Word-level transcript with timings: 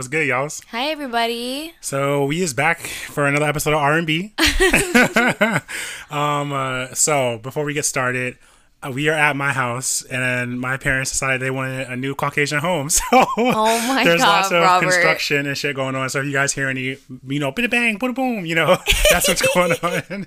What's 0.00 0.08
good, 0.08 0.26
y'all? 0.26 0.48
Hi, 0.70 0.86
everybody. 0.92 1.74
So 1.82 2.24
we 2.24 2.40
is 2.40 2.54
back 2.54 2.80
for 2.80 3.26
another 3.26 3.44
episode 3.44 3.74
of 3.74 3.80
R 3.80 3.98
and 3.98 4.06
B. 4.06 4.32
Um, 6.10 6.52
uh, 6.54 6.94
so 6.94 7.38
before 7.42 7.66
we 7.66 7.74
get 7.74 7.84
started, 7.84 8.38
uh, 8.82 8.90
we 8.94 9.10
are 9.10 9.14
at 9.14 9.36
my 9.36 9.52
house, 9.52 10.02
and 10.04 10.58
my 10.58 10.78
parents 10.78 11.10
decided 11.10 11.42
they 11.42 11.50
wanted 11.50 11.86
a 11.86 11.96
new 11.96 12.14
Caucasian 12.14 12.60
home. 12.60 12.88
So 12.88 13.02
Oh 13.12 13.86
my 13.88 14.02
there's 14.02 14.22
God, 14.22 14.28
lots 14.28 14.50
of 14.52 14.62
Robert. 14.62 14.86
construction 14.90 15.46
and 15.46 15.54
shit 15.58 15.76
going 15.76 15.94
on. 15.94 16.08
So 16.08 16.20
if 16.20 16.24
you 16.24 16.32
guys 16.32 16.54
hear 16.54 16.68
any, 16.68 16.96
you 17.26 17.38
know, 17.38 17.52
bada 17.52 17.68
bang, 17.70 17.98
bada 17.98 18.14
boom, 18.14 18.46
you 18.46 18.54
know, 18.54 18.78
that's 19.10 19.28
what's 19.28 19.42
going 19.54 19.72
on. 19.82 20.26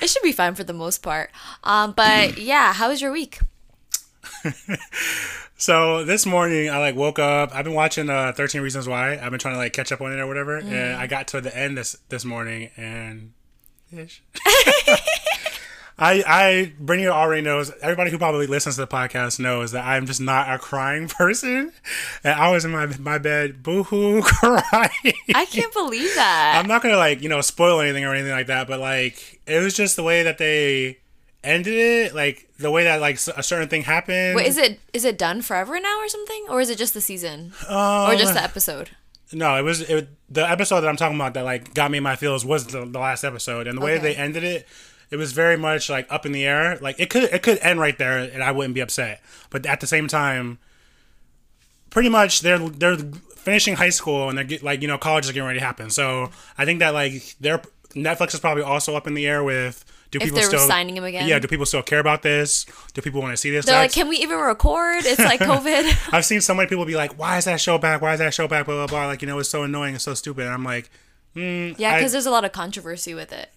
It 0.00 0.08
should 0.08 0.22
be 0.22 0.32
fine 0.32 0.54
for 0.54 0.64
the 0.64 0.72
most 0.72 1.02
part. 1.02 1.30
Um, 1.62 1.92
but 1.94 2.38
yeah, 2.38 2.72
how 2.72 2.88
was 2.88 3.02
your 3.02 3.12
week? 3.12 3.38
So 5.58 6.04
this 6.04 6.26
morning 6.26 6.68
I 6.68 6.76
like 6.78 6.96
woke 6.96 7.18
up. 7.18 7.54
I've 7.54 7.64
been 7.64 7.74
watching 7.74 8.10
uh 8.10 8.32
13 8.32 8.60
Reasons 8.60 8.86
Why. 8.86 9.14
I've 9.14 9.30
been 9.30 9.38
trying 9.38 9.54
to 9.54 9.58
like 9.58 9.72
catch 9.72 9.90
up 9.90 10.02
on 10.02 10.12
it 10.12 10.20
or 10.20 10.26
whatever. 10.26 10.60
Mm. 10.60 10.70
And 10.70 10.96
I 10.96 11.06
got 11.06 11.28
to 11.28 11.40
the 11.40 11.56
end 11.56 11.78
this 11.78 11.96
this 12.10 12.26
morning 12.26 12.70
and 12.76 13.32
ish. 13.90 14.22
I 15.98 16.22
I 16.26 16.72
Brittany 16.78 17.08
already 17.08 17.40
knows 17.40 17.72
everybody 17.80 18.10
who 18.10 18.18
probably 18.18 18.46
listens 18.46 18.74
to 18.74 18.82
the 18.82 18.86
podcast 18.86 19.40
knows 19.40 19.72
that 19.72 19.86
I'm 19.86 20.04
just 20.04 20.20
not 20.20 20.52
a 20.52 20.58
crying 20.58 21.08
person. 21.08 21.72
And 22.22 22.34
I 22.34 22.50
was 22.50 22.66
in 22.66 22.72
my 22.72 22.86
my 22.98 23.16
bed 23.16 23.62
boohoo 23.62 24.20
crying. 24.20 25.14
I 25.34 25.46
can't 25.46 25.72
believe 25.72 26.14
that. 26.16 26.60
I'm 26.60 26.68
not 26.68 26.82
gonna 26.82 26.98
like, 26.98 27.22
you 27.22 27.30
know, 27.30 27.40
spoil 27.40 27.80
anything 27.80 28.04
or 28.04 28.12
anything 28.12 28.32
like 28.32 28.48
that, 28.48 28.68
but 28.68 28.78
like 28.78 29.40
it 29.46 29.60
was 29.60 29.74
just 29.74 29.96
the 29.96 30.02
way 30.02 30.22
that 30.24 30.36
they 30.36 30.98
ended 31.44 31.74
it, 31.74 32.14
like 32.14 32.48
the 32.58 32.70
way 32.70 32.84
that 32.84 33.00
like 33.00 33.16
a 33.36 33.42
certain 33.42 33.68
thing 33.68 33.82
happened. 33.82 34.36
Wait, 34.36 34.46
is 34.46 34.56
it 34.58 34.80
is 34.92 35.04
it 35.04 35.16
done 35.18 35.42
forever 35.42 35.78
now 35.80 35.98
or 36.00 36.08
something, 36.08 36.46
or 36.48 36.60
is 36.60 36.70
it 36.70 36.78
just 36.78 36.94
the 36.94 37.00
season, 37.00 37.52
Um, 37.68 38.10
or 38.10 38.16
just 38.16 38.34
the 38.34 38.42
episode? 38.42 38.90
No, 39.32 39.56
it 39.56 39.62
was 39.62 39.80
it, 39.82 40.08
the 40.28 40.48
episode 40.48 40.80
that 40.82 40.88
I'm 40.88 40.96
talking 40.96 41.16
about 41.16 41.34
that 41.34 41.44
like 41.44 41.74
got 41.74 41.90
me 41.90 41.98
in 41.98 42.04
my 42.04 42.16
feels 42.16 42.44
was 42.44 42.66
the, 42.66 42.84
the 42.84 42.98
last 42.98 43.24
episode, 43.24 43.66
and 43.66 43.76
the 43.78 43.84
way 43.84 43.94
Okay. 43.94 44.02
they 44.02 44.16
ended 44.16 44.44
it, 44.44 44.68
it 45.10 45.16
was 45.16 45.32
very 45.32 45.56
much 45.56 45.90
like 45.90 46.06
up 46.10 46.26
in 46.26 46.32
the 46.32 46.44
air. 46.44 46.78
Like 46.80 47.00
it 47.00 47.10
could 47.10 47.24
it 47.24 47.42
could 47.42 47.58
end 47.58 47.80
right 47.80 47.96
there, 47.98 48.18
and 48.18 48.42
I 48.42 48.52
wouldn't 48.52 48.74
be 48.74 48.80
upset. 48.80 49.22
But 49.50 49.66
at 49.66 49.80
the 49.80 49.86
same 49.86 50.06
time, 50.08 50.58
pretty 51.90 52.08
much 52.08 52.40
they're 52.40 52.58
they're 52.58 52.96
finishing 53.36 53.76
high 53.76 53.90
school 53.90 54.28
and 54.28 54.36
they're 54.38 54.44
get, 54.44 54.62
like 54.62 54.82
you 54.82 54.88
know 54.88 54.98
college 54.98 55.24
is 55.26 55.32
getting 55.32 55.46
ready 55.46 55.58
to 55.60 55.64
happen. 55.64 55.90
So 55.90 56.30
I 56.58 56.64
think 56.64 56.78
that 56.80 56.94
like 56.94 57.36
their 57.40 57.62
Netflix 57.94 58.34
is 58.34 58.40
probably 58.40 58.62
also 58.62 58.94
up 58.96 59.06
in 59.06 59.14
the 59.14 59.26
air 59.26 59.42
with. 59.44 59.84
Do 60.10 60.18
If 60.18 60.24
people 60.24 60.36
they're 60.38 60.48
still 60.48 60.66
signing 60.66 60.96
him 60.96 61.04
again? 61.04 61.28
Yeah. 61.28 61.38
Do 61.38 61.48
people 61.48 61.66
still 61.66 61.82
care 61.82 61.98
about 61.98 62.22
this? 62.22 62.64
Do 62.94 63.02
people 63.02 63.20
want 63.20 63.32
to 63.32 63.36
see 63.36 63.50
this? 63.50 63.66
They're 63.66 63.78
like, 63.78 63.92
can 63.92 64.08
we 64.08 64.18
even 64.18 64.38
record? 64.38 65.04
It's 65.04 65.18
like 65.18 65.40
COVID. 65.52 66.12
I've 66.12 66.24
seen 66.24 66.40
so 66.40 66.54
many 66.54 66.68
people 66.68 66.84
be 66.84 66.96
like, 66.96 67.18
"Why 67.18 67.38
is 67.38 67.44
that 67.46 67.60
show 67.60 67.78
back? 67.78 68.00
Why 68.00 68.12
is 68.12 68.20
that 68.20 68.32
show 68.34 68.46
back?" 68.48 68.66
Blah 68.66 68.74
blah 68.74 68.86
blah. 68.86 69.06
Like 69.06 69.22
you 69.22 69.28
know, 69.28 69.38
it's 69.38 69.48
so 69.48 69.62
annoying 69.62 69.94
and 69.94 70.02
so 70.02 70.14
stupid. 70.14 70.44
And 70.44 70.54
I'm 70.54 70.64
like, 70.64 70.90
hmm, 71.34 71.72
yeah, 71.76 71.96
because 71.98 72.12
there's 72.12 72.26
a 72.26 72.30
lot 72.30 72.44
of 72.44 72.52
controversy 72.52 73.14
with 73.14 73.32
it. 73.32 73.50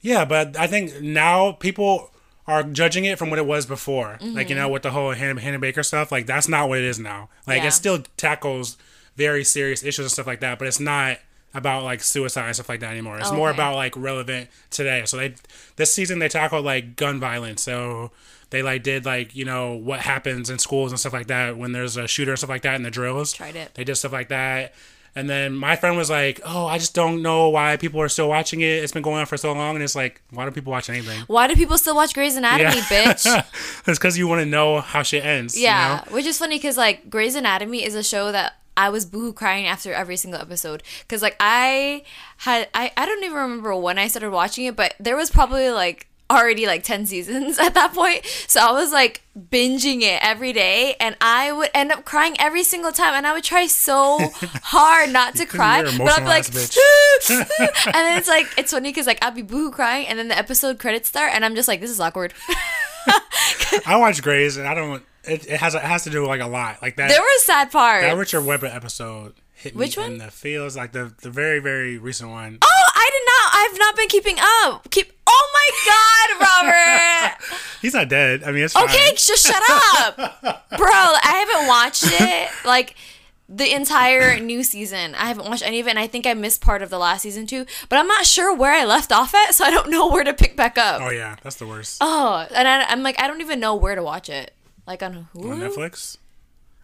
yeah, 0.00 0.24
but 0.24 0.56
I 0.56 0.66
think 0.66 1.00
now 1.00 1.52
people 1.52 2.10
are 2.46 2.64
judging 2.64 3.04
it 3.04 3.18
from 3.18 3.30
what 3.30 3.38
it 3.38 3.46
was 3.46 3.66
before. 3.66 4.18
Like 4.20 4.48
you 4.48 4.56
mm-hmm. 4.56 4.62
know, 4.62 4.68
with 4.68 4.82
the 4.82 4.90
whole 4.90 5.12
Hannah, 5.12 5.40
Hannah 5.40 5.60
Baker 5.60 5.82
stuff. 5.82 6.10
Like 6.10 6.26
that's 6.26 6.48
not 6.48 6.68
what 6.68 6.78
it 6.78 6.84
is 6.84 6.98
now. 6.98 7.28
Like 7.46 7.62
Yeah. 7.62 7.68
it 7.68 7.72
still 7.72 8.02
tackles 8.16 8.76
very 9.16 9.44
serious 9.44 9.82
issues 9.84 10.06
and 10.06 10.10
stuff 10.10 10.26
like 10.26 10.40
that, 10.40 10.58
but 10.58 10.66
it's 10.66 10.80
not 10.80 11.18
about 11.54 11.84
like 11.84 12.02
suicide 12.02 12.46
and 12.46 12.54
stuff 12.54 12.68
like 12.68 12.80
that 12.80 12.90
anymore. 12.90 13.18
It's 13.18 13.32
more 13.32 13.50
about 13.50 13.74
like 13.74 13.96
relevant 13.96 14.48
today. 14.70 15.02
So 15.04 15.16
they 15.16 15.34
this 15.76 15.92
season 15.92 16.18
they 16.18 16.28
tackled 16.28 16.64
like 16.64 16.96
gun 16.96 17.20
violence. 17.20 17.62
So 17.62 18.10
they 18.50 18.62
like 18.62 18.82
did 18.82 19.04
like 19.04 19.34
you 19.36 19.44
know 19.44 19.72
what 19.74 20.00
happens 20.00 20.50
in 20.50 20.58
schools 20.58 20.92
and 20.92 20.98
stuff 21.00 21.12
like 21.12 21.26
that 21.28 21.56
when 21.56 21.72
there's 21.72 21.96
a 21.96 22.06
shooter 22.08 22.32
and 22.32 22.38
stuff 22.38 22.50
like 22.50 22.62
that 22.62 22.74
in 22.76 22.82
the 22.82 22.90
drills. 22.90 23.32
Tried 23.32 23.56
it. 23.56 23.74
They 23.74 23.84
did 23.84 23.96
stuff 23.96 24.12
like 24.12 24.28
that. 24.28 24.74
And 25.14 25.28
then 25.28 25.54
my 25.54 25.76
friend 25.76 25.98
was 25.98 26.08
like, 26.08 26.40
"Oh, 26.42 26.64
I 26.66 26.78
just 26.78 26.94
don't 26.94 27.20
know 27.20 27.50
why 27.50 27.76
people 27.76 28.00
are 28.00 28.08
still 28.08 28.30
watching 28.30 28.62
it. 28.62 28.82
It's 28.82 28.92
been 28.92 29.02
going 29.02 29.18
on 29.20 29.26
for 29.26 29.36
so 29.36 29.52
long." 29.52 29.74
And 29.74 29.84
it's 29.84 29.94
like, 29.94 30.22
why 30.30 30.46
do 30.46 30.50
people 30.52 30.70
watch 30.72 30.88
anything? 30.88 31.20
Why 31.26 31.46
do 31.48 31.54
people 31.54 31.76
still 31.76 31.94
watch 31.94 32.14
Grey's 32.14 32.34
Anatomy, 32.34 32.80
bitch? 32.80 33.26
it's 33.86 33.98
because 33.98 34.16
you 34.16 34.26
want 34.26 34.40
to 34.40 34.46
know 34.46 34.80
how 34.80 35.02
shit 35.02 35.22
ends. 35.22 35.54
you 35.54 35.64
Yeah, 35.64 36.02
know? 36.08 36.14
which 36.14 36.24
is 36.24 36.38
funny 36.38 36.56
because 36.56 36.78
like 36.78 37.10
Grey's 37.10 37.34
Anatomy 37.34 37.84
is 37.84 37.94
a 37.94 38.02
show 38.02 38.32
that 38.32 38.54
I 38.76 38.88
was 38.88 39.04
boohoo 39.04 39.32
crying 39.32 39.66
after 39.66 39.92
every 39.92 40.16
single 40.16 40.40
episode. 40.40 40.82
Because 41.02 41.22
like 41.22 41.36
I 41.40 42.04
had 42.38 42.68
I 42.74 42.92
I 42.96 43.06
don't 43.06 43.22
even 43.24 43.36
remember 43.36 43.74
when 43.76 43.98
I 43.98 44.08
started 44.08 44.30
watching 44.30 44.64
it, 44.66 44.76
but 44.76 44.94
there 44.98 45.16
was 45.16 45.30
probably 45.30 45.70
like 45.70 46.08
already 46.30 46.66
like 46.66 46.82
10 46.82 47.04
seasons 47.04 47.58
at 47.60 47.74
that 47.74 47.92
point. 47.92 48.24
So 48.46 48.58
i 48.60 48.72
was 48.72 48.90
like 48.90 49.20
binging 49.50 50.00
it 50.00 50.18
every 50.22 50.52
day 50.54 50.94
and 50.98 51.14
i 51.20 51.52
would 51.52 51.68
end 51.74 51.92
up 51.92 52.06
crying 52.06 52.34
every 52.38 52.62
single 52.62 52.92
time 52.92 53.12
and 53.14 53.26
i 53.26 53.34
would 53.34 53.44
try 53.44 53.66
so 53.66 54.18
hard 54.62 55.10
not 55.10 55.34
to 55.34 55.44
cry 55.44 55.82
but 55.82 56.00
i'd 56.00 56.20
be 56.20 56.24
like 56.24 56.46
and 57.30 57.94
then 57.94 58.18
it's 58.18 58.28
like 58.28 58.46
it's 58.56 58.72
funny 58.72 58.90
because 58.90 59.06
like 59.06 59.22
i'd 59.22 59.34
be 59.34 59.42
boohoo 59.42 59.70
crying 59.70 60.06
and 60.06 60.18
then 60.18 60.28
the 60.28 60.36
episode 60.36 60.78
credits 60.78 61.08
start 61.08 61.32
and 61.34 61.44
i'm 61.44 61.54
just 61.54 61.68
like 61.68 61.80
this 61.80 61.90
is 61.90 62.00
awkward. 62.00 62.32
I 63.86 63.96
watch 63.96 64.22
Grey's, 64.22 64.56
and 64.56 64.66
I 64.66 64.74
don't. 64.74 65.02
It, 65.24 65.46
it 65.48 65.60
has 65.60 65.74
it 65.74 65.82
has 65.82 66.04
to 66.04 66.10
do 66.10 66.20
with 66.20 66.28
like 66.28 66.40
a 66.40 66.46
lot, 66.46 66.82
like 66.82 66.96
that. 66.96 67.08
there 67.08 67.20
were 67.20 67.26
sad 67.38 67.70
parts 67.70 68.02
that 68.02 68.16
Richard 68.16 68.42
Webber 68.44 68.66
episode 68.66 69.34
hit 69.54 69.74
me 69.74 69.80
Which 69.80 69.96
in 69.96 70.02
one? 70.02 70.18
the 70.18 70.30
feels, 70.30 70.76
like 70.76 70.92
the 70.92 71.14
the 71.22 71.30
very 71.30 71.60
very 71.60 71.96
recent 71.98 72.30
one. 72.30 72.58
Oh, 72.60 72.82
I 72.94 73.10
did 73.12 73.22
not. 73.26 73.54
I've 73.54 73.78
not 73.78 73.96
been 73.96 74.08
keeping 74.08 74.36
up. 74.40 74.90
Keep. 74.90 75.12
Oh 75.26 75.50
my 75.54 76.38
God, 76.38 77.32
Robert. 77.38 77.58
He's 77.80 77.94
not 77.94 78.08
dead. 78.08 78.42
I 78.42 78.50
mean, 78.52 78.64
it's 78.64 78.74
fine. 78.74 78.84
Okay, 78.84 79.12
just 79.16 79.46
shut 79.46 79.62
up, 79.68 80.16
bro. 80.76 80.88
I 80.90 81.46
haven't 81.48 81.68
watched 81.68 82.04
it 82.06 82.50
like 82.64 82.96
the 83.48 83.72
entire 83.74 84.40
new 84.40 84.62
season. 84.62 85.14
I 85.14 85.26
haven't 85.26 85.46
watched 85.48 85.62
any 85.64 85.78
of 85.80 85.86
it, 85.86 85.90
and 85.90 85.98
I 85.98 86.06
think 86.06 86.26
I 86.26 86.34
missed 86.34 86.60
part 86.60 86.82
of 86.82 86.90
the 86.90 86.98
last 86.98 87.22
season 87.22 87.46
too. 87.46 87.64
But 87.88 87.98
I'm 88.00 88.08
not 88.08 88.26
sure 88.26 88.54
where 88.54 88.72
I 88.72 88.84
left 88.84 89.12
off 89.12 89.34
at, 89.34 89.54
so 89.54 89.64
I 89.64 89.70
don't 89.70 89.88
know 89.90 90.08
where 90.08 90.24
to 90.24 90.34
pick 90.34 90.56
back 90.56 90.76
up. 90.78 91.00
Oh 91.00 91.10
yeah, 91.10 91.36
that's 91.42 91.56
the 91.56 91.66
worst. 91.66 91.98
Oh, 92.00 92.46
and 92.54 92.66
I, 92.66 92.82
I'm 92.84 93.02
like, 93.04 93.20
I 93.20 93.26
don't 93.28 93.40
even 93.40 93.60
know 93.60 93.74
where 93.76 93.94
to 93.94 94.02
watch 94.02 94.28
it. 94.28 94.52
Like 94.92 95.02
on 95.02 95.26
Hulu, 95.34 95.52
on 95.52 95.60
Netflix. 95.60 96.18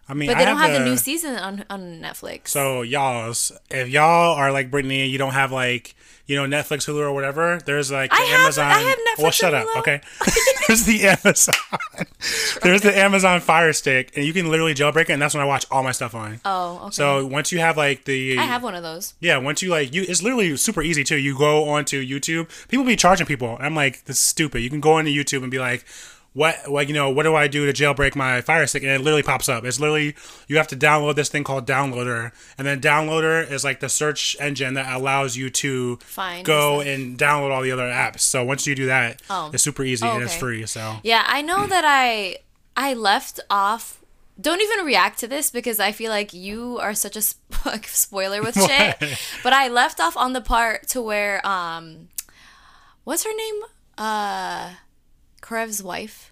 I 0.07 0.15
mean, 0.15 0.29
but 0.29 0.37
I 0.37 0.39
they 0.39 0.45
don't 0.45 0.57
have 0.57 0.73
the 0.73 0.79
the 0.79 0.85
new 0.85 0.97
season 0.97 1.35
on 1.35 1.63
on 1.69 2.01
Netflix. 2.01 2.47
So 2.47 2.81
y'all, 2.81 3.29
if 3.29 3.87
y'all 3.89 4.33
are 4.33 4.51
like 4.51 4.71
Brittany, 4.71 5.05
you 5.05 5.19
don't 5.19 5.33
have 5.33 5.51
like 5.51 5.93
you 6.25 6.35
know 6.35 6.45
Netflix, 6.57 6.87
Hulu, 6.89 7.01
or 7.01 7.13
whatever. 7.13 7.59
There's 7.63 7.91
like 7.91 8.09
the 8.09 8.15
I 8.17 8.21
have- 8.21 8.39
Amazon. 8.41 8.65
I 8.71 8.79
have 8.79 8.97
Netflix 8.97 9.21
Well, 9.21 9.31
shut 9.31 9.53
and 9.53 9.63
up. 9.63 9.69
Hulu. 9.75 9.79
Okay. 9.81 10.01
there's 10.67 10.85
the 10.85 11.07
Amazon. 11.07 11.53
there's 12.63 12.81
the 12.81 12.97
Amazon 12.97 13.39
Fire 13.41 13.71
Stick, 13.73 14.11
and 14.15 14.25
you 14.25 14.33
can 14.33 14.49
literally 14.49 14.73
jailbreak 14.73 15.01
it, 15.03 15.09
and 15.11 15.21
that's 15.21 15.35
when 15.35 15.43
I 15.43 15.45
watch 15.45 15.67
all 15.69 15.83
my 15.83 15.91
stuff 15.91 16.15
on. 16.15 16.39
oh, 16.45 16.79
okay. 16.85 16.91
So 16.91 17.27
once 17.27 17.51
you 17.51 17.59
have 17.59 17.77
like 17.77 18.05
the 18.05 18.39
I 18.39 18.43
have 18.43 18.63
one 18.63 18.73
of 18.73 18.81
those. 18.81 19.13
yeah, 19.19 19.37
once 19.37 19.61
you 19.61 19.69
like 19.69 19.93
you, 19.93 20.01
it's 20.07 20.23
literally 20.23 20.57
super 20.57 20.81
easy 20.81 21.03
too. 21.03 21.17
You 21.17 21.37
go 21.37 21.69
onto 21.69 22.03
YouTube. 22.03 22.49
People 22.67 22.85
be 22.85 22.95
charging 22.95 23.27
people. 23.27 23.57
I'm 23.59 23.75
like, 23.75 24.05
this 24.05 24.15
is 24.17 24.23
stupid. 24.23 24.61
You 24.61 24.71
can 24.71 24.79
go 24.79 24.93
onto 24.93 25.11
YouTube 25.11 25.43
and 25.43 25.51
be 25.51 25.59
like, 25.59 25.85
what, 26.33 26.69
like 26.69 26.87
you 26.87 26.93
know, 26.93 27.09
what 27.09 27.23
do 27.23 27.35
I 27.35 27.47
do 27.47 27.71
to 27.71 27.73
jailbreak 27.83 28.15
my 28.15 28.41
Fire 28.41 28.65
Stick? 28.67 28.83
And 28.83 28.91
it 28.91 29.01
literally 29.01 29.23
pops 29.23 29.49
up. 29.49 29.65
It's 29.65 29.79
literally 29.79 30.15
you 30.47 30.57
have 30.57 30.67
to 30.69 30.75
download 30.77 31.15
this 31.15 31.29
thing 31.29 31.43
called 31.43 31.65
Downloader, 31.67 32.31
and 32.57 32.67
then 32.67 32.79
Downloader 32.79 33.49
is 33.49 33.63
like 33.63 33.79
the 33.79 33.89
search 33.89 34.37
engine 34.39 34.75
that 34.75 34.93
allows 34.95 35.35
you 35.35 35.49
to 35.49 35.97
Find 35.97 36.45
go 36.45 36.81
and 36.81 37.17
download 37.17 37.51
all 37.51 37.61
the 37.61 37.71
other 37.71 37.87
apps. 37.87 38.19
So 38.21 38.43
once 38.43 38.65
you 38.67 38.75
do 38.75 38.85
that, 38.85 39.21
Oh. 39.29 39.49
it's 39.53 39.63
super 39.63 39.83
easy 39.83 40.05
Oh, 40.05 40.15
and 40.15 40.23
it's 40.23 40.35
free. 40.35 40.65
So 40.65 40.97
Yeah, 41.03 41.23
I 41.27 41.41
know 41.41 41.65
that 41.67 41.83
I 41.85 42.37
I 42.77 42.93
left 42.93 43.39
off. 43.49 43.95
Don't 44.39 44.61
even 44.61 44.85
react 44.85 45.19
to 45.19 45.27
this 45.27 45.51
because 45.51 45.81
I 45.81 45.91
feel 45.91 46.09
like 46.11 46.31
you 46.33 46.77
are 46.79 46.93
such 46.93 47.17
a 47.17 47.21
sp- 47.25 47.43
like, 47.65 47.87
spoiler 47.89 48.41
with 48.41 48.55
shit. 48.67 48.95
But 49.43 49.51
I 49.51 49.67
left 49.67 49.99
off 49.99 50.15
on 50.15 50.31
the 50.31 50.39
part 50.39 50.87
to 50.89 51.01
where 51.01 51.45
um, 51.45 52.07
what's 53.03 53.25
her 53.25 53.35
name? 53.35 53.61
Uh, 53.97 54.69
Karev's 55.41 55.81
wife. 55.83 56.31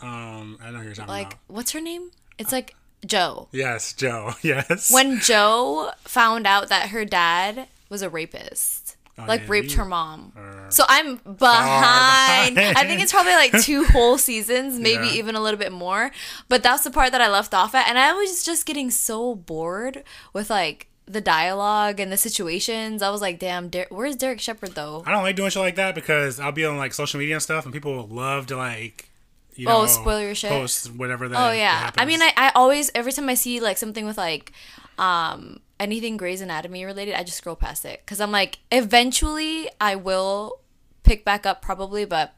um, 0.00 0.58
I 0.62 0.70
know 0.70 0.78
who 0.78 0.84
you're 0.84 0.94
talking 0.94 1.08
Like, 1.08 1.26
about. 1.28 1.38
what's 1.48 1.72
her 1.72 1.80
name? 1.80 2.10
It's 2.38 2.52
like 2.52 2.74
Jo. 3.06 3.48
Yes, 3.52 3.92
Jo. 3.92 4.32
Yes. 4.42 4.92
When 4.92 5.18
Jo 5.20 5.90
found 6.04 6.46
out 6.46 6.68
that 6.68 6.90
her 6.90 7.04
dad 7.04 7.68
was 7.88 8.02
a 8.02 8.08
rapist. 8.10 8.96
like 9.16 9.40
yeah, 9.42 9.46
raped 9.48 9.72
her 9.72 9.84
mom. 9.84 10.32
So 10.68 10.84
I'm 10.88 11.16
behind. 11.16 12.54
behind. 12.54 12.78
I 12.78 12.84
think 12.86 13.00
it's 13.02 13.10
probably 13.12 13.32
like 13.32 13.50
two 13.62 13.84
whole 13.84 14.16
seasons, 14.18 14.78
maybe 14.78 15.06
Yeah. 15.08 15.14
even 15.14 15.34
a 15.34 15.40
little 15.40 15.58
bit 15.58 15.72
more. 15.72 16.12
But 16.48 16.62
that's 16.62 16.84
the 16.84 16.90
part 16.92 17.10
that 17.12 17.20
I 17.20 17.28
left 17.28 17.52
off 17.54 17.74
at, 17.74 17.88
and 17.88 17.98
I 17.98 18.12
was 18.12 18.44
just 18.44 18.64
getting 18.66 18.90
so 18.92 19.34
bored 19.34 20.04
with 20.32 20.50
like 20.50 20.86
the 21.08 21.20
dialogue 21.20 21.98
and 22.00 22.12
the 22.12 22.16
situations. 22.16 23.02
I 23.02 23.10
was 23.10 23.20
like, 23.20 23.38
damn, 23.38 23.68
Der- 23.68 23.86
where's 23.90 24.16
Derek 24.16 24.40
Shepherd 24.40 24.70
though? 24.74 25.02
I 25.06 25.10
don't 25.12 25.22
like 25.22 25.36
doing 25.36 25.50
shit 25.50 25.62
like 25.62 25.76
that 25.76 25.94
because 25.94 26.38
I'll 26.38 26.52
be 26.52 26.64
on 26.64 26.76
like 26.76 26.92
social 26.94 27.18
media 27.18 27.34
and 27.36 27.42
stuff, 27.42 27.64
and 27.64 27.72
people 27.72 28.06
love 28.06 28.46
to 28.48 28.56
like, 28.56 29.10
you 29.54 29.68
Oh, 29.68 29.80
know, 29.82 29.86
spoil 29.86 30.20
your 30.20 30.34
shit? 30.34 30.50
post 30.50 30.92
whatever 30.94 31.28
that. 31.28 31.36
Oh 31.48 31.52
yeah. 31.52 31.76
happens. 31.78 32.02
I 32.02 32.04
mean, 32.06 32.22
I, 32.22 32.32
I 32.36 32.52
always 32.54 32.90
every 32.94 33.12
time 33.12 33.28
I 33.28 33.34
see 33.34 33.60
like 33.60 33.78
something 33.78 34.04
with 34.06 34.18
like 34.18 34.52
um 34.98 35.60
anything 35.80 36.16
Grey's 36.16 36.40
Anatomy 36.40 36.84
related, 36.84 37.14
I 37.14 37.22
just 37.22 37.38
scroll 37.38 37.56
past 37.56 37.84
it 37.84 38.00
because 38.04 38.20
I'm 38.20 38.30
like, 38.32 38.58
eventually 38.70 39.68
I 39.80 39.94
will 39.96 40.60
pick 41.04 41.24
back 41.24 41.46
up 41.46 41.62
probably, 41.62 42.04
but 42.04 42.34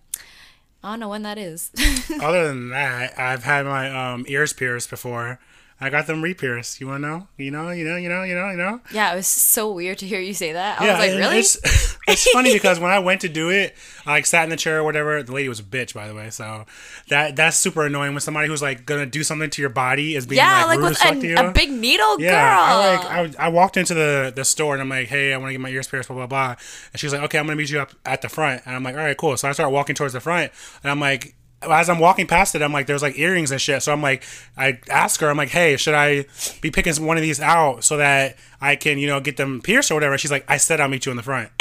I 0.82 0.90
don't 0.92 1.00
know 1.00 1.08
when 1.08 1.22
that 1.22 1.36
is. 1.38 1.70
Other 2.22 2.48
than 2.48 2.70
that, 2.70 3.18
I've 3.18 3.44
had 3.44 3.66
my 3.66 4.12
um, 4.12 4.24
ears 4.28 4.52
pierced 4.52 4.88
before. 4.90 5.38
I 5.82 5.88
got 5.88 6.06
them 6.06 6.20
re-pierced. 6.20 6.80
You 6.80 6.88
want 6.88 7.02
to 7.02 7.08
know? 7.08 7.28
You 7.38 7.50
know, 7.50 7.70
you 7.70 7.84
know, 7.84 7.96
you 7.96 8.10
know, 8.10 8.22
you 8.22 8.34
know, 8.34 8.50
you 8.50 8.56
know. 8.58 8.80
Yeah, 8.92 9.12
it 9.12 9.16
was 9.16 9.26
so 9.26 9.72
weird 9.72 9.96
to 9.98 10.06
hear 10.06 10.20
you 10.20 10.34
say 10.34 10.52
that. 10.52 10.78
I 10.78 10.90
was 10.90 10.98
like, 10.98 11.18
really? 11.18 11.38
It's, 11.38 11.96
it's 12.06 12.30
funny 12.30 12.52
because 12.54 12.78
when 12.78 12.90
I 12.90 12.98
went 12.98 13.22
to 13.22 13.30
do 13.30 13.48
it, 13.48 13.74
I 14.04 14.10
like 14.12 14.26
sat 14.26 14.44
in 14.44 14.50
the 14.50 14.56
chair 14.56 14.80
or 14.80 14.84
whatever. 14.84 15.22
The 15.22 15.32
lady 15.32 15.48
was 15.48 15.58
a 15.58 15.62
bitch, 15.62 15.94
by 15.94 16.06
the 16.06 16.14
way. 16.14 16.28
So 16.28 16.66
that 17.08 17.36
that's 17.36 17.56
super 17.56 17.86
annoying 17.86 18.12
when 18.12 18.20
somebody 18.20 18.48
who's 18.48 18.60
like 18.60 18.84
gonna 18.84 19.06
do 19.06 19.22
something 19.24 19.48
to 19.48 19.62
your 19.62 19.70
body 19.70 20.16
is 20.16 20.26
being 20.26 20.36
yeah, 20.38 20.64
like, 20.64 20.66
like, 20.66 20.78
rude 20.78 20.84
with 20.84 20.92
as 20.92 21.02
fuck 21.02 21.20
to 21.20 21.26
you. 21.26 21.36
a, 21.36 21.48
a 21.48 21.52
big 21.52 21.70
needle, 21.70 22.20
Yeah, 22.20 22.30
girl. 22.30 22.64
I 22.66 23.22
like 23.22 23.38
I, 23.38 23.46
I 23.46 23.48
walked 23.48 23.76
into 23.78 23.94
the 23.94 24.32
the 24.34 24.44
store 24.44 24.74
and 24.74 24.82
I'm 24.82 24.88
like, 24.88 25.08
hey, 25.08 25.32
I 25.32 25.36
want 25.38 25.48
to 25.48 25.52
get 25.52 25.60
my 25.60 25.70
ears 25.70 25.88
pierced, 25.88 26.08
blah 26.08 26.16
blah 26.16 26.26
blah. 26.26 26.56
And 26.92 27.00
she's 27.00 27.12
like, 27.12 27.22
okay, 27.22 27.38
I'm 27.38 27.46
gonna 27.46 27.56
meet 27.56 27.70
you 27.70 27.80
up 27.80 27.92
at 28.04 28.20
the 28.22 28.28
front. 28.28 28.62
And 28.66 28.74
I'm 28.74 28.82
like, 28.82 28.96
all 28.96 29.00
right, 29.00 29.16
cool. 29.16 29.36
So 29.36 29.48
I 29.48 29.52
start 29.52 29.72
walking 29.72 29.94
towards 29.94 30.12
the 30.12 30.20
front, 30.20 30.52
and 30.82 30.90
I'm 30.90 31.00
like, 31.00 31.34
as 31.62 31.88
I'm 31.90 31.98
walking 31.98 32.26
past 32.26 32.54
it, 32.54 32.62
I'm 32.62 32.72
like, 32.72 32.86
there's 32.86 33.02
like 33.02 33.18
earrings 33.18 33.50
and 33.50 33.60
shit. 33.60 33.82
So 33.82 33.92
I'm 33.92 34.00
like, 34.02 34.24
I 34.56 34.78
ask 34.88 35.20
her, 35.20 35.28
I'm 35.28 35.36
like, 35.36 35.50
hey, 35.50 35.76
should 35.76 35.94
I 35.94 36.24
be 36.62 36.70
picking 36.70 36.94
one 37.04 37.16
of 37.16 37.22
these 37.22 37.40
out 37.40 37.84
so 37.84 37.96
that 37.98 38.36
I 38.60 38.76
can, 38.76 38.98
you 38.98 39.06
know, 39.06 39.20
get 39.20 39.36
them 39.36 39.60
pierced 39.60 39.90
or 39.90 39.94
whatever? 39.94 40.16
She's 40.16 40.30
like, 40.30 40.44
I 40.48 40.56
said 40.56 40.80
I'll 40.80 40.88
meet 40.88 41.04
you 41.06 41.10
in 41.10 41.16
the 41.16 41.22
front. 41.22 41.50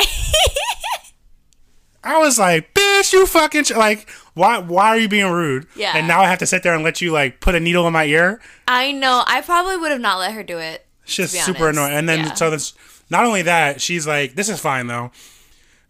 I 2.01 2.17
was 2.19 2.39
like, 2.39 2.73
bitch, 2.73 3.11
you 3.11 3.25
fucking 3.25 3.65
ch- 3.65 3.71
like, 3.75 4.09
why? 4.33 4.57
Why 4.59 4.87
are 4.87 4.97
you 4.97 5.09
being 5.09 5.29
rude? 5.31 5.67
Yeah. 5.75 5.91
And 5.97 6.07
now 6.07 6.21
I 6.21 6.29
have 6.29 6.39
to 6.39 6.45
sit 6.45 6.63
there 6.63 6.73
and 6.73 6.81
let 6.83 7.01
you 7.01 7.11
like 7.11 7.41
put 7.41 7.55
a 7.55 7.59
needle 7.59 7.85
in 7.87 7.93
my 7.93 8.05
ear. 8.05 8.39
I 8.69 8.93
know. 8.93 9.23
I 9.27 9.41
probably 9.41 9.75
would 9.75 9.91
have 9.91 9.99
not 9.99 10.17
let 10.19 10.31
her 10.33 10.41
do 10.43 10.57
it. 10.59 10.85
She's 11.03 11.31
super 11.31 11.65
honest. 11.65 11.77
annoying. 11.79 11.93
And 11.97 12.07
then 12.09 12.19
Yeah. 12.19 12.33
so 12.35 12.49
that's 12.49 12.73
not 13.09 13.25
only 13.25 13.41
that, 13.41 13.81
she's 13.81 14.07
like, 14.07 14.35
"This 14.35 14.47
is 14.47 14.61
fine 14.61 14.87
though." 14.87 15.11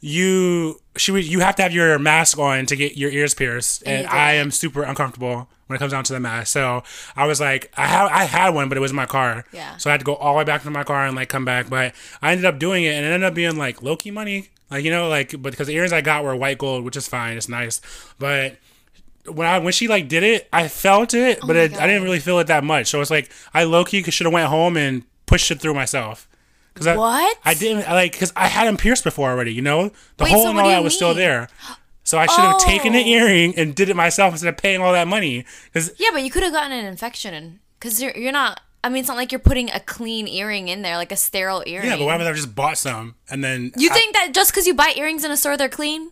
You 0.02 0.82
she 1.00 1.12
would 1.12 1.26
you 1.26 1.40
have 1.40 1.56
to 1.56 1.64
have 1.64 1.74
your 1.74 1.98
mask 2.00 2.38
on 2.38 2.66
to 2.68 2.76
get 2.76 2.98
your 2.98 3.12
ears 3.12 3.34
pierced, 3.34 3.84
and, 3.86 4.04
you 4.04 4.10
I 4.10 4.34
am 4.34 4.52
super 4.52 4.84
uncomfortable 4.84 5.50
when 5.68 5.76
it 5.76 5.80
comes 5.80 5.92
down 5.92 6.04
to 6.04 6.14
the 6.14 6.20
mask. 6.20 6.52
So 6.52 6.84
I 7.16 7.28
was 7.28 7.40
like, 7.40 7.72
I 7.78 7.86
had 7.86 8.08
I 8.08 8.24
had 8.24 8.54
one, 8.54 8.70
but 8.70 8.78
it 8.78 8.82
was 8.82 8.92
in 8.92 8.98
my 8.98 9.06
car. 9.06 9.46
Yeah. 9.52 9.78
So 9.78 9.90
I 9.90 9.94
had 9.94 10.00
to 10.02 10.06
go 10.06 10.16
all 10.16 10.34
the 10.34 10.40
way 10.40 10.44
back 10.44 10.64
to 10.64 10.70
my 10.70 10.84
car 10.84 11.06
and 11.06 11.16
like 11.16 11.30
come 11.30 11.46
back, 11.46 11.70
but 11.70 11.94
I 12.22 12.32
ended 12.32 12.46
up 12.46 12.60
doing 12.60 12.84
it, 12.84 12.94
and 12.94 13.06
it 13.06 13.10
ended 13.10 13.28
up 13.28 13.34
being 13.34 13.56
like 13.58 13.82
low 13.82 13.96
key 13.96 14.12
money. 14.12 14.50
Like 14.70 14.84
you 14.84 14.92
know, 14.92 15.08
like 15.08 15.32
but 15.42 15.52
because 15.52 15.68
the 15.68 15.76
earrings 15.76 15.94
I 15.94 16.02
got 16.02 16.24
were 16.24 16.36
white 16.36 16.58
gold, 16.58 16.84
which 16.84 16.98
is 16.98 17.08
fine, 17.08 17.38
it's 17.38 17.50
nice, 17.50 17.82
but 18.20 18.58
when 19.28 19.48
I 19.48 19.60
when 19.60 19.74
she 19.74 19.88
like 19.88 20.08
did 20.08 20.24
it, 20.24 20.48
I 20.52 20.68
felt 20.68 21.14
it, 21.14 21.40
oh 21.42 21.48
but 21.48 21.56
Oh 21.56 21.60
my 21.60 21.66
it, 21.66 21.78
I 21.78 21.88
didn't 21.88 22.04
really 22.04 22.20
feel 22.20 22.40
it 22.40 22.48
that 22.48 22.64
much. 22.64 22.88
So 22.88 23.02
it's 23.02 23.12
like 23.12 23.32
I 23.54 23.64
low 23.64 23.84
key 23.86 24.04
should 24.04 24.26
have 24.26 24.34
went 24.34 24.50
home 24.50 24.78
and 24.78 25.04
pushed 25.26 25.52
it 25.52 25.60
through 25.60 25.74
myself. 25.74 26.28
Cause 26.80 26.88
I, 26.88 26.96
What? 26.98 27.38
I 27.46 27.54
didn't 27.54 27.88
I, 27.88 27.94
like 27.94 28.12
because 28.14 28.34
I 28.36 28.48
had 28.48 28.68
them 28.68 28.78
pierced 28.78 29.04
before 29.04 29.30
already. 29.30 29.54
You 29.54 29.62
know, 29.62 29.90
the 30.18 30.24
Wait, 30.24 30.34
hole 30.34 30.44
so 30.44 30.50
and 30.50 30.60
all 30.60 30.68
that 30.68 30.84
was 30.84 30.96
still 30.96 31.14
there. 31.14 31.48
So 32.04 32.18
I 32.18 32.26
should 32.26 32.40
have 32.44 32.60
taken 32.60 32.94
the 32.94 33.00
Oh. 33.04 33.08
earring 33.08 33.54
and 33.56 33.76
did 33.76 33.90
it 33.90 33.96
myself 33.96 34.34
instead 34.34 34.50
of 34.50 34.58
paying 34.58 34.82
all 34.82 34.94
that 34.94 35.08
money. 35.08 35.46
Because 35.66 35.92
Yeah, 36.00 36.10
but 36.12 36.24
you 36.24 36.32
could 36.32 36.42
have 36.44 36.54
gotten 36.54 36.72
an 36.72 36.86
infection 36.86 37.60
because 37.80 38.02
you're 38.02 38.18
you're 38.18 38.32
not. 38.32 38.62
I 38.84 38.88
mean, 38.90 39.02
it's 39.02 39.10
not 39.10 39.18
like 39.18 39.32
you're 39.34 39.40
putting 39.40 39.70
a 39.72 39.80
clean 39.82 40.26
earring 40.28 40.70
in 40.70 40.82
there, 40.84 40.96
like 40.96 41.12
a 41.12 41.18
sterile 41.18 41.64
earring. 41.68 41.88
yeah, 41.90 41.98
but 41.98 42.06
why 42.06 42.16
would 42.16 42.24
I 42.24 42.28
have 42.28 42.36
just 42.38 42.56
bought 42.56 42.78
some 42.78 43.16
and 43.30 43.44
then 43.44 43.74
You 43.78 43.90
I- 43.92 43.94
think 43.94 44.14
that 44.16 44.34
just 44.34 44.52
because 44.52 44.66
you 44.66 44.74
buy 44.74 44.94
earrings 44.96 45.24
in 45.26 45.32
a 45.32 45.38
store, 45.38 45.58
they're 45.58 45.68
clean? 45.70 46.12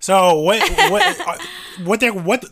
So 0.00 0.40
what 0.40 0.60
what 0.90 1.20
uh, 1.20 1.36
what 1.84 2.00
they 2.00 2.10
what 2.10 2.44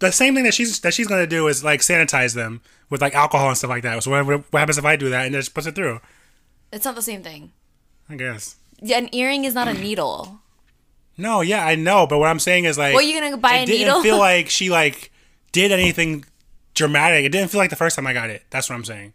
the 0.00 0.12
same 0.12 0.34
thing 0.34 0.44
that 0.44 0.54
she's 0.54 0.80
that 0.80 0.94
she's 0.94 1.06
gonna 1.08 1.26
do 1.26 1.48
is 1.48 1.64
like 1.64 1.80
sanitize 1.80 2.34
them 2.34 2.60
with 2.90 3.00
like 3.00 3.14
alcohol 3.14 3.48
and 3.48 3.56
stuff 3.58 3.70
like 3.70 3.82
that. 3.82 4.02
So 4.02 4.10
what, 4.10 4.24
what 4.52 4.58
happens 4.58 4.78
if 4.78 4.84
I 4.84 4.96
do 4.96 5.10
that 5.10 5.26
and 5.26 5.34
just 5.34 5.54
puts 5.54 5.66
it 5.66 5.74
through? 5.74 6.00
It's 6.72 6.84
not 6.84 6.94
the 6.94 7.02
same 7.02 7.22
thing. 7.22 7.52
I 8.08 8.16
guess. 8.16 8.56
Yeah, 8.80 8.98
an 8.98 9.08
earring 9.14 9.44
is 9.44 9.54
not 9.54 9.68
a 9.68 9.74
needle. 9.74 10.40
No, 11.20 11.40
yeah, 11.40 11.66
I 11.66 11.74
know, 11.74 12.06
but 12.06 12.18
what 12.18 12.28
I'm 12.28 12.38
saying 12.38 12.64
is 12.64 12.78
like, 12.78 12.94
What, 12.94 13.02
are 13.02 13.06
you 13.08 13.20
gonna 13.20 13.36
buy 13.36 13.54
it 13.56 13.62
a 13.64 13.66
didn't 13.66 13.86
needle? 13.88 14.02
feel 14.04 14.18
like 14.20 14.48
she 14.48 14.70
like 14.70 15.10
did 15.50 15.72
anything 15.72 16.24
dramatic. 16.74 17.24
It 17.24 17.30
didn't 17.30 17.50
feel 17.50 17.58
like 17.58 17.70
the 17.70 17.74
first 17.76 17.96
time 17.96 18.06
I 18.06 18.12
got 18.12 18.30
it. 18.30 18.44
That's 18.50 18.70
what 18.70 18.76
I'm 18.76 18.84
saying. 18.84 19.14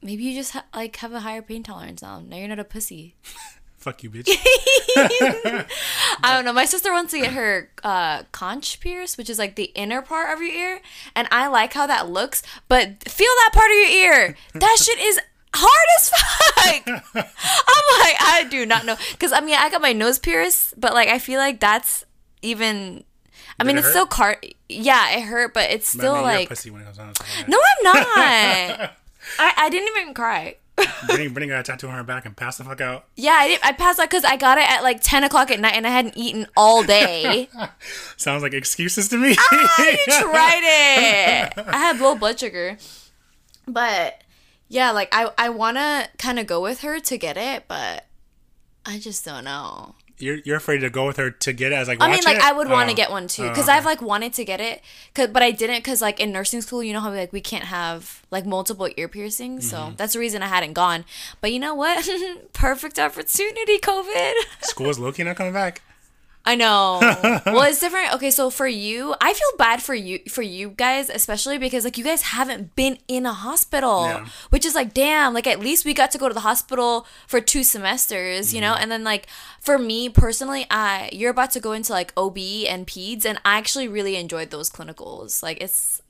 Maybe 0.00 0.22
you 0.22 0.32
just 0.32 0.52
ha- 0.52 0.64
like 0.72 0.94
have 0.98 1.12
a 1.12 1.18
higher 1.18 1.42
pain 1.42 1.64
tolerance 1.64 2.02
now. 2.02 2.20
Now 2.20 2.36
you're 2.36 2.46
not 2.46 2.60
a 2.60 2.64
pussy. 2.64 3.16
Fuck 3.78 4.04
you, 4.04 4.10
bitch. 4.10 4.28
I 4.96 5.66
don't 6.22 6.44
know. 6.44 6.52
My 6.52 6.66
sister 6.66 6.92
wants 6.92 7.10
to 7.12 7.18
get 7.18 7.32
her 7.32 7.70
uh, 7.82 8.22
conch 8.30 8.78
pierced, 8.78 9.18
which 9.18 9.28
is 9.28 9.40
like 9.40 9.56
the 9.56 9.72
inner 9.74 10.02
part 10.02 10.32
of 10.32 10.40
your 10.40 10.52
ear, 10.54 10.80
and 11.16 11.26
I 11.32 11.48
like 11.48 11.72
how 11.72 11.86
that 11.88 12.08
looks. 12.08 12.42
But 12.68 13.02
feel 13.08 13.26
that 13.26 13.50
part 13.52 13.70
of 13.70 13.76
your 13.76 13.88
ear. 13.90 14.36
That 14.54 14.78
shit 14.80 14.98
is 15.00 15.20
hard 15.54 15.88
as 15.98 16.10
fuck. 16.10 17.04
I'm 17.16 18.00
like, 18.00 18.16
I 18.20 18.46
do 18.50 18.66
not 18.66 18.84
know, 18.84 18.96
because 19.12 19.32
I 19.32 19.40
mean, 19.40 19.54
I 19.54 19.70
got 19.70 19.80
my 19.82 19.92
nose 19.92 20.18
pierced, 20.18 20.78
but 20.80 20.92
like, 20.94 21.08
I 21.08 21.18
feel 21.18 21.38
like 21.38 21.60
that's 21.60 22.04
even. 22.42 23.04
I 23.58 23.64
mean, 23.64 23.76
it 23.76 23.80
it's 23.80 23.86
hurt? 23.88 23.92
still 23.92 24.06
car. 24.06 24.36
Yeah, 24.68 25.16
it 25.16 25.22
hurt, 25.22 25.54
but 25.54 25.70
it's 25.70 25.88
still 25.88 26.14
mean, 26.14 26.22
you're 26.22 26.30
a 26.32 26.38
like. 26.38 26.48
pussy 26.48 26.70
when 26.70 26.82
it 26.82 26.84
comes 26.84 26.96
down 26.96 27.14
to 27.14 27.14
stuff 27.14 27.38
like. 27.38 27.48
No, 27.48 27.58
I'm 27.58 27.84
not. 27.84 27.96
I, 29.38 29.52
I 29.56 29.70
didn't 29.70 29.96
even 29.96 30.12
cry. 30.14 30.56
Brittany 31.06 31.46
got 31.46 31.60
a 31.60 31.62
tattoo 31.62 31.86
on 31.86 31.94
her 31.94 32.02
back 32.02 32.26
and 32.26 32.36
passed 32.36 32.58
the 32.58 32.64
fuck 32.64 32.80
out. 32.80 33.04
Yeah, 33.14 33.36
I 33.38 33.46
did. 33.46 33.60
I 33.62 33.72
passed 33.72 34.00
out 34.00 34.10
because 34.10 34.24
I 34.24 34.36
got 34.36 34.58
it 34.58 34.68
at 34.68 34.82
like 34.82 35.00
ten 35.02 35.22
o'clock 35.22 35.52
at 35.52 35.60
night, 35.60 35.74
and 35.74 35.86
I 35.86 35.90
hadn't 35.90 36.16
eaten 36.16 36.48
all 36.56 36.82
day. 36.82 37.48
Sounds 38.16 38.42
like 38.42 38.52
excuses 38.54 39.08
to 39.10 39.16
me. 39.16 39.36
Ah, 39.38 39.74
I 39.78 39.96
tried 40.08 40.62
it. 40.64 41.64
I 41.68 41.76
had 41.78 42.00
low 42.00 42.16
blood 42.16 42.40
sugar, 42.40 42.76
but 43.68 44.20
yeah, 44.74 44.90
like 44.90 45.08
I 45.12 45.30
I 45.38 45.48
want 45.50 45.76
to 45.76 46.08
kind 46.18 46.38
of 46.38 46.46
go 46.46 46.60
with 46.60 46.80
her 46.80 46.98
to 47.00 47.16
get 47.18 47.36
it, 47.36 47.64
but 47.68 48.06
I 48.84 48.98
just 48.98 49.24
don't 49.24 49.44
know. 49.44 49.94
you're 50.18 50.38
you're 50.44 50.56
afraid 50.56 50.78
to 50.80 50.90
go 50.90 51.06
with 51.06 51.16
her 51.16 51.30
to 51.30 51.52
get 51.52 51.72
it 51.72 51.76
as 51.76 51.88
like. 51.88 52.00
I 52.02 52.08
mean, 52.10 52.20
like 52.24 52.36
it? 52.36 52.44
I 52.44 52.52
would 52.52 52.68
want 52.68 52.88
to 52.88 52.94
Oh. 52.94 52.96
get 52.96 53.10
one 53.10 53.26
too 53.28 53.44
Oh, 53.44 53.48
because 53.48 53.68
okay. 53.68 53.76
I've 53.78 53.84
like 53.84 54.02
wanted 54.02 54.32
to 54.34 54.44
get 54.44 54.60
it, 54.60 54.82
cause, 55.14 55.28
but 55.28 55.42
I 55.42 55.50
didn't 55.52 55.78
because 55.78 56.00
like 56.02 56.18
in 56.20 56.32
nursing 56.32 56.60
school, 56.60 56.82
you 56.82 56.92
know 56.92 57.00
how 57.00 57.10
like 57.12 57.32
we 57.32 57.40
can't 57.40 57.64
have 57.64 58.22
like 58.30 58.44
multiple 58.46 58.88
ear 58.96 59.08
piercings, 59.08 59.68
so 59.70 59.76
Mm-hmm. 59.78 59.96
that's 59.96 60.12
the 60.14 60.18
reason 60.18 60.42
I 60.42 60.48
hadn't 60.48 60.74
gone. 60.74 61.04
But 61.40 61.52
you 61.52 61.58
know 61.60 61.74
what? 61.74 62.08
Perfect 62.52 62.98
opportunity, 62.98 63.78
COVID. 63.78 64.32
School 64.62 64.90
is 64.90 64.98
low 64.98 65.12
key 65.12 65.22
not 65.24 65.36
coming 65.36 65.52
back. 65.52 65.82
I 66.46 66.56
know. 66.56 66.98
well, 67.46 67.62
it's 67.70 67.80
different. 67.80 68.12
Okay, 68.14 68.30
so 68.30 68.50
for 68.50 68.66
you, 68.66 69.14
I 69.20 69.32
feel 69.32 69.48
bad 69.56 69.82
for 69.82 69.94
you 69.94 70.18
for 70.28 70.42
you 70.42 70.70
guys, 70.76 71.08
especially 71.08 71.56
because 71.56 71.84
like 71.84 71.96
you 71.96 72.04
guys 72.04 72.20
haven't 72.22 72.76
been 72.76 72.98
in 73.08 73.24
a 73.24 73.32
hospital, 73.32 74.04
Yeah. 74.06 74.26
which 74.50 74.66
is 74.66 74.74
like 74.74 74.92
damn. 74.92 75.32
Like 75.32 75.46
at 75.46 75.60
least 75.60 75.84
we 75.86 75.94
got 75.94 76.10
to 76.10 76.18
go 76.18 76.28
to 76.28 76.34
the 76.34 76.40
hospital 76.40 77.06
for 77.26 77.40
two 77.40 77.62
semesters, 77.64 78.52
you 78.52 78.60
Mm-hmm. 78.60 78.70
know. 78.70 78.76
And 78.78 78.90
then 78.92 79.04
like 79.04 79.26
for 79.60 79.78
me 79.78 80.08
personally, 80.10 80.66
I 80.70 81.08
you're 81.12 81.30
about 81.30 81.50
to 81.52 81.60
go 81.60 81.72
into 81.72 81.92
like 81.92 82.12
OB 82.16 82.36
and 82.68 82.86
peds, 82.86 83.24
and 83.24 83.38
I 83.44 83.56
actually 83.56 83.88
really 83.88 84.16
enjoyed 84.16 84.50
those 84.50 84.68
clinicals. 84.70 85.42
Like 85.42 85.62
it's. 85.62 86.02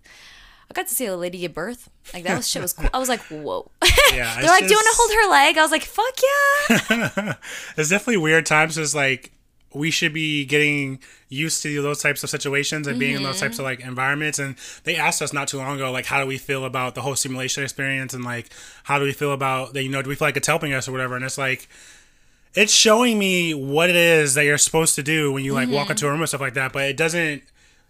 I 0.70 0.72
got 0.72 0.88
to 0.88 0.94
see 0.94 1.04
a 1.04 1.14
lady 1.14 1.38
give 1.38 1.52
birth. 1.52 1.90
Like 2.14 2.24
that 2.24 2.36
was 2.38 2.48
shit 2.48 2.62
was 2.62 2.72
cool. 2.72 2.88
I 2.92 2.98
was 2.98 3.08
like, 3.08 3.20
whoa. 3.28 3.70
Yeah, 4.12 4.40
They're 4.40 4.48
like, 4.50 4.66
do 4.66 4.70
you 4.72 4.76
want 4.76 4.88
to 4.88 4.96
hold 4.96 5.12
her 5.12 5.30
leg? 5.30 5.58
I 5.58 5.62
was 5.62 5.70
like, 5.70 5.84
fuck 5.84 6.14
yeah. 6.24 7.34
It's 7.76 7.90
definitely 7.90 8.16
weird 8.16 8.46
times. 8.46 8.78
It's 8.78 8.94
like 8.94 9.30
we 9.74 9.90
should 9.90 10.12
be 10.12 10.44
getting 10.44 11.00
used 11.28 11.62
to 11.62 11.82
those 11.82 12.00
types 12.00 12.22
of 12.22 12.30
situations 12.30 12.86
and 12.86 12.98
being 12.98 13.16
in 13.16 13.22
those 13.22 13.40
types 13.40 13.56
mm-hmm. 13.56 13.66
of 13.66 13.78
like 13.78 13.80
environments. 13.80 14.38
And 14.38 14.56
they 14.84 14.96
asked 14.96 15.20
us 15.20 15.32
not 15.32 15.48
too 15.48 15.58
long 15.58 15.76
ago, 15.76 15.90
like, 15.90 16.06
how 16.06 16.20
do 16.20 16.26
we 16.26 16.38
feel 16.38 16.64
about 16.64 16.94
the 16.94 17.02
whole 17.02 17.16
simulation 17.16 17.62
experience? 17.62 18.14
And 18.14 18.24
like, 18.24 18.50
how 18.84 18.98
do 18.98 19.04
we 19.04 19.12
feel 19.12 19.32
about 19.32 19.74
that? 19.74 19.82
You 19.82 19.88
know, 19.88 20.02
do 20.02 20.08
we 20.08 20.14
feel 20.14 20.28
like 20.28 20.36
it's 20.36 20.46
helping 20.46 20.72
us 20.72 20.88
or 20.88 20.92
whatever? 20.92 21.16
And 21.16 21.24
it's 21.24 21.38
like, 21.38 21.68
it's 22.54 22.72
showing 22.72 23.18
me 23.18 23.52
what 23.52 23.90
it 23.90 23.96
is 23.96 24.34
that 24.34 24.44
you're 24.44 24.58
supposed 24.58 24.94
to 24.94 25.02
do 25.02 25.32
when 25.32 25.44
you 25.44 25.52
like 25.52 25.68
walk 25.68 25.84
mm-hmm. 25.84 25.92
into 25.92 26.06
a 26.06 26.10
room 26.10 26.20
and 26.20 26.28
stuff 26.28 26.40
like 26.40 26.54
that, 26.54 26.72
but 26.72 26.84
it 26.84 26.96
doesn't 26.96 27.42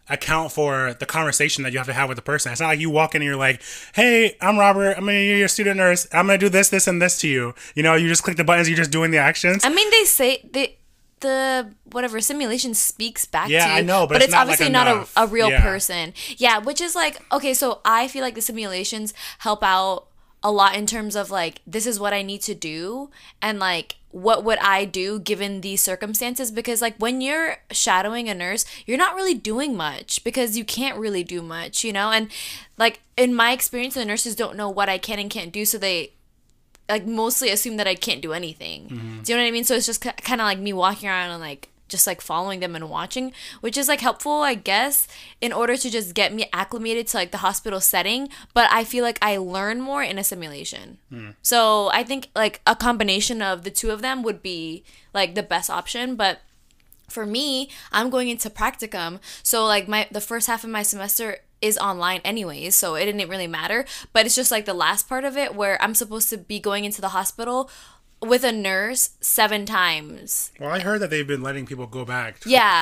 account 0.08 0.52
for 0.52 0.94
the 0.98 1.06
conversation 1.06 1.64
that 1.64 1.72
you 1.72 1.78
have 1.78 1.86
to 1.86 1.92
have 1.92 2.08
with 2.08 2.16
the 2.16 2.22
person. 2.22 2.52
It's 2.52 2.60
not 2.60 2.68
like 2.68 2.80
you 2.80 2.90
walk 2.90 3.14
in 3.14 3.22
and 3.22 3.26
you're 3.26 3.36
like, 3.36 3.62
"Hey, 3.94 4.36
I'm 4.40 4.58
Robert. 4.58 4.94
I'm 4.96 5.06
gonna 5.06 5.18
your 5.18 5.48
student 5.48 5.76
nurse. 5.78 6.06
I'm 6.12 6.26
gonna 6.26 6.38
do 6.38 6.48
this, 6.48 6.68
this, 6.68 6.86
and 6.86 7.00
this 7.00 7.18
to 7.20 7.28
you." 7.28 7.54
You 7.74 7.82
know, 7.82 7.94
you 7.94 8.08
just 8.08 8.22
click 8.22 8.36
the 8.36 8.44
buttons. 8.44 8.68
You're 8.68 8.76
just 8.76 8.90
doing 8.90 9.10
the 9.10 9.18
actions. 9.18 9.64
I 9.64 9.70
mean, 9.70 9.90
they 9.90 10.04
say 10.04 10.48
they 10.52 10.76
the 11.24 11.72
whatever 11.90 12.20
simulation 12.20 12.74
speaks 12.74 13.24
back 13.24 13.48
Yeah, 13.48 13.64
to 13.66 13.72
you, 13.72 13.78
I 13.78 13.80
know, 13.82 14.06
but 14.06 14.14
but 14.14 14.16
it's 14.22 14.26
it's, 14.26 14.32
not, 14.32 14.46
like, 14.46 14.60
obviously 14.60 14.72
not 14.72 14.86
a, 14.86 15.22
a 15.24 15.26
real 15.26 15.50
Yeah. 15.50 15.62
person. 15.62 16.12
Yeah, 16.36 16.58
which 16.58 16.80
is 16.80 16.94
like 16.94 17.18
okay, 17.32 17.54
so 17.54 17.80
I 17.84 18.06
feel 18.08 18.22
like 18.22 18.36
the 18.36 18.42
simulations 18.42 19.14
help 19.38 19.62
out 19.64 20.06
a 20.44 20.52
lot 20.52 20.76
in 20.76 20.86
terms 20.86 21.16
of 21.16 21.30
like 21.30 21.60
this 21.66 21.86
is 21.86 21.98
what 21.98 22.12
I 22.12 22.20
need 22.22 22.42
to 22.42 22.54
do 22.54 23.10
and 23.40 23.58
like 23.58 23.96
what 24.10 24.44
would 24.44 24.58
I 24.58 24.84
do 24.84 25.18
given 25.18 25.62
these 25.62 25.80
circumstances 25.80 26.52
because 26.52 26.82
like 26.82 26.94
when 26.98 27.20
you're 27.22 27.56
shadowing 27.72 28.28
a 28.28 28.34
nurse 28.34 28.66
you're 28.86 28.98
not 28.98 29.14
really 29.16 29.32
doing 29.34 29.74
much 29.74 30.22
because 30.22 30.56
you 30.56 30.64
can't 30.64 30.98
really 30.98 31.24
do 31.24 31.40
much 31.40 31.82
you 31.82 31.92
know 31.94 32.10
and 32.12 32.28
like 32.76 33.00
in 33.16 33.34
my 33.34 33.52
experience 33.52 33.94
the 33.94 34.04
nurses 34.04 34.36
don't 34.36 34.54
know 34.60 34.68
what 34.68 34.88
I 34.90 34.98
can 34.98 35.18
and 35.18 35.30
can't 35.30 35.50
do 35.50 35.64
so 35.64 35.78
they 35.78 36.12
like 36.88 37.06
mostly 37.06 37.50
assume 37.50 37.76
that 37.78 37.86
I 37.86 37.94
can't 37.94 38.20
do 38.20 38.32
anything. 38.32 38.88
Mm-hmm. 38.88 39.22
Do 39.22 39.32
you 39.32 39.38
know 39.38 39.44
what 39.44 39.48
I 39.48 39.52
mean? 39.52 39.64
So 39.64 39.74
it's 39.74 39.86
just 39.86 40.00
kind 40.00 40.40
of 40.40 40.44
like 40.44 40.58
me 40.58 40.72
walking 40.72 41.08
around 41.08 41.30
and 41.30 41.40
like 41.40 41.70
just 41.88 42.06
like 42.06 42.20
following 42.20 42.60
them 42.60 42.74
and 42.74 42.88
watching, 42.88 43.32
which 43.60 43.76
is 43.76 43.88
like 43.88 44.00
helpful, 44.00 44.42
I 44.42 44.54
guess, 44.54 45.06
in 45.40 45.52
order 45.52 45.76
to 45.76 45.90
just 45.90 46.14
get 46.14 46.32
me 46.32 46.48
acclimated 46.52 47.06
to 47.08 47.16
like 47.16 47.30
the 47.30 47.38
hospital 47.38 47.80
setting. 47.80 48.28
But 48.52 48.68
I 48.72 48.84
feel 48.84 49.04
like 49.04 49.18
I 49.22 49.36
learn 49.36 49.80
more 49.80 50.02
in 50.02 50.18
a 50.18 50.24
simulation. 50.24 50.98
Hmm. 51.10 51.30
So 51.42 51.90
I 51.92 52.02
think 52.02 52.30
like 52.34 52.60
a 52.66 52.74
combination 52.74 53.42
of 53.42 53.64
the 53.64 53.70
two 53.70 53.90
of 53.90 54.02
them 54.02 54.22
would 54.22 54.42
be 54.42 54.84
like 55.12 55.34
the 55.34 55.42
best 55.42 55.70
option. 55.70 56.16
But 56.16 56.40
for 57.08 57.26
me, 57.26 57.70
I'm 57.92 58.10
going 58.10 58.28
into 58.28 58.50
practicum. 58.50 59.20
So 59.42 59.64
like 59.64 59.86
my 59.86 60.08
the 60.10 60.20
first 60.20 60.46
half 60.46 60.64
of 60.64 60.70
my 60.70 60.82
semester 60.82 61.38
is 61.64 61.78
online 61.78 62.20
anyways, 62.24 62.74
so 62.74 62.94
it 62.94 63.06
didn't 63.06 63.28
really 63.28 63.46
matter. 63.48 63.84
But 64.12 64.26
it's 64.26 64.34
just 64.34 64.50
like 64.50 64.64
the 64.66 64.74
last 64.74 65.08
part 65.08 65.24
of 65.24 65.36
it 65.36 65.54
where 65.54 65.80
I'm 65.82 65.94
supposed 65.94 66.28
to 66.30 66.36
be 66.38 66.60
going 66.60 66.84
into 66.84 67.00
the 67.00 67.08
hospital 67.08 67.70
with 68.20 68.44
a 68.44 68.52
nurse 68.52 69.10
seven 69.20 69.66
times. 69.66 70.52
Well, 70.60 70.70
I 70.70 70.80
heard 70.80 71.00
that 71.00 71.10
they've 71.10 71.26
been 71.26 71.42
letting 71.42 71.66
people 71.66 71.86
go 71.86 72.04
back. 72.04 72.40
To 72.40 72.48
Yeah. 72.50 72.80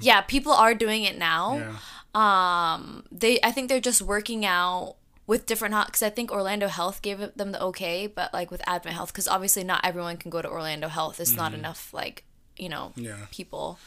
Yeah, 0.00 0.20
people 0.22 0.52
are 0.52 0.74
doing 0.74 1.04
it 1.04 1.16
now. 1.18 1.56
Yeah. 1.58 1.76
Um, 2.14 3.04
they 3.10 3.38
I 3.42 3.52
think 3.52 3.68
they're 3.68 3.80
just 3.80 4.02
working 4.02 4.44
out 4.44 4.96
with 5.26 5.46
different 5.46 5.74
because 5.86 6.02
I 6.02 6.10
think 6.10 6.30
Orlando 6.30 6.68
Health 6.68 7.00
gave 7.00 7.18
them 7.36 7.52
the 7.52 7.62
okay, 7.70 8.06
but 8.06 8.32
like 8.34 8.50
with 8.50 8.60
Advent 8.66 8.96
Health, 8.96 9.12
because 9.12 9.28
obviously 9.28 9.64
not 9.64 9.80
everyone 9.84 10.16
can 10.18 10.30
go 10.30 10.42
to 10.42 10.48
Orlando 10.48 10.88
Health. 10.88 11.20
It's 11.20 11.36
not 11.36 11.54
enough 11.54 11.92
like 11.94 12.24
you 12.56 12.68
know 12.68 12.92
Mm-hmm. 12.96 13.04
Yeah. 13.04 13.26
people. 13.30 13.78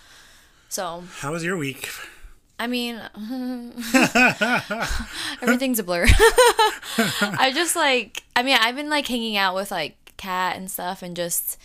So 0.70 1.04
How 1.20 1.32
was 1.32 1.44
your 1.44 1.58
week? 1.58 1.90
I 2.58 2.68
mean, 2.68 2.96
everything's 5.42 5.80
a 5.80 5.84
blur. 5.84 6.06
I 6.98 7.52
just 7.54 7.76
like, 7.76 8.24
I 8.36 8.44
mean, 8.44 8.58
I've 8.60 8.76
been 8.76 8.90
like 8.90 9.08
hanging 9.08 9.38
out 9.38 9.56
with 9.56 9.72
like 9.72 9.98
Kat 10.18 10.56
and 10.56 10.72
stuff 10.72 11.02
and 11.02 11.16
just, 11.16 11.58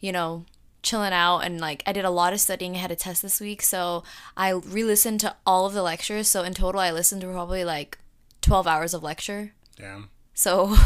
you 0.00 0.12
know, 0.12 0.44
chilling 0.82 1.12
out. 1.12 1.40
And 1.40 1.60
like, 1.60 1.82
I 1.86 1.92
did 1.92 2.04
a 2.04 2.10
lot 2.10 2.32
of 2.32 2.40
studying. 2.40 2.74
I 2.74 2.78
had 2.78 2.90
a 2.90 2.96
test 2.96 3.22
this 3.22 3.40
week. 3.40 3.62
So 3.62 4.02
I 4.36 4.50
re 4.50 4.84
listened 4.84 5.20
to 5.20 5.36
all 5.46 5.66
of 5.66 5.74
the 5.74 5.82
lectures. 5.82 6.28
So 6.28 6.42
in 6.42 6.54
total, 6.54 6.80
I 6.80 6.90
listened 6.90 7.20
to 7.22 7.28
probably 7.28 7.64
like 7.64 7.98
12 8.40 8.66
hours 8.66 8.94
of 8.94 9.02
lecture. 9.02 9.52
Damn. 9.76 10.08
So 10.32 10.76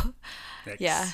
Yikes. 0.67 0.77
yeah, 0.79 1.11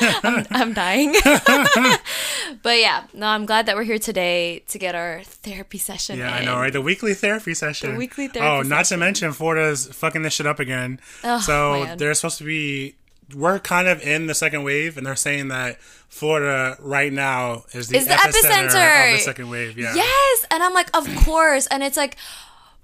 I'm, 0.22 0.46
I'm 0.50 0.72
dying. 0.72 1.14
but 2.62 2.78
yeah, 2.78 3.04
no, 3.12 3.26
I'm 3.26 3.46
glad 3.46 3.66
that 3.66 3.76
we're 3.76 3.84
here 3.84 3.98
today 3.98 4.60
to 4.68 4.78
get 4.78 4.94
our 4.94 5.22
therapy 5.24 5.78
session. 5.78 6.18
Yeah, 6.18 6.34
I 6.34 6.44
know, 6.44 6.56
right? 6.56 6.72
The 6.72 6.80
weekly 6.82 7.14
therapy 7.14 7.54
session. 7.54 7.92
The 7.92 7.98
weekly 7.98 8.28
therapy 8.28 8.46
Oh, 8.46 8.54
therapy 8.62 8.68
not 8.68 8.84
to 8.86 8.96
mention 8.96 9.32
Florida's 9.32 9.86
fucking 9.86 10.22
this 10.22 10.34
shit 10.34 10.46
up 10.46 10.60
again. 10.60 11.00
Oh, 11.22 11.40
so 11.40 11.84
man. 11.84 11.98
they're 11.98 12.14
supposed 12.14 12.38
to 12.38 12.44
be. 12.44 12.96
We're 13.34 13.58
kind 13.58 13.88
of 13.88 14.02
in 14.02 14.26
the 14.26 14.34
second 14.34 14.64
wave, 14.64 14.98
and 14.98 15.06
they're 15.06 15.16
saying 15.16 15.48
that 15.48 15.80
Florida 15.80 16.76
right 16.78 17.10
now 17.12 17.64
is 17.72 17.88
the, 17.88 17.96
Is 17.96 18.06
the 18.06 18.12
epicenter, 18.14 18.68
epicenter. 18.68 19.12
of 19.12 19.18
the 19.18 19.24
second 19.24 19.48
wave. 19.50 19.78
Yeah. 19.78 19.94
Yes, 19.94 20.46
and 20.50 20.62
I'm 20.62 20.74
like, 20.74 20.94
of 20.94 21.08
course. 21.24 21.66
And 21.68 21.82
it's 21.82 21.96
like, 21.96 22.16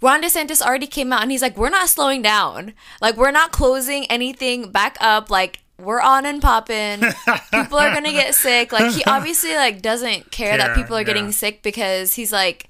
Ron 0.01 0.23
DeSantis 0.23 0.63
already 0.63 0.87
came 0.87 1.13
out 1.13 1.21
and 1.21 1.31
he's 1.31 1.43
like, 1.43 1.59
we're 1.59 1.69
not 1.69 1.91
slowing 1.91 2.23
down. 2.23 2.73
Like, 3.03 3.19
we're 3.19 3.31
not 3.33 3.53
closing 3.53 4.07
anything 4.07 4.71
back 4.73 4.97
up. 4.99 5.29
Like, 5.29 5.61
we're 5.83 6.01
on 6.01 6.27
and 6.27 6.41
popping. 6.41 7.01
people 7.53 7.79
are 7.79 7.93
gonna 7.93 8.13
get 8.13 8.35
sick. 8.35 8.73
Like, 8.73 8.93
he 8.93 9.05
obviously 9.07 9.55
like 9.55 9.83
doesn't 9.83 10.31
care, 10.31 10.57
that 10.57 10.77
people 10.77 10.97
are 10.97 11.01
yeah. 11.01 11.07
getting 11.07 11.33
sick 11.33 11.63
because 11.63 12.15
he's 12.15 12.33
like 12.33 12.69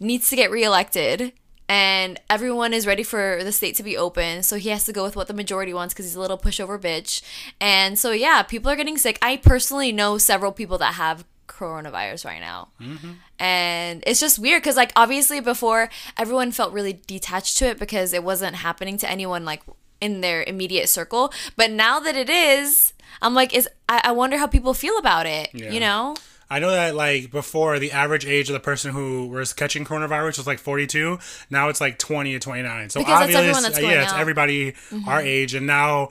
needs 0.00 0.30
to 0.30 0.36
get 0.36 0.50
reelected. 0.50 1.32
And 1.70 2.18
everyone 2.30 2.72
is 2.72 2.86
ready 2.86 3.02
for 3.02 3.44
the 3.44 3.52
state 3.52 3.74
to 3.76 3.82
be 3.82 3.94
open, 3.94 4.42
so 4.42 4.56
he 4.56 4.70
has 4.70 4.86
to 4.86 4.92
go 4.92 5.04
with 5.04 5.16
what 5.16 5.26
the 5.26 5.34
majority 5.34 5.74
wants 5.74 5.92
because 5.92 6.06
he's 6.06 6.14
a 6.14 6.20
little 6.20 6.38
pushover 6.38 6.80
bitch. 6.80 7.20
And 7.60 7.98
so, 7.98 8.12
yeah, 8.12 8.42
people 8.42 8.70
are 8.70 8.76
getting 8.76 8.96
sick. 8.96 9.18
I 9.20 9.36
personally 9.36 9.92
know 9.92 10.16
several 10.16 10.50
people 10.50 10.78
that 10.78 10.94
have 10.94 11.26
coronavirus 11.48 12.24
right 12.24 12.40
now 12.40 12.68
mm-hmm. 12.80 13.12
and 13.38 14.04
it's 14.06 14.20
just 14.20 14.38
weird 14.38 14.62
because 14.62 14.76
like 14.76 14.92
obviously 14.94 15.40
before 15.40 15.88
everyone 16.16 16.52
felt 16.52 16.72
really 16.72 17.00
detached 17.06 17.56
to 17.56 17.66
it 17.66 17.78
because 17.78 18.12
it 18.12 18.22
wasn't 18.22 18.54
happening 18.54 18.96
to 18.98 19.10
anyone 19.10 19.44
like 19.44 19.62
in 20.00 20.20
their 20.20 20.42
immediate 20.44 20.88
circle 20.88 21.32
but 21.56 21.70
now 21.70 21.98
that 22.00 22.16
it 22.16 22.28
is 22.30 22.92
i'm 23.22 23.34
like 23.34 23.54
is 23.54 23.68
i, 23.88 24.00
I 24.04 24.12
wonder 24.12 24.36
how 24.38 24.46
people 24.46 24.74
feel 24.74 24.96
about 24.98 25.26
it 25.26 25.50
Yeah. 25.52 25.70
you 25.70 25.80
know 25.80 26.14
I 26.50 26.60
know 26.60 26.70
that 26.70 26.94
like 26.94 27.30
before 27.30 27.78
the 27.78 27.92
average 27.92 28.24
age 28.24 28.48
of 28.48 28.54
the 28.54 28.60
person 28.60 28.90
who 28.94 29.26
was 29.28 29.52
catching 29.52 29.84
coronavirus 29.84 30.38
was 30.38 30.46
like 30.46 30.58
42. 30.58 31.18
Now 31.50 31.68
it's 31.68 31.78
like 31.78 31.98
20 31.98 32.32
to 32.32 32.38
29. 32.38 32.88
So 32.88 33.00
Because 33.00 33.12
obviously, 33.20 33.40
everyone 33.40 33.62
that's 33.64 33.76
yeah, 33.76 33.82
going 33.82 33.96
it's 34.00 34.06
out. 34.06 34.12
Mm-hmm. 34.12 34.20
everybody 34.22 34.74
our 35.06 35.20
age, 35.20 35.52
and 35.54 35.66
now. 35.66 36.08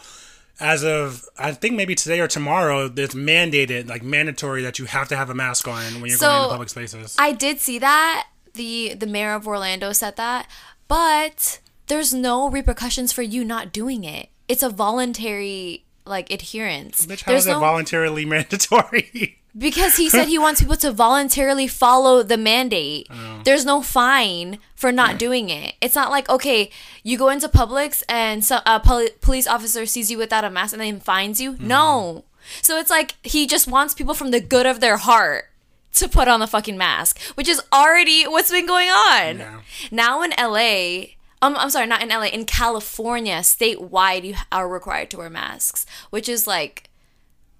As 0.60 0.84
of 0.84 1.24
I 1.40 1.54
think 1.54 1.74
maybe 1.76 1.96
today 1.96 2.20
or 2.20 2.28
tomorrow, 2.28 2.86
it's 2.96 3.16
mandated, 3.16 3.88
like 3.90 4.04
mandatory, 4.04 4.62
that 4.62 4.78
you 4.78 4.86
have 4.86 5.08
to 5.10 5.16
have 5.16 5.32
a 5.32 5.34
mask 5.34 5.68
on 5.68 5.82
when 6.02 6.06
you're 6.10 6.18
So, 6.20 6.28
going 6.28 6.44
to 6.44 6.50
public 6.50 6.70
spaces. 6.70 7.16
i 7.18 7.32
did 7.32 7.60
see 7.60 7.80
that 7.80 8.28
the 8.54 8.94
the 8.94 9.08
mayor 9.08 9.34
of 9.34 9.48
orlando 9.48 9.92
said 9.92 10.18
that 10.18 10.48
but 10.88 11.60
there's 11.88 12.14
no 12.14 12.50
repercussions 12.50 13.12
for 13.12 13.22
you 13.22 13.44
not 13.44 13.72
doing 13.72 14.04
it 14.04 14.30
it's 14.48 14.64
a 14.64 14.70
voluntary 14.70 15.84
like 16.06 16.32
adherence 16.32 17.06
Bitch, 17.06 17.24
how 17.24 17.32
there's 17.32 17.46
is 17.46 17.56
it 17.56 17.60
voluntarily 17.60 18.26
mandatory? 18.34 19.40
Because 19.58 19.98
he 19.98 20.08
said 20.08 20.28
he 20.28 20.38
wants 20.38 20.62
people 20.62 20.76
to 20.78 20.92
voluntarily 20.92 21.68
follow 21.68 22.22
the 22.22 22.38
mandate. 22.38 23.08
Oh. 23.10 23.42
There's 23.44 23.66
no 23.66 23.82
fine 23.82 24.60
for 24.76 24.92
not 24.92 25.18
doing 25.18 25.50
it. 25.50 25.74
It's 25.82 25.96
not 25.96 26.12
like 26.12 26.30
okay, 26.30 26.70
you 27.04 27.18
go 27.18 27.30
into 27.30 27.50
Publix 27.50 28.04
and 28.08 28.48
a 28.68 28.80
poli- 28.80 29.10
police 29.20 29.48
officer 29.48 29.86
sees 29.88 30.12
you 30.12 30.18
without 30.20 30.46
a 30.46 30.52
mask 30.52 30.74
and 30.74 30.82
then 30.82 31.00
fines 31.00 31.42
you. 31.42 31.54
Mm-hmm. 31.54 31.68
No. 31.68 32.24
So 32.62 32.78
it's 32.78 32.92
like 32.92 33.16
he 33.24 33.48
just 33.48 33.68
wants 33.68 33.96
people 33.96 34.14
from 34.14 34.30
the 34.32 34.40
good 34.40 34.68
of 34.68 34.80
their 34.80 34.98
heart 34.98 35.46
to 35.94 36.08
put 36.08 36.28
on 36.28 36.40
the 36.40 36.48
fucking 36.48 36.78
mask, 36.78 37.20
which 37.34 37.48
is 37.48 37.62
already 37.74 38.26
what's 38.28 38.52
been 38.52 38.68
going 38.68 38.90
on. 38.90 39.40
Yeah. 39.40 39.62
Now 39.90 40.22
in 40.22 40.34
LA, 40.40 41.16
um, 41.42 41.56
I'm 41.58 41.70
sorry, 41.70 41.88
not 41.88 42.02
in 42.02 42.10
LA, 42.10 42.24
in 42.28 42.46
California, 42.46 43.36
statewide, 43.40 44.24
you 44.24 44.36
are 44.52 44.68
required 44.68 45.10
to 45.12 45.18
wear 45.18 45.30
masks, 45.30 45.86
which 46.10 46.28
is 46.30 46.48
like 46.48 46.90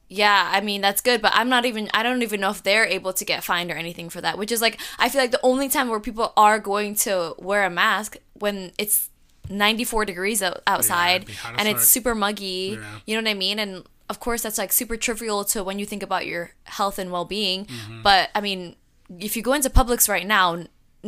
yeah, 0.10 0.50
I 0.54 0.62
mean 0.62 0.80
that's 0.80 1.02
good, 1.02 1.22
but 1.22 1.34
I'm 1.36 1.50
not 1.50 1.66
even 1.66 1.90
I 1.94 2.02
don't 2.02 2.22
even 2.22 2.40
know 2.40 2.50
if 2.52 2.64
they're 2.64 2.86
able 2.86 3.12
to 3.12 3.26
get 3.26 3.44
fined 3.44 3.70
or 3.72 3.76
anything 3.76 4.10
for 4.10 4.22
that, 4.22 4.38
which 4.38 4.52
is 4.54 4.62
like 4.62 4.80
I 4.98 5.10
feel 5.10 5.20
like 5.22 5.32
the 5.32 5.40
only 5.44 5.68
time 5.68 5.90
where 5.90 6.00
people 6.00 6.32
are 6.38 6.60
going 6.60 6.96
to 6.96 7.36
wear 7.40 7.66
a 7.66 7.70
mask 7.70 8.16
when 8.34 8.72
it's 8.78 9.10
94 9.50 10.06
degrees 10.06 10.42
out- 10.42 10.62
outside 10.66 11.30
as 11.30 11.36
and 11.58 11.68
it's 11.68 11.88
super 11.88 12.16
muggy. 12.16 12.78
Yeah. 12.80 13.00
You 13.06 13.16
know 13.18 13.22
what 13.24 13.30
I 13.32 13.34
mean? 13.34 13.60
And 13.60 13.84
of 14.10 14.22
course 14.22 14.44
that's 14.44 14.58
like 14.58 14.72
super 14.72 14.96
trivial 14.96 15.44
to 15.46 15.62
when 15.64 15.78
you 15.78 15.86
think 15.86 16.04
about 16.04 16.26
your 16.26 16.52
health 16.64 16.98
and 17.00 17.12
well-being, 17.12 17.66
Mm-hmm. 17.66 18.02
but 18.02 18.30
I 18.34 18.40
mean, 18.40 18.78
if 19.20 19.36
you 19.36 19.42
go 19.44 19.52
into 19.54 19.70
Publix 19.70 20.08
right 20.08 20.26
now, 20.26 20.64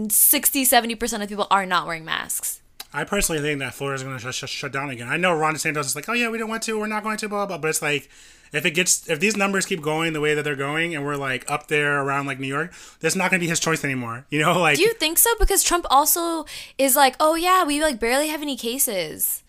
60 0.10 0.65
70% 0.65 1.24
of 1.24 1.29
people 1.29 1.48
are 1.51 1.65
not 1.65 1.88
wearing 1.88 2.05
masks. 2.05 2.62
I 2.91 3.03
personally 3.03 3.41
think 3.41 3.60
that 3.60 3.75
florida 3.75 3.96
is 3.98 4.03
going 4.03 4.17
to 4.17 4.31
sh- 4.31 4.36
sh- 4.36 4.50
shut 4.50 4.72
down 4.72 4.89
again. 4.89 5.08
I 5.08 5.17
know 5.17 5.36
Ron 5.36 5.53
DeSantis 5.55 5.86
is 5.86 5.96
like, 5.96 6.10
oh 6.10 6.13
yeah, 6.13 6.29
we 6.29 6.38
don't 6.38 6.50
want 6.50 6.63
to, 6.63 6.79
we're 6.79 6.88
not 6.88 7.03
going 7.03 7.17
to, 7.17 7.29
blah 7.29 7.46
blah. 7.46 7.58
blah. 7.58 7.62
But 7.62 7.69
it's 7.69 7.81
like, 7.81 8.10
if 8.51 8.65
it 8.65 8.72
gets, 8.72 9.08
if 9.08 9.19
these 9.19 9.38
numbers 9.38 9.65
keep 9.67 9.81
going 9.81 10.13
the 10.13 10.22
way 10.22 10.34
that 10.34 10.43
they're 10.43 10.55
going, 10.55 10.96
and 10.96 11.05
we're 11.05 11.15
like 11.17 11.50
up 11.51 11.67
there 11.67 12.01
around 12.01 12.25
like 12.25 12.39
New 12.39 12.48
York, 12.48 12.74
that's 13.00 13.15
not 13.15 13.29
going 13.29 13.39
to 13.39 13.43
be 13.43 13.50
his 13.50 13.60
choice 13.60 13.84
anymore. 13.84 14.25
You 14.31 14.39
know, 14.39 14.60
like 14.60 14.77
Do 14.77 14.81
you 14.81 14.93
think 14.93 15.19
so? 15.19 15.29
Because 15.39 15.63
Trump 15.63 15.86
also 15.89 16.46
is 16.77 16.96
like, 16.96 17.15
oh 17.19 17.36
yeah, 17.36 17.63
we 17.63 17.81
like 17.81 18.00
barely 18.00 18.29
have 18.29 18.41
any 18.41 18.58
cases. 18.58 19.43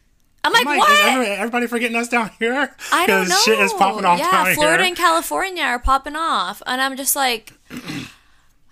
I'm 0.45 0.53
like, 0.53 0.65
what? 0.65 0.91
is 0.91 0.99
everybody, 1.03 1.31
everybody 1.31 1.67
forgetting 1.67 1.97
us 1.97 2.09
down 2.09 2.31
here? 2.39 2.75
I 2.93 3.07
don't 3.07 3.29
know. 3.29 3.39
Shit 3.45 3.59
is 3.59 3.73
popping 3.75 4.07
off 4.07 4.19
yeah, 4.19 4.55
Florida 4.55 4.83
here. 4.83 4.89
and 4.89 4.97
California 4.97 5.63
are 5.63 5.79
popping 5.79 6.17
off, 6.17 6.63
and 6.67 6.81
I'm 6.81 6.97
just 6.97 7.15
like, 7.15 7.53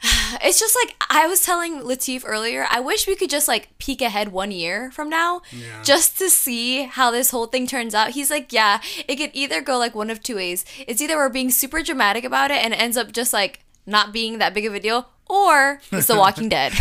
it's 0.42 0.60
just 0.60 0.76
like 0.82 0.94
I 1.10 1.26
was 1.26 1.42
telling 1.42 1.80
Latif 1.82 2.22
earlier. 2.26 2.66
I 2.70 2.80
wish 2.80 3.06
we 3.06 3.16
could 3.16 3.30
just 3.30 3.48
like 3.48 3.76
peek 3.78 4.00
ahead 4.00 4.28
one 4.32 4.50
year 4.50 4.90
from 4.92 5.08
now, 5.10 5.42
Yeah. 5.52 5.82
just 5.82 6.18
to 6.18 6.30
see 6.30 6.84
how 6.84 7.10
this 7.10 7.30
whole 7.30 7.46
thing 7.46 7.66
turns 7.66 7.94
out. 7.94 8.10
He's 8.10 8.30
like, 8.30 8.52
yeah, 8.52 8.80
it 9.06 9.16
could 9.16 9.30
either 9.34 9.60
go 9.60 9.78
like 9.78 9.94
one 9.94 10.10
of 10.10 10.22
two 10.22 10.36
ways. 10.36 10.64
It's 10.86 11.00
either 11.02 11.16
we're 11.16 11.28
being 11.28 11.50
super 11.50 11.82
dramatic 11.82 12.24
about 12.24 12.50
it 12.50 12.64
and 12.64 12.72
it 12.72 12.80
ends 12.80 12.96
up 12.96 13.12
just 13.12 13.32
like 13.32 13.60
not 13.86 14.12
being 14.12 14.38
that 14.38 14.52
big 14.54 14.66
of 14.66 14.74
a 14.74 14.80
deal, 14.80 15.08
or 15.28 15.80
it's 15.92 16.06
The 16.06 16.16
Walking 16.16 16.49
Dead. 16.56 16.73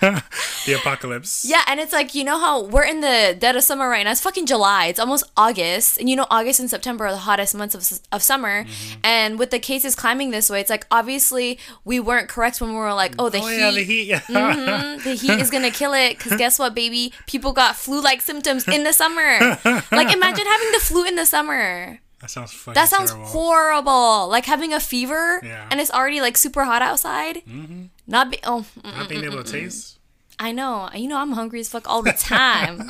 the 0.00 0.74
apocalypse. 0.78 1.44
Yeah, 1.48 1.62
and 1.66 1.80
it's 1.80 1.92
like 1.92 2.14
you 2.14 2.24
know 2.24 2.38
how 2.38 2.62
we're 2.64 2.84
in 2.84 3.00
the 3.00 3.36
dead 3.38 3.56
of 3.56 3.62
summer 3.62 3.88
right 3.88 4.04
now. 4.04 4.12
It's 4.12 4.20
fucking 4.20 4.46
July. 4.46 4.86
It's 4.86 5.00
almost 5.00 5.24
August, 5.36 5.98
and 5.98 6.08
you 6.08 6.16
know 6.16 6.26
August 6.30 6.60
and 6.60 6.68
September 6.70 7.06
are 7.06 7.12
the 7.12 7.18
hottest 7.18 7.54
months 7.54 7.74
of, 7.74 8.00
of 8.12 8.22
summer. 8.22 8.64
Mm-hmm. 8.64 9.00
And 9.04 9.38
with 9.38 9.50
the 9.50 9.58
cases 9.58 9.94
climbing 9.94 10.30
this 10.30 10.50
way, 10.50 10.60
it's 10.60 10.70
like 10.70 10.86
obviously 10.90 11.58
we 11.84 12.00
weren't 12.00 12.28
correct 12.28 12.60
when 12.60 12.70
we 12.70 12.76
were 12.76 12.94
like, 12.94 13.14
oh, 13.18 13.28
the 13.28 13.38
Oh 13.38 13.46
heat, 13.46 13.58
yeah, 13.58 13.70
the 13.70 13.82
heat. 13.84 14.10
Mhm, 14.28 15.02
the 15.04 15.14
heat 15.14 15.40
is 15.40 15.50
gonna 15.50 15.70
kill 15.70 15.94
it. 15.94 16.18
Because 16.18 16.36
guess 16.36 16.58
what, 16.58 16.74
baby? 16.74 17.12
People 17.26 17.52
got 17.52 17.76
flu-like 17.76 18.20
symptoms 18.20 18.66
in 18.68 18.84
the 18.84 18.92
summer. 18.92 19.38
like 19.92 20.12
imagine 20.12 20.46
having 20.46 20.72
the 20.72 20.80
flu 20.80 21.04
in 21.04 21.14
the 21.16 21.26
summer. 21.26 22.00
That 22.20 22.30
sounds 22.30 22.52
fucking 22.52 22.74
That 22.74 22.88
sounds 22.88 23.10
terrible. 23.10 23.28
horrible. 23.30 24.28
Like 24.28 24.46
having 24.46 24.72
a 24.72 24.80
fever 24.80 25.40
Yeah. 25.44 25.68
and 25.70 25.80
it's 25.80 25.90
already 25.90 26.20
like 26.20 26.36
super 26.36 26.64
hot 26.64 26.82
outside. 26.82 27.44
Mm-hmm. 27.46 27.84
Not 28.06 28.30
be 28.30 28.38
oh. 28.44 28.64
Not 28.84 29.08
being 29.08 29.24
able 29.24 29.42
to 29.42 29.50
taste. 29.50 29.98
I 30.38 30.52
know. 30.52 30.88
You 30.94 31.08
know, 31.08 31.18
I'm 31.18 31.32
hungry 31.32 31.60
as 31.60 31.68
fuck 31.68 31.88
all 31.88 32.02
the 32.02 32.12
time. 32.18 32.88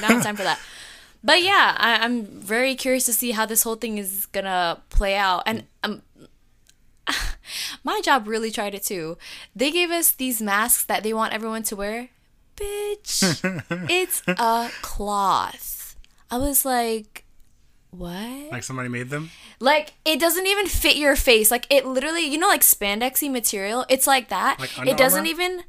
have 0.00 0.22
time 0.22 0.36
for 0.36 0.42
that. 0.44 0.58
But 1.24 1.42
yeah, 1.42 1.74
I, 1.78 1.96
I'm 2.04 2.24
very 2.26 2.74
curious 2.74 3.04
to 3.06 3.12
see 3.12 3.32
how 3.32 3.46
this 3.46 3.62
whole 3.64 3.74
thing 3.76 3.98
is 3.98 4.26
gonna 4.26 4.80
play 4.90 5.16
out. 5.16 5.42
And 5.46 5.64
um, 5.82 6.02
my 7.84 8.00
job 8.02 8.26
really 8.28 8.50
tried 8.50 8.74
it 8.74 8.82
too. 8.84 9.18
They 9.54 9.70
gave 9.70 9.90
us 9.90 10.10
these 10.12 10.40
masks 10.42 10.84
that 10.84 11.02
they 11.02 11.12
want 11.12 11.32
everyone 11.32 11.62
to 11.64 11.76
wear. 11.76 12.08
Bitch, 12.56 13.20
it's 13.90 14.22
a 14.26 14.70
cloth. 14.82 15.96
I 16.30 16.38
was 16.38 16.64
like, 16.64 17.24
what? 17.98 18.52
Like 18.52 18.62
somebody 18.62 18.88
made 18.88 19.10
them. 19.10 19.30
Like 19.60 19.94
it 20.04 20.18
doesn't 20.20 20.46
even 20.46 20.66
fit 20.66 20.96
your 20.96 21.16
face. 21.16 21.50
Like 21.50 21.66
it 21.70 21.86
literally, 21.86 22.22
you 22.26 22.38
know, 22.38 22.48
like 22.48 22.62
spandexy 22.62 23.30
material. 23.30 23.84
It's 23.88 24.06
like 24.06 24.28
that. 24.28 24.58
Like 24.60 24.78
Under 24.78 24.92
it 24.92 24.96
doesn't 24.96 25.20
Armour? 25.20 25.30
even. 25.30 25.62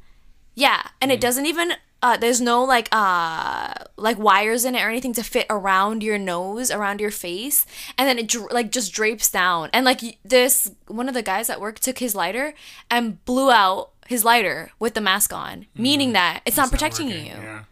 Yeah, 0.54 0.82
and 1.00 1.10
Mm. 1.10 1.14
it 1.14 1.20
doesn't 1.20 1.46
even 1.46 1.72
uh, 2.00 2.16
there's 2.16 2.40
no 2.40 2.62
like 2.62 2.88
uh 2.92 3.74
like 3.96 4.18
wires 4.18 4.64
in 4.64 4.76
it 4.76 4.82
or 4.82 4.88
anything 4.88 5.12
to 5.14 5.22
fit 5.24 5.46
around 5.50 6.02
your 6.02 6.16
nose, 6.18 6.70
around 6.70 7.00
your 7.00 7.10
face, 7.10 7.66
and 7.96 8.08
then 8.08 8.18
it 8.18 8.28
dr- 8.28 8.52
like 8.52 8.70
just 8.70 8.92
drapes 8.92 9.28
down. 9.30 9.68
And 9.72 9.84
like 9.84 10.00
this 10.24 10.70
one 10.86 11.08
of 11.08 11.14
the 11.14 11.22
guys 11.22 11.50
at 11.50 11.60
work 11.60 11.80
took 11.80 11.98
his 11.98 12.14
lighter 12.14 12.54
and 12.90 13.24
blew 13.24 13.50
out 13.50 13.90
his 14.06 14.24
lighter 14.24 14.70
with 14.78 14.94
the 14.94 15.00
mask 15.00 15.32
on, 15.32 15.66
meaning 15.74 16.12
that 16.12 16.40
it's, 16.46 16.56
not 16.56 16.66
Mm-hmm. 16.68 16.74
It's 16.74 16.82
not 16.82 16.90
protecting 16.90 17.06
working, 17.08 17.26
you. 17.26 17.32
Yeah. 17.42 17.62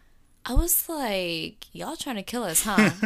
I 0.49 0.53
was 0.53 0.87
like, 0.87 1.65
y'all 1.73 1.97
trying 1.97 2.15
to 2.15 2.23
kill 2.23 2.43
us, 2.43 2.63
huh? 2.63 2.77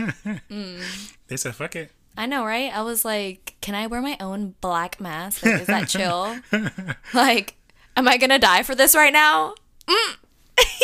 Mm. 0.52 0.84
They 1.28 1.38
said, 1.38 1.56
"Fuck 1.56 1.76
it." 1.76 1.92
I 2.16 2.26
know, 2.28 2.46
right? 2.46 2.72
I 2.76 2.82
was 2.84 3.04
like, 3.04 3.56
can 3.62 3.74
I 3.74 3.88
wear 3.88 4.02
my 4.02 4.16
own 4.20 4.54
black 4.62 5.00
mask? 5.00 5.44
Like, 5.44 5.62
is 5.62 5.68
that 5.68 5.88
chill? 5.88 6.38
like, 7.14 7.56
am 7.96 8.08
I 8.08 8.18
gonna 8.18 8.38
die 8.38 8.64
for 8.64 8.76
this 8.76 8.94
right 8.96 9.14
now? 9.14 9.56
Mm. 9.88 10.16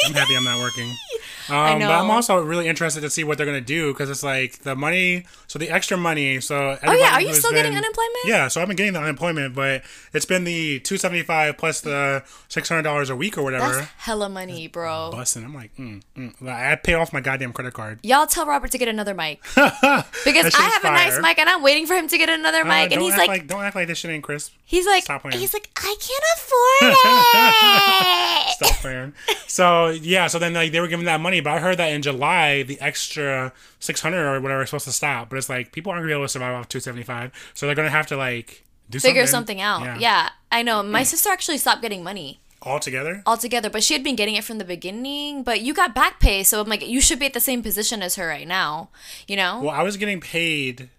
I'm 0.07 0.13
happy 0.13 0.35
I'm 0.35 0.45
not 0.45 0.59
working. 0.59 0.89
Um. 1.49 1.79
But 1.79 1.89
I'm 1.91 2.09
also 2.11 2.43
really 2.43 2.67
interested 2.67 3.01
to 3.01 3.09
see 3.09 3.23
what 3.23 3.37
they're 3.37 3.45
gonna 3.45 3.61
do 3.61 3.93
because 3.93 4.09
it's 4.09 4.23
like 4.23 4.59
the 4.59 4.75
money. 4.75 5.25
So 5.47 5.59
the 5.59 5.69
extra 5.69 5.97
money. 5.97 6.39
So 6.41 6.77
Oh 6.83 6.93
yeah, 6.93 7.13
are 7.13 7.21
you 7.21 7.33
still 7.33 7.51
getting 7.51 7.75
unemployment? 7.75 8.17
Yeah, 8.25 8.47
so 8.47 8.61
I've 8.61 8.67
been 8.67 8.75
getting 8.77 8.93
the 8.93 8.99
unemployment, 9.01 9.55
but 9.55 9.83
it's 10.13 10.25
been 10.25 10.43
the 10.43 10.79
275 10.79 11.57
plus 11.57 11.81
the 11.81 12.23
600 12.49 12.81
dollars 12.81 13.09
a 13.09 13.15
week 13.15 13.37
or 13.37 13.43
whatever. 13.43 13.73
That's 13.73 13.87
hella 13.97 14.29
money, 14.29 14.67
bro. 14.67 15.11
Busting. 15.11 15.43
I'm 15.43 15.53
like, 15.53 15.75
mm, 15.77 16.01
mm. 16.17 16.47
I 16.47 16.75
pay 16.75 16.93
off 16.95 17.13
my 17.13 17.21
goddamn 17.21 17.53
credit 17.53 17.73
card. 17.73 17.99
Y'all 18.03 18.27
tell 18.27 18.45
Robert 18.45 18.71
to 18.71 18.77
get 18.77 18.87
another 18.87 19.13
mic 19.13 19.41
because 19.55 20.53
I 20.55 20.61
have 20.73 20.83
a 20.83 20.89
nice 20.91 21.19
mic 21.21 21.37
and 21.39 21.49
I'm 21.49 21.61
waiting 21.63 21.85
for 21.87 21.93
him 21.93 22.07
to 22.07 22.17
get 22.17 22.29
another 22.29 22.61
Uh, 22.61 22.65
mic, 22.65 22.91
and 22.91 23.01
he's 23.01 23.15
like, 23.17 23.27
like, 23.27 23.47
don't 23.47 23.63
act 23.63 23.75
like 23.75 23.87
this 23.87 23.97
shit 23.99 24.11
ain't 24.11 24.23
crisp. 24.23 24.53
he's 24.65 24.85
like, 24.85 25.03
Stop 25.03 25.21
playing. 25.21 25.39
he's 25.39 25.53
like, 25.53 25.69
I 25.77 25.95
can't 25.99 26.23
afford 26.35 26.95
it. 28.51 28.67
Stop 28.67 28.81
playing. 28.81 29.13
so 29.47 29.87
yeah, 29.89 30.27
so 30.27 30.39
then 30.39 30.53
like 30.53 30.71
they 30.71 30.79
were 30.79 30.87
giving 30.87 31.05
that 31.05 31.19
money, 31.21 31.37
but 31.41 31.53
I 31.53 31.60
heard 31.60 31.77
that 31.77 31.91
in 31.91 32.01
July 32.01 32.63
the 32.63 32.79
extra 32.82 33.53
600 33.79 34.17
or 34.17 34.41
whatever 34.41 34.63
is 34.63 34.70
supposed 34.70 34.86
to 34.86 34.91
stop. 34.91 35.29
But 35.29 35.38
it's 35.38 35.50
like 35.50 35.72
people 35.72 35.91
aren't 35.91 36.01
gonna 36.01 36.10
be 36.10 36.13
able 36.13 36.25
to 36.25 36.29
survive 36.29 36.53
off 36.53 36.70
275, 36.70 37.32
so 37.53 37.65
they're 37.65 37.75
gonna 37.75 37.89
have 37.89 38.08
to 38.08 38.17
like 38.17 38.63
do 38.89 39.00
Figure 39.00 39.27
something, 39.27 39.60
something 39.60 39.62
out. 39.62 40.00
Yeah. 40.00 40.29
I 40.51 40.63
know. 40.63 40.82
My 40.82 41.01
mm. 41.01 41.06
sister 41.06 41.29
actually 41.29 41.58
stopped 41.58 41.82
getting 41.82 42.03
money 42.03 42.39
Altogether? 42.63 43.22
altogether, 43.25 43.70
but 43.70 43.84
she 43.84 43.94
had 43.94 44.03
been 44.03 44.15
getting 44.15 44.36
it 44.36 44.44
from 44.44 44.58
the 44.58 44.65
beginning. 44.65 45.44
But 45.44 45.62
you 45.62 45.74
got 45.74 45.94
back 45.94 46.20
pay, 46.20 46.44
so 46.44 46.62
I'm 46.62 46.67
like, 46.67 46.86
you 46.86 47.01
should 47.01 47.20
be 47.20 47.25
at 47.25 47.34
the 47.34 47.39
same 47.39 47.62
position 47.62 48.01
as 48.01 48.15
her 48.15 48.27
right 48.27 48.48
now. 48.48 48.89
You 49.27 49.36
know? 49.36 49.62
Well, 49.62 49.75
I 49.75 49.84
was 49.84 49.98
getting 49.98 50.20
paid. 50.20 50.89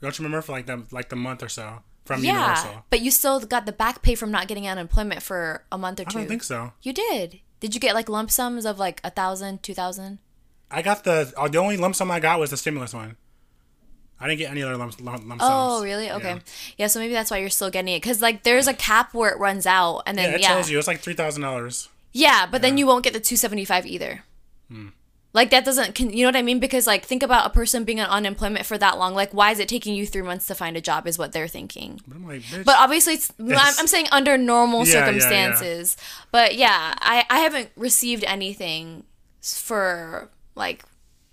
Don't 0.00 0.18
you 0.18 0.24
remember 0.24 0.42
for 0.42 0.52
like 0.52 0.66
the 0.66 0.84
like 0.90 1.08
the 1.08 1.16
month 1.16 1.42
or 1.42 1.48
so 1.48 1.82
from 2.04 2.24
yeah, 2.24 2.40
Universal? 2.40 2.84
but 2.90 3.00
you 3.00 3.10
still 3.10 3.40
got 3.40 3.66
the 3.66 3.72
back 3.72 4.02
pay 4.02 4.14
from 4.14 4.30
not 4.30 4.48
getting 4.48 4.66
unemployment 4.66 5.22
for 5.22 5.64
a 5.70 5.76
month 5.76 6.00
or 6.00 6.04
two. 6.04 6.18
I 6.18 6.22
don't 6.22 6.28
think 6.28 6.42
so. 6.42 6.72
You 6.82 6.92
did. 6.92 7.40
Did 7.60 7.74
you 7.74 7.80
get 7.80 7.94
like 7.94 8.08
lump 8.08 8.30
sums 8.30 8.64
of 8.64 8.78
like 8.78 9.00
a 9.04 9.10
thousand, 9.10 9.62
two 9.62 9.74
thousand? 9.74 10.18
I 10.70 10.82
got 10.82 11.04
the 11.04 11.32
uh, 11.36 11.48
the 11.48 11.58
only 11.58 11.76
lump 11.76 11.94
sum 11.94 12.10
I 12.10 12.20
got 12.20 12.40
was 12.40 12.50
the 12.50 12.56
stimulus 12.56 12.92
one. 12.94 13.16
I 14.22 14.28
didn't 14.28 14.38
get 14.40 14.50
any 14.50 14.62
other 14.62 14.76
lump, 14.76 15.00
lump, 15.00 15.26
lump 15.26 15.40
sums. 15.40 15.42
Oh, 15.42 15.82
really? 15.82 16.10
Okay. 16.10 16.34
Yeah. 16.34 16.38
Yeah. 16.76 16.86
so 16.88 16.98
maybe 17.00 17.14
that's 17.14 17.30
why 17.30 17.38
you're 17.38 17.48
still 17.48 17.70
getting 17.70 17.94
it 17.94 18.00
because 18.02 18.20
like 18.20 18.42
there's 18.42 18.66
a 18.68 18.74
cap 18.74 19.14
where 19.14 19.30
it 19.30 19.38
runs 19.38 19.66
out, 19.66 20.02
and 20.06 20.18
then 20.18 20.30
Yeah, 20.30 20.36
it 20.36 20.40
yeah, 20.42 20.48
tells 20.48 20.70
you 20.70 20.78
it's 20.78 20.86
like 20.86 21.00
three 21.00 21.14
thousand 21.14 21.42
dollars. 21.42 21.88
yeah, 22.12 22.46
but 22.46 22.60
then 22.62 22.76
you 22.76 22.86
won't 22.86 23.02
get 23.04 23.12
the 23.14 23.20
275 23.20 23.86
either. 23.86 24.24
Hmm. 24.70 24.88
Like 25.32 25.50
that 25.50 25.64
doesn't, 25.64 25.94
can, 25.94 26.10
you 26.10 26.24
know 26.24 26.28
what 26.28 26.36
I 26.36 26.42
mean? 26.42 26.58
Because 26.58 26.86
like 26.86 27.04
think 27.04 27.22
about 27.22 27.46
a 27.46 27.50
person 27.50 27.84
being 27.84 28.00
on 28.00 28.08
unemployment 28.08 28.66
for 28.66 28.76
that 28.78 28.98
long. 28.98 29.14
Like 29.14 29.32
why 29.32 29.52
is 29.52 29.60
it 29.60 29.68
taking 29.68 29.94
you 29.94 30.04
three 30.06 30.22
months 30.22 30.46
to 30.48 30.54
find 30.54 30.76
a 30.76 30.80
job? 30.80 31.06
Is 31.06 31.18
what 31.18 31.32
they're 31.32 31.46
thinking. 31.48 32.00
But 32.06 32.20
like. 32.20 32.42
But 32.64 32.76
obviously, 32.78 33.14
it's, 33.14 33.32
I'm, 33.38 33.74
I'm 33.78 33.86
saying 33.86 34.06
under 34.10 34.36
normal 34.36 34.86
Yeah, 34.86 34.92
yeah, 34.92 34.98
yeah. 34.98 35.04
circumstances. 35.06 35.96
But 36.32 36.56
yeah, 36.56 36.94
I, 36.98 37.24
I 37.30 37.38
haven't 37.40 37.70
received 37.76 38.24
anything 38.24 39.04
for 39.40 40.28
like 40.56 40.84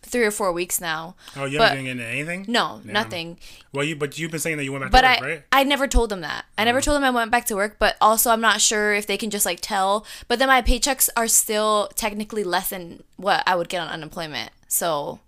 three 0.07 0.23
or 0.25 0.31
four 0.31 0.51
weeks 0.51 0.81
now. 0.81 1.15
oh, 1.35 1.45
you 1.45 1.59
haven't 1.59 1.77
been 1.77 1.85
getting 1.85 2.01
anything? 2.01 2.45
No, 2.47 2.81
nothing. 2.83 3.37
Well, 3.73 3.83
you 3.85 3.95
but 3.95 4.17
you've 4.17 4.31
been 4.31 4.39
saying 4.39 4.57
that 4.57 4.63
you 4.63 4.71
went 4.71 4.83
back 4.85 4.91
But 4.91 5.01
to 5.01 5.07
I, 5.07 5.13
work, 5.13 5.21
right? 5.21 5.43
I 5.51 5.63
never 5.63 5.87
told 5.87 6.09
them 6.09 6.21
that. 6.21 6.45
I 6.57 6.63
never 6.63 6.81
told 6.81 6.95
them 6.95 7.03
I 7.03 7.11
went 7.11 7.31
back 7.31 7.45
to 7.45 7.55
work. 7.55 7.77
But 7.77 7.95
also, 8.01 8.31
I'm 8.31 8.41
not 8.41 8.61
sure 8.61 8.93
if 8.93 9.05
they 9.05 9.17
can 9.17 9.29
just 9.29 9.45
like 9.45 9.59
tell. 9.61 10.05
But 10.27 10.39
then 10.39 10.47
my 10.47 10.61
paychecks 10.61 11.09
are 11.15 11.27
still 11.27 11.89
technically 11.95 12.43
less 12.43 12.69
than 12.69 13.03
what 13.17 13.43
I 13.45 13.55
would 13.55 13.69
get 13.69 13.81
on 13.81 13.89
unemployment. 13.89 14.51
So, 14.67 15.19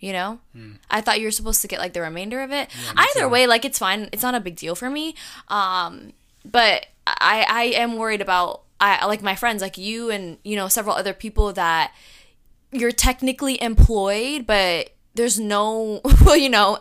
you 0.00 0.12
know, 0.12 0.38
I 0.90 1.00
thought 1.00 1.20
you 1.20 1.26
were 1.26 1.30
supposed 1.32 1.62
to 1.62 1.68
get 1.68 1.78
like 1.78 1.92
the 1.92 2.00
remainder 2.00 2.40
of 2.42 2.50
it. 2.52 2.68
Either 2.96 3.28
way, 3.28 3.46
like 3.46 3.64
it's 3.64 3.78
fine. 3.78 4.08
It's 4.12 4.22
not 4.22 4.34
a 4.34 4.40
big 4.40 4.56
deal 4.56 4.74
for 4.74 4.88
me. 4.90 5.14
Um, 5.48 6.12
but 6.44 6.86
I 7.06 7.46
I 7.48 7.62
am 7.76 7.96
worried 7.96 8.20
about 8.20 8.62
I 8.80 9.06
like 9.06 9.22
my 9.22 9.36
friends 9.36 9.62
like 9.62 9.78
you 9.78 10.10
and 10.10 10.38
you 10.42 10.56
know 10.56 10.66
several 10.66 10.96
other 10.96 11.12
people 11.12 11.52
that 11.52 11.92
you're 12.72 12.90
technically 12.92 13.60
employed, 13.62 14.46
but 14.46 14.90
there's 15.14 15.38
no 15.38 16.00
well, 16.24 16.36
you 16.36 16.48
know, 16.48 16.78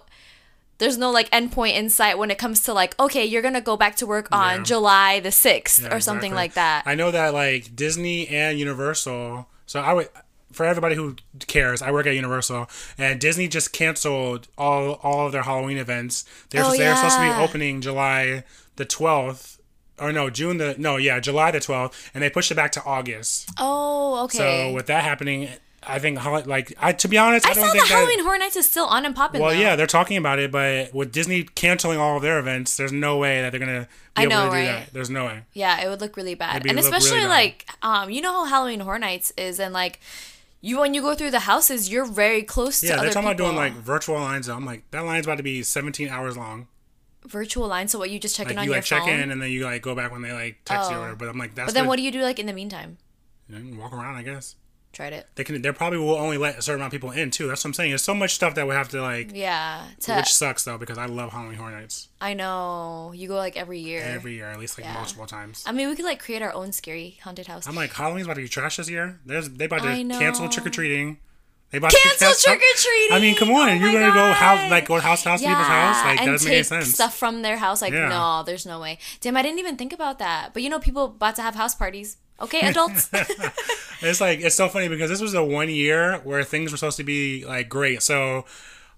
there's 0.77 0.97
no 0.97 1.11
like 1.11 1.29
endpoint 1.31 1.73
insight 1.73 2.17
when 2.17 2.31
it 2.31 2.37
comes 2.37 2.61
to 2.63 2.73
like, 2.73 2.99
okay, 2.99 3.25
you're 3.25 3.41
gonna 3.43 3.61
go 3.61 3.77
back 3.77 3.95
to 3.97 4.05
work 4.07 4.27
on 4.31 4.57
Yeah. 4.59 4.63
July 4.63 5.19
the 5.19 5.31
sixth 5.31 5.83
Yeah, 5.83 5.93
or 5.95 5.99
something 5.99 6.31
exactly. 6.31 6.35
like 6.35 6.53
that. 6.55 6.83
I 6.85 6.95
know 6.95 7.11
that 7.11 7.33
like 7.33 7.75
Disney 7.75 8.27
and 8.27 8.57
Universal. 8.57 9.47
So 9.67 9.79
I 9.79 9.93
would 9.93 10.09
for 10.51 10.65
everybody 10.65 10.95
who 10.95 11.15
cares, 11.47 11.81
I 11.81 11.91
work 11.91 12.05
at 12.07 12.13
Universal, 12.15 12.67
and 12.97 13.21
Disney 13.21 13.47
just 13.47 13.71
canceled 13.73 14.47
all 14.57 14.93
all 15.03 15.27
of 15.27 15.31
their 15.31 15.43
Halloween 15.43 15.77
events. 15.77 16.25
They're 16.49 16.63
Oh, 16.65 16.75
they're 16.75 16.95
supposed 16.95 17.15
to 17.17 17.21
be 17.21 17.29
opening 17.43 17.79
July 17.81 18.43
the 18.75 18.83
twelfth, 18.85 19.61
or 19.99 20.11
no 20.11 20.29
June 20.29 20.57
the 20.57 20.75
no 20.77 20.97
yeah 20.97 21.19
July 21.19 21.51
the 21.51 21.59
twelfth, 21.59 22.11
and 22.13 22.21
they 22.23 22.29
pushed 22.29 22.51
it 22.51 22.55
back 22.55 22.71
to 22.73 22.83
August. 22.83 23.49
oh, 23.59 24.23
okay. 24.25 24.37
So 24.39 24.73
with 24.73 24.87
that 24.87 25.03
happening, 25.05 25.47
I 25.83 25.97
think 25.99 26.23
like 26.45 26.73
I 26.79 26.93
to 26.93 27.07
be 27.07 27.17
honest, 27.17 27.45
I, 27.45 27.51
I 27.51 27.53
don't 27.53 27.65
saw 27.65 27.71
think 27.71 27.83
the 27.85 27.89
that. 27.89 27.95
Halloween 27.97 28.19
Horror 28.23 28.37
Nights 28.37 28.55
is 28.55 28.69
still 28.69 28.85
on 28.85 29.05
and 29.05 29.15
popping. 29.15 29.41
well, 29.41 29.49
though. 29.51 29.59
yeah, 29.59 29.75
they're 29.75 29.87
talking 29.87 30.15
about 30.17 30.37
it, 30.39 30.51
but 30.51 30.93
with 30.93 31.11
Disney 31.11 31.43
canceling 31.43 31.97
all 31.97 32.17
of 32.17 32.21
their 32.21 32.37
events, 32.39 32.77
there's 32.77 32.91
no 32.91 33.17
way 33.17 33.41
that 33.41 33.49
they're 33.51 33.59
gonna 33.59 33.87
be 34.15 34.21
I 34.21 34.21
able 34.23 34.29
know, 34.31 34.43
to 34.45 34.49
do 34.49 34.55
right? 34.57 34.65
that. 34.65 34.93
There's 34.93 35.09
no 35.09 35.25
way. 35.25 35.43
Yeah, 35.53 35.83
it 35.83 35.89
would 35.89 35.99
look 36.01 36.15
really 36.17 36.35
bad. 36.35 36.57
And 36.67 36.75
really 36.75 36.79
especially 36.81 37.19
bad. 37.21 37.29
like 37.29 37.67
um 37.81 38.09
you 38.11 38.21
know 38.21 38.31
how 38.31 38.45
Halloween 38.45 38.81
Horror 38.81 38.99
Nights 38.99 39.33
is 39.37 39.59
and 39.59 39.73
like 39.73 39.99
you 40.61 40.79
when 40.79 40.93
you 40.93 41.01
go 41.01 41.15
through 41.15 41.31
the 41.31 41.39
houses, 41.41 41.89
you're 41.91 42.05
very 42.05 42.43
close 42.43 42.81
to 42.81 42.85
Yeah, 42.87 42.93
other 42.93 43.03
they're 43.05 43.13
talking 43.13 43.29
people. 43.29 43.45
about 43.47 43.53
doing 43.55 43.73
like 43.73 43.73
virtual 43.83 44.19
lines. 44.19 44.47
I'm 44.49 44.65
like, 44.65 44.83
that 44.91 45.03
line's 45.03 45.25
about 45.25 45.37
to 45.37 45.43
be 45.43 45.63
17 45.63 46.07
hours 46.09 46.37
long. 46.37 46.67
virtual 47.25 47.67
line. 47.67 47.87
So 47.87 47.97
what 47.97 48.11
you 48.11 48.19
just 48.19 48.35
check 48.35 48.45
Like 48.45 48.53
in 48.53 48.59
on 48.59 48.65
you 48.65 48.69
your 48.71 48.77
like 48.77 48.85
check 48.85 49.07
in 49.07 49.31
and 49.31 49.41
then 49.41 49.49
you 49.49 49.63
like 49.63 49.81
go 49.81 49.95
back 49.95 50.11
when 50.11 50.21
they 50.21 50.31
like 50.31 50.59
text 50.65 50.91
you 50.91 50.97
or 50.97 50.99
Oh. 50.99 51.01
whatever. 51.01 51.15
But 51.17 51.29
I'm 51.29 51.37
like, 51.39 51.55
that's 51.55 51.69
but 51.69 51.73
then 51.73 51.85
the- 51.85 51.89
what 51.89 51.95
do 51.97 52.03
you 52.03 52.11
do 52.11 52.21
like 52.21 52.37
in 52.37 52.45
the 52.45 52.53
meantime? 52.53 52.97
you 53.49 53.57
know, 53.57 53.81
walk 53.81 53.91
around, 53.93 54.15
I 54.15 54.21
guess. 54.23 54.55
Tried 54.93 55.13
it. 55.13 55.25
They 55.35 55.45
can. 55.45 55.61
They 55.61 55.71
probably 55.71 55.99
will 55.99 56.15
only 56.15 56.37
let 56.37 56.57
a 56.57 56.61
certain 56.61 56.81
amount 56.81 56.93
of 56.93 56.99
people 56.99 57.11
in 57.11 57.31
too. 57.31 57.47
That's 57.47 57.63
what 57.63 57.69
I'm 57.69 57.73
saying. 57.73 57.91
There's 57.91 58.03
so 58.03 58.13
much 58.13 58.35
stuff 58.35 58.55
that 58.55 58.67
we 58.67 58.73
have 58.75 58.89
to 58.89 59.01
like, 59.01 59.31
Yeah. 59.33 59.85
To, 60.01 60.15
which 60.17 60.33
sucks 60.33 60.65
though 60.65 60.77
because 60.77 60.97
I 60.97 61.05
love 61.05 61.31
Halloween 61.31 61.55
Horror 61.57 61.71
Nights 61.71 62.09
I 62.19 62.33
know 62.33 63.13
you 63.15 63.27
go 63.29 63.35
like 63.35 63.55
every 63.55 63.79
year. 63.79 64.01
every 64.03 64.33
year, 64.33 64.47
at 64.49 64.59
least 64.59 64.77
like 64.77 64.85
Yeah. 64.85 64.93
multiple 64.93 65.25
times. 65.25 65.63
I 65.65 65.71
mean, 65.71 65.87
we 65.87 65.95
could 65.95 66.03
like 66.05 66.19
create 66.21 66.41
our 66.41 66.53
own 66.53 66.73
scary 66.73 67.19
haunted 67.23 67.47
house. 67.47 67.67
I'm 67.67 67.75
like, 67.75 67.93
Halloween's 67.93 68.25
about 68.25 68.35
to 68.35 68.41
be 68.41 68.49
trash 68.49 68.75
this 68.77 68.89
year. 68.89 69.19
There's 69.25 69.49
they 69.49 69.65
about 69.65 69.83
to 69.83 69.95
cancel 70.19 70.49
trick 70.49 70.65
or 70.65 70.69
treating. 70.69 71.19
They 71.69 71.77
about 71.77 71.91
to 71.91 71.97
Cancel 72.03 72.33
to 72.33 72.37
trick 72.41 72.59
or 72.59 72.77
treating. 72.77 73.15
I 73.15 73.19
mean, 73.21 73.35
come 73.37 73.49
on, 73.51 73.69
Oh 73.69 73.73
you're 73.73 73.93
gonna 73.93 74.13
go 74.13 74.33
house 74.33 74.69
like 74.69 74.87
go 74.87 74.99
house 74.99 75.23
to 75.23 75.29
house 75.29 75.39
to 75.41 75.47
people's 75.47 75.67
house. 75.67 76.03
Like 76.03 76.17
that 76.17 76.23
and 76.27 76.31
doesn't 76.33 76.49
make 76.51 76.65
sense. 76.65 76.93
stuff 76.93 77.15
from 77.15 77.43
their 77.43 77.55
house. 77.55 77.81
Like, 77.81 77.93
Yeah. 77.93 78.09
no, 78.09 78.43
there's 78.45 78.65
no 78.65 78.81
way. 78.81 78.99
Damn, 79.21 79.37
I 79.37 79.41
didn't 79.41 79.59
even 79.59 79.77
think 79.77 79.93
about 79.93 80.19
that. 80.19 80.53
But 80.53 80.63
you 80.63 80.69
know, 80.69 80.79
people 80.79 81.05
about 81.05 81.37
to 81.37 81.41
have 81.41 81.55
house 81.55 81.73
parties. 81.73 82.17
Okay, 82.41 82.61
adults. 82.61 83.09
It's 84.01 84.19
like 84.19 84.39
it's 84.39 84.55
so 84.55 84.67
funny 84.67 84.87
because 84.87 85.09
this 85.11 85.21
was 85.21 85.31
the 85.31 85.43
one 85.43 85.69
year 85.69 86.17
where 86.23 86.43
things 86.43 86.71
were 86.71 86.77
supposed 86.77 86.97
to 86.97 87.03
be 87.03 87.45
like 87.45 87.69
great. 87.69 88.01
So 88.01 88.45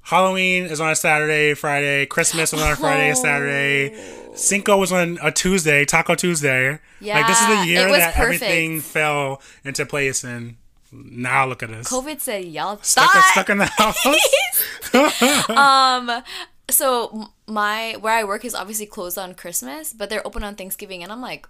Halloween 0.01 0.63
is 0.63 0.79
on 0.79 0.91
a 0.91 0.95
Saturday, 0.95 1.53
Friday. 1.55 2.05
Christmas 2.05 2.53
was 2.53 2.61
on 2.61 2.71
a 2.71 2.75
Friday, 2.75 3.09
and 3.09 3.17
Saturday. 3.17 4.01
Cinco 4.33 4.77
was 4.77 4.91
on 4.91 5.19
a 5.21 5.31
Tuesday, 5.31 5.83
Taco 5.85 6.15
Tuesday. 6.15 6.79
Yeah, 7.01 7.17
like 7.17 7.27
this 7.27 7.41
is 7.41 7.47
the 7.47 7.65
year 7.67 7.91
that 7.91 8.15
perfect. 8.15 8.43
everything 8.43 8.79
fell 8.79 9.41
into 9.65 9.85
place, 9.85 10.23
and 10.23 10.55
now 10.93 11.45
look 11.47 11.63
at 11.63 11.69
us. 11.71 11.89
COVID 11.89 12.21
said, 12.21 12.45
y'all 12.45 12.79
stuck, 12.81 13.11
stuck 13.31 13.49
in 13.49 13.57
the 13.57 13.65
house. 13.65 15.49
um 15.49 16.23
so 16.69 17.29
my 17.47 17.97
where 17.99 18.13
i 18.13 18.23
work 18.23 18.45
is 18.45 18.55
obviously 18.55 18.85
closed 18.85 19.17
on 19.17 19.33
christmas 19.33 19.91
but 19.91 20.09
they're 20.09 20.25
open 20.25 20.43
on 20.43 20.55
thanksgiving 20.55 21.03
and 21.03 21.11
i'm 21.11 21.21
like 21.21 21.47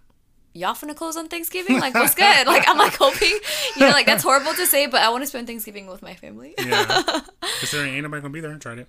y'all 0.54 0.74
finna 0.76 0.96
close 0.96 1.18
on 1.18 1.28
thanksgiving 1.28 1.80
like 1.80 1.94
what's 1.96 2.14
good 2.26 2.46
like 2.48 2.64
i'm 2.68 2.78
like 2.78 2.94
hoping 2.96 3.28
you 3.76 3.80
know 3.80 3.90
like 3.90 4.06
that's 4.06 4.24
horrible 4.24 4.54
to 4.54 4.66
say 4.68 4.86
but 4.86 5.02
i 5.02 5.10
want 5.10 5.24
to 5.24 5.28
spend 5.28 5.48
thanksgiving 5.48 5.88
with 5.88 6.02
my 6.02 6.14
family 6.14 6.54
yeah, 6.60 7.22
considering 7.60 7.94
ain't 7.94 8.04
nobody 8.04 8.22
gonna 8.22 8.32
be 8.34 8.40
there. 8.40 8.56
Tried 8.58 8.80
it. 8.80 8.88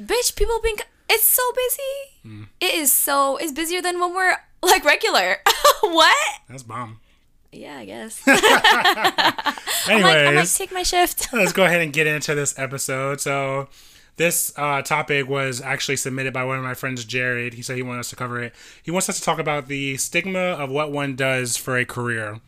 bitch 0.00 0.36
people 0.36 0.60
being 0.62 0.76
it's 1.08 1.24
so 1.24 1.42
busy 1.54 1.82
Hmm. 2.22 2.42
it 2.60 2.74
is 2.74 2.92
so 2.92 3.38
it's 3.38 3.50
busier 3.52 3.80
than 3.80 3.98
when 3.98 4.14
we're 4.14 4.36
like 4.62 4.84
regular 4.84 5.36
what 5.80 6.14
That's 6.50 6.62
bomb. 6.62 7.00
yeah 7.50 7.78
i 7.78 7.84
guess 7.86 8.22
i'm 8.26 8.36
like 10.02 10.16
i'm 10.26 10.34
like 10.34 10.52
take 10.52 10.70
my 10.72 10.82
shift 10.82 11.32
let's 11.32 11.52
go 11.52 11.64
ahead 11.64 11.80
and 11.80 11.92
get 11.92 12.06
into 12.06 12.34
this 12.34 12.58
episode. 12.58 13.20
So, 13.22 13.68
this 14.20 14.52
uh, 14.58 14.82
topic 14.82 15.26
was 15.26 15.62
actually 15.62 15.96
submitted 15.96 16.34
by 16.34 16.44
one 16.44 16.58
of 16.58 16.62
my 16.62 16.74
friends, 16.74 17.06
Jared. 17.06 17.54
He 17.54 17.62
said 17.62 17.76
he 17.76 17.82
wanted 17.82 18.00
us 18.00 18.10
to 18.10 18.16
cover 18.16 18.38
it. 18.42 18.54
He 18.82 18.90
wants 18.90 19.08
us 19.08 19.18
to 19.18 19.24
talk 19.24 19.38
about 19.38 19.66
the 19.66 19.96
stigma 19.96 20.38
of 20.38 20.68
what 20.68 20.92
one 20.92 21.16
does 21.16 21.56
for 21.56 21.78
a 21.78 21.86
career. 21.86 22.38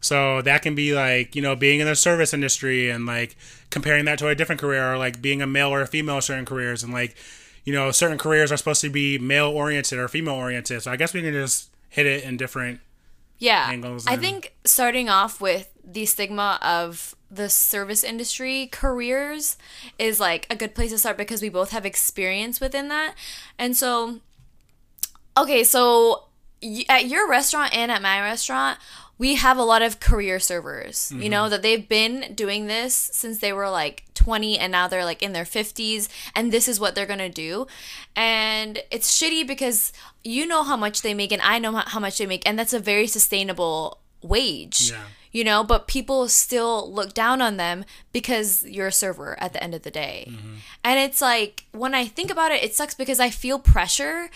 So 0.00 0.42
that 0.42 0.62
can 0.62 0.76
be 0.76 0.94
like, 0.94 1.34
you 1.34 1.42
know, 1.42 1.56
being 1.56 1.80
in 1.80 1.86
the 1.88 1.96
service 1.96 2.32
industry 2.32 2.88
and 2.88 3.04
like 3.04 3.34
comparing 3.68 4.04
that 4.04 4.20
to 4.20 4.28
a 4.28 4.36
different 4.36 4.60
career 4.60 4.92
or 4.92 4.96
like 4.96 5.20
being 5.20 5.42
a 5.42 5.46
male 5.46 5.70
or 5.70 5.80
a 5.80 5.88
female 5.88 6.14
in 6.16 6.22
certain 6.22 6.44
careers 6.44 6.84
and 6.84 6.92
like, 6.92 7.16
you 7.64 7.72
know, 7.72 7.90
certain 7.90 8.16
careers 8.16 8.52
are 8.52 8.56
supposed 8.56 8.80
to 8.82 8.88
be 8.88 9.18
male 9.18 9.48
oriented 9.48 9.98
or 9.98 10.06
female 10.06 10.36
oriented. 10.36 10.82
So 10.82 10.92
I 10.92 10.96
guess 10.96 11.12
we 11.12 11.22
can 11.22 11.32
just 11.32 11.70
hit 11.88 12.06
it 12.06 12.22
in 12.22 12.36
different 12.36 12.78
yeah 13.40 13.68
angles 13.70 14.04
i 14.08 14.16
think 14.16 14.52
starting 14.64 15.08
off 15.08 15.40
with 15.40 15.70
the 15.84 16.04
stigma 16.04 16.58
of 16.60 17.14
the 17.30 17.48
service 17.48 18.02
industry 18.02 18.68
careers 18.70 19.56
is 19.98 20.18
like 20.18 20.46
a 20.50 20.56
good 20.56 20.74
place 20.74 20.90
to 20.90 20.98
start 20.98 21.18
because 21.18 21.42
we 21.42 21.48
both 21.48 21.70
have 21.70 21.84
experience 21.84 22.60
within 22.60 22.88
that. 22.88 23.14
And 23.58 23.76
so 23.76 24.20
okay 25.36 25.62
so 25.62 26.24
at 26.88 27.06
your 27.06 27.28
restaurant 27.28 27.74
and 27.76 27.92
at 27.92 28.02
my 28.02 28.20
restaurant 28.20 28.78
we 29.18 29.36
have 29.36 29.56
a 29.56 29.62
lot 29.62 29.82
of 29.82 30.00
career 30.00 30.40
servers 30.40 31.12
you 31.12 31.18
mm-hmm. 31.18 31.30
know 31.30 31.48
that 31.48 31.62
they've 31.62 31.88
been 31.88 32.34
doing 32.34 32.66
this 32.66 32.94
since 32.94 33.38
they 33.38 33.52
were 33.52 33.70
like 33.70 34.02
20 34.28 34.58
and 34.58 34.72
now 34.72 34.88
they're 34.88 35.04
like 35.04 35.22
in 35.22 35.32
their 35.32 35.44
50s 35.44 36.08
and 36.34 36.52
this 36.52 36.66
is 36.66 36.80
what 36.80 36.94
they're 36.94 37.06
gonna 37.06 37.28
do. 37.28 37.66
And 38.16 38.82
it's 38.90 39.16
shitty 39.18 39.46
because 39.46 39.92
you 40.24 40.46
know 40.46 40.64
how 40.64 40.76
much 40.76 41.02
they 41.02 41.14
make 41.14 41.32
and 41.32 41.40
i 41.42 41.58
know 41.58 41.72
how 41.72 41.84
how 41.86 42.00
much 42.00 42.18
they 42.18 42.26
make 42.26 42.46
and 42.46 42.58
that's 42.58 42.72
a 42.72 42.80
very 42.80 43.06
sustainable 43.06 44.00
wage. 44.20 44.90
Yeah. 44.90 45.04
You 45.32 45.44
know 45.44 45.62
but 45.62 45.86
people 45.86 46.28
still 46.28 46.92
look 46.92 47.14
down 47.14 47.40
on 47.40 47.56
them 47.56 47.84
because 48.12 48.64
you're 48.64 48.88
a 48.88 48.92
server 48.92 49.40
at 49.40 49.52
the 49.52 49.62
end 49.62 49.74
of 49.74 49.82
the 49.82 49.90
day. 49.90 50.26
Mm-hmm. 50.28 50.54
And 50.84 50.98
it's 50.98 51.20
like 51.20 51.66
when 51.72 51.94
i 51.94 52.04
think 52.04 52.30
about 52.30 52.52
it 52.52 52.62
it 52.62 52.74
sucks 52.74 52.94
because 52.94 53.20
i 53.20 53.30
feel 53.30 53.58
pressure 53.58 54.30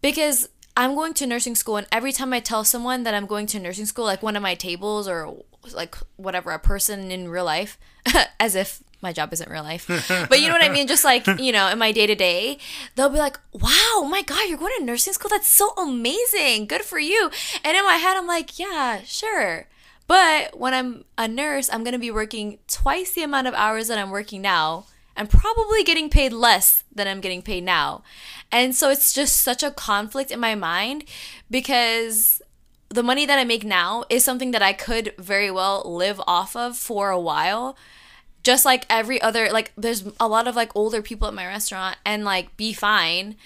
because 0.00 0.48
i'm 0.76 0.94
going 0.94 1.14
to 1.14 1.26
nursing 1.26 1.54
school 1.54 1.76
and 1.76 1.86
every 1.92 2.12
time 2.12 2.32
i 2.32 2.40
tell 2.40 2.64
someone 2.64 3.02
that 3.04 3.14
i'm 3.14 3.26
going 3.26 3.46
to 3.46 3.58
nursing 3.58 3.86
school 3.86 4.04
like 4.04 4.22
one 4.22 4.36
of 4.36 4.42
my 4.42 4.54
tables 4.54 5.08
or 5.08 5.36
like 5.74 5.96
whatever 6.16 6.50
a 6.50 6.58
person 6.58 7.10
in 7.10 7.28
real 7.28 7.44
life 7.44 7.78
as 8.40 8.54
if 8.54 8.82
my 9.02 9.12
job 9.12 9.32
isn't 9.32 9.50
real 9.50 9.62
life 9.62 9.86
but 10.28 10.40
you 10.40 10.48
know 10.48 10.54
what 10.54 10.64
i 10.64 10.68
mean? 10.68 10.86
Just 10.86 11.04
like 11.04 11.26
you 11.38 11.52
know 11.52 11.68
in 11.68 11.78
my 11.78 11.92
day-to-day 11.92 12.58
they'll 12.94 13.08
be 13.08 13.18
like 13.18 13.38
wow 13.52 14.06
my 14.08 14.22
god 14.22 14.48
you're 14.48 14.58
going 14.58 14.72
to 14.78 14.84
nursing 14.84 15.12
school? 15.12 15.28
That's 15.28 15.46
so 15.46 15.70
amazing. 15.76 16.66
Good 16.66 16.82
for 16.82 16.98
you. 16.98 17.30
And 17.62 17.76
in 17.76 17.84
my 17.84 17.96
head 17.96 18.16
i'm 18.16 18.26
like 18.26 18.58
yeah 18.58 19.00
sure 19.04 19.66
but 20.06 20.58
when 20.58 20.74
I'm 20.74 21.04
a 21.18 21.26
nurse, 21.26 21.68
I'm 21.72 21.82
going 21.82 21.92
to 21.92 21.98
be 21.98 22.10
working 22.10 22.58
twice 22.68 23.12
the 23.12 23.22
amount 23.22 23.46
of 23.46 23.54
hours 23.54 23.88
that 23.88 23.98
I'm 23.98 24.10
working 24.10 24.42
now 24.42 24.86
and 25.16 25.30
probably 25.30 25.82
getting 25.82 26.10
paid 26.10 26.32
less 26.32 26.84
than 26.94 27.08
I'm 27.08 27.20
getting 27.20 27.42
paid 27.42 27.64
now. 27.64 28.02
And 28.52 28.74
so 28.74 28.90
it's 28.90 29.12
just 29.12 29.38
such 29.38 29.62
a 29.62 29.70
conflict 29.70 30.30
in 30.30 30.38
my 30.38 30.54
mind 30.54 31.04
because 31.50 32.42
the 32.88 33.02
money 33.02 33.26
that 33.26 33.38
I 33.38 33.44
make 33.44 33.64
now 33.64 34.04
is 34.08 34.24
something 34.24 34.52
that 34.52 34.62
I 34.62 34.72
could 34.72 35.14
very 35.18 35.50
well 35.50 35.82
live 35.84 36.20
off 36.26 36.54
of 36.54 36.76
for 36.76 37.10
a 37.10 37.20
while. 37.20 37.76
Just 38.42 38.64
like 38.64 38.86
every 38.88 39.20
other, 39.20 39.50
like, 39.50 39.72
there's 39.76 40.04
a 40.20 40.28
lot 40.28 40.46
of 40.46 40.54
like 40.54 40.76
older 40.76 41.02
people 41.02 41.26
at 41.26 41.34
my 41.34 41.46
restaurant 41.46 41.96
and 42.04 42.24
like 42.24 42.56
be 42.56 42.72
fine. 42.72 43.36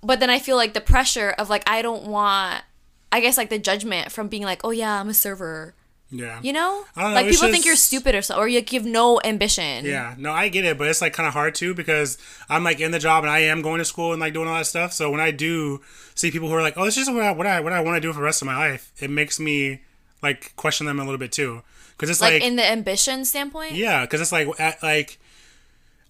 But 0.00 0.20
then 0.20 0.30
I 0.30 0.38
feel 0.38 0.56
like 0.56 0.74
the 0.74 0.80
pressure 0.80 1.30
of 1.30 1.50
like, 1.50 1.68
I 1.68 1.82
don't 1.82 2.04
want, 2.04 2.62
I 3.10 3.20
guess 3.20 3.36
like 3.36 3.50
the 3.50 3.58
judgment 3.58 4.12
from 4.12 4.28
being 4.28 4.44
like, 4.44 4.60
oh 4.62 4.70
yeah, 4.70 5.00
I'm 5.00 5.08
a 5.08 5.14
server. 5.14 5.74
Yeah. 6.10 6.40
You 6.42 6.54
know? 6.54 6.84
I 6.96 7.02
don't 7.02 7.10
know, 7.10 7.14
like 7.20 7.30
people 7.30 7.50
think 7.50 7.66
you're 7.66 7.76
stupid 7.76 8.14
or 8.14 8.22
so, 8.22 8.36
or 8.36 8.48
you 8.48 8.60
give 8.62 8.84
no 8.86 9.20
ambition. 9.24 9.84
Yeah, 9.84 10.14
no, 10.16 10.32
I 10.32 10.48
get 10.48 10.64
it, 10.64 10.78
but 10.78 10.88
it's 10.88 11.02
like 11.02 11.12
kind 11.12 11.26
of 11.26 11.34
hard 11.34 11.54
too 11.54 11.74
because 11.74 12.16
I'm 12.48 12.64
like 12.64 12.80
in 12.80 12.92
the 12.92 12.98
job 12.98 13.24
and 13.24 13.30
I 13.30 13.40
am 13.40 13.60
going 13.60 13.78
to 13.78 13.84
school 13.84 14.12
and 14.12 14.20
like 14.20 14.32
doing 14.32 14.48
all 14.48 14.54
that 14.54 14.66
stuff. 14.66 14.92
So 14.94 15.10
when 15.10 15.20
I 15.20 15.30
do 15.30 15.80
see 16.14 16.30
people 16.30 16.48
who 16.48 16.54
are 16.54 16.62
like, 16.62 16.78
"Oh, 16.78 16.84
this 16.84 16.96
is 16.96 17.10
what 17.10 17.22
I 17.22 17.32
what 17.32 17.46
I 17.46 17.60
what 17.60 17.72
I 17.74 17.80
want 17.80 17.96
to 17.96 18.00
do 18.00 18.10
for 18.12 18.20
the 18.20 18.24
rest 18.24 18.40
of 18.40 18.46
my 18.46 18.56
life," 18.56 18.90
it 18.98 19.10
makes 19.10 19.38
me 19.38 19.82
like 20.22 20.54
question 20.56 20.86
them 20.86 20.98
a 20.98 21.04
little 21.04 21.18
bit 21.18 21.30
too 21.30 21.62
because 21.90 22.08
it's 22.10 22.20
Like, 22.20 22.34
like, 22.34 22.42
in 22.42 22.56
the 22.56 22.68
ambition 22.68 23.24
standpoint. 23.24 23.72
yeah, 23.72 24.02
because 24.02 24.20
it's 24.20 24.32
like 24.32 24.48
at, 24.58 24.82
like. 24.82 25.18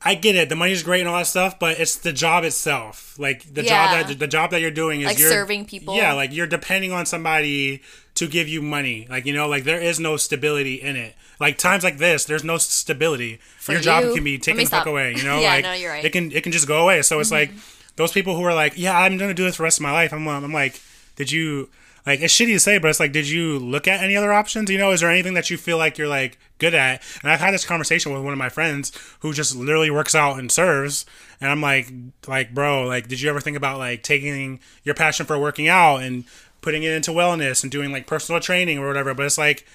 I 0.00 0.14
get 0.14 0.36
it. 0.36 0.48
The 0.48 0.54
money's 0.54 0.82
great 0.84 1.00
and 1.00 1.08
all 1.08 1.18
that 1.18 1.26
stuff, 1.26 1.58
but 1.58 1.80
it's 1.80 1.96
the 1.96 2.12
job 2.12 2.44
itself. 2.44 3.18
Like 3.18 3.52
the 3.52 3.64
Yeah. 3.64 3.98
job 3.98 4.08
that 4.08 4.18
the 4.18 4.26
job 4.28 4.50
that 4.52 4.60
you're 4.60 4.70
doing 4.70 5.00
is 5.00 5.06
Like 5.06 5.18
you're 5.18 5.30
serving 5.30 5.64
people. 5.64 5.96
Yeah, 5.96 6.12
like 6.12 6.32
you're 6.32 6.46
depending 6.46 6.92
on 6.92 7.04
somebody 7.04 7.82
to 8.14 8.28
give 8.28 8.48
you 8.48 8.62
money. 8.62 9.06
Like 9.10 9.26
you 9.26 9.32
know, 9.32 9.48
like 9.48 9.64
there 9.64 9.80
is 9.80 9.98
no 9.98 10.16
stability 10.16 10.74
in 10.74 10.94
it. 10.96 11.14
Like 11.40 11.58
times 11.58 11.82
like 11.82 11.98
this, 11.98 12.24
there's 12.24 12.44
no 12.44 12.58
stability. 12.58 13.40
For 13.58 13.72
Your 13.72 13.80
job 13.80 14.14
can 14.14 14.22
be 14.24 14.38
taken 14.38 14.64
the 14.64 14.70
fuck 14.70 14.86
away. 14.86 15.14
You 15.16 15.22
know, 15.28 15.40
Yeah, 15.40 15.48
like 15.54 15.64
no, 15.64 15.72
you're 15.72 15.92
right. 15.92 16.04
it 16.04 16.12
can 16.12 16.30
it 16.30 16.42
can 16.42 16.52
just 16.52 16.68
go 16.68 16.82
away. 16.82 17.02
So 17.02 17.18
it's 17.18 17.32
like 17.32 17.50
mm-hmm. 17.50 17.58
those 17.96 18.12
people 18.12 18.36
who 18.36 18.44
are 18.44 18.54
like, 18.54 18.74
yeah, 18.76 18.96
I'm 18.96 19.18
gonna 19.18 19.34
do 19.34 19.44
this 19.44 19.56
for 19.56 19.62
the 19.62 19.64
rest 19.64 19.78
of 19.78 19.82
my 19.82 19.92
life. 19.92 20.12
I'm 20.12 20.26
I'm 20.28 20.52
like, 20.52 20.80
did 21.16 21.32
you 21.32 21.70
like 22.06 22.20
it's 22.20 22.34
shitty 22.34 22.52
to 22.54 22.60
say, 22.60 22.78
but 22.78 22.88
it's 22.88 23.00
like, 23.00 23.12
did 23.12 23.28
you 23.28 23.58
look 23.58 23.88
at 23.88 24.00
any 24.00 24.16
other 24.16 24.32
options? 24.32 24.70
You 24.70 24.78
know, 24.78 24.92
is 24.92 25.00
there 25.00 25.10
anything 25.10 25.34
that 25.34 25.50
you 25.50 25.56
feel 25.56 25.76
like 25.76 25.98
you're 25.98 26.08
like 26.08 26.38
good 26.58 26.74
at? 26.74 27.02
And 27.22 27.30
I've 27.30 27.40
had 27.40 27.54
this 27.54 27.64
conversation 27.64 28.12
with 28.12 28.22
one 28.22 28.32
of 28.32 28.38
my 28.38 28.48
friends 28.48 28.92
who 29.20 29.32
just 29.32 29.56
literally 29.56 29.90
works 29.90 30.14
out 30.14 30.38
and 30.38 30.50
serves, 30.50 31.06
and 31.40 31.50
I'm 31.50 31.60
like, 31.60 31.90
like, 32.26 32.54
bro, 32.54 32.86
like, 32.86 33.08
did 33.08 33.20
you 33.20 33.30
ever 33.30 33.40
think 33.40 33.56
about 33.56 33.78
like 33.78 34.02
taking 34.02 34.60
your 34.84 34.94
passion 34.94 35.26
for 35.26 35.38
working 35.38 35.68
out 35.68 35.98
and 35.98 36.24
putting 36.60 36.82
it 36.82 36.92
into 36.92 37.10
wellness 37.10 37.62
and 37.62 37.70
doing 37.70 37.92
like 37.92 38.06
personal 38.06 38.40
training 38.40 38.78
or 38.78 38.86
whatever? 38.86 39.14
But 39.14 39.26
it's 39.26 39.38
like 39.38 39.66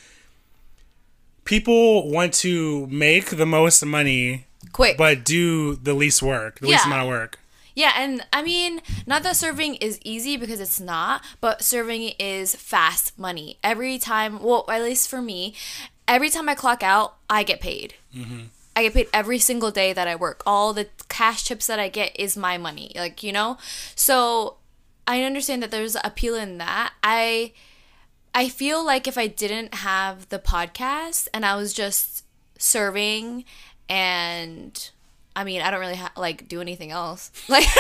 people 1.46 2.10
want 2.10 2.34
to 2.34 2.88
make 2.88 3.32
the 3.32 3.46
most 3.46 3.84
money 3.86 4.46
Quick. 4.72 4.98
but 4.98 5.24
do 5.24 5.76
the 5.76 5.94
least 5.94 6.22
work, 6.22 6.60
the 6.60 6.68
least 6.68 6.86
amount 6.86 7.04
of 7.04 7.08
work. 7.08 7.40
Yeah, 7.76 7.94
and 7.98 8.26
I 8.32 8.44
mean, 8.44 8.82
not 9.08 9.24
that 9.24 9.36
serving 9.36 9.76
is 9.76 10.00
easy 10.04 10.38
because 10.38 10.60
it's 10.60 10.80
not, 10.80 11.24
but 11.42 11.64
serving 11.64 12.14
is 12.20 12.56
fast 12.56 13.18
money. 13.18 13.58
Every 13.64 13.98
time, 13.98 14.42
well, 14.44 14.66
at 14.70 14.84
least 14.84 15.10
for 15.10 15.22
me, 15.22 15.56
every 16.08 16.30
time 16.30 16.50
I 16.50 16.56
clock 16.56 16.84
out, 16.84 17.16
I 17.30 17.44
get 17.44 17.62
paid. 17.62 17.96
Mm-hmm. 18.16 18.42
I 18.76 18.84
get 18.84 18.94
paid 18.94 19.08
every 19.14 19.40
single 19.40 19.72
day 19.72 19.94
that 19.94 20.08
I 20.08 20.16
work. 20.16 20.42
All 20.46 20.74
the 20.74 20.88
cash 21.10 21.44
tips 21.44 21.68
that 21.68 21.80
I 21.80 21.90
get 21.90 22.20
is 22.20 22.36
my 22.36 22.58
money. 22.58 22.92
Like, 22.96 23.22
you 23.22 23.32
know? 23.32 23.58
So 23.96 24.58
I 25.08 25.24
understand 25.24 25.62
that 25.64 25.72
there's 25.72 25.96
appeal 26.04 26.36
in 26.36 26.58
that. 26.58 26.94
I 27.04 27.54
I 28.34 28.50
feel 28.50 28.84
like 28.84 29.08
if 29.08 29.18
I 29.18 29.28
didn't 29.28 29.76
have 29.76 30.30
the 30.30 30.40
podcast 30.40 31.28
and 31.34 31.46
I 31.46 31.56
was 31.56 31.72
just 31.72 32.26
serving 32.58 33.46
and 33.88 34.90
I 35.36 35.44
mean, 35.44 35.62
I 35.62 35.70
don't 35.72 35.80
really 35.80 35.96
ha- 35.96 36.14
like 36.18 36.48
do 36.48 36.62
anything 36.62 36.92
else. 36.92 37.32
Like 37.50 37.66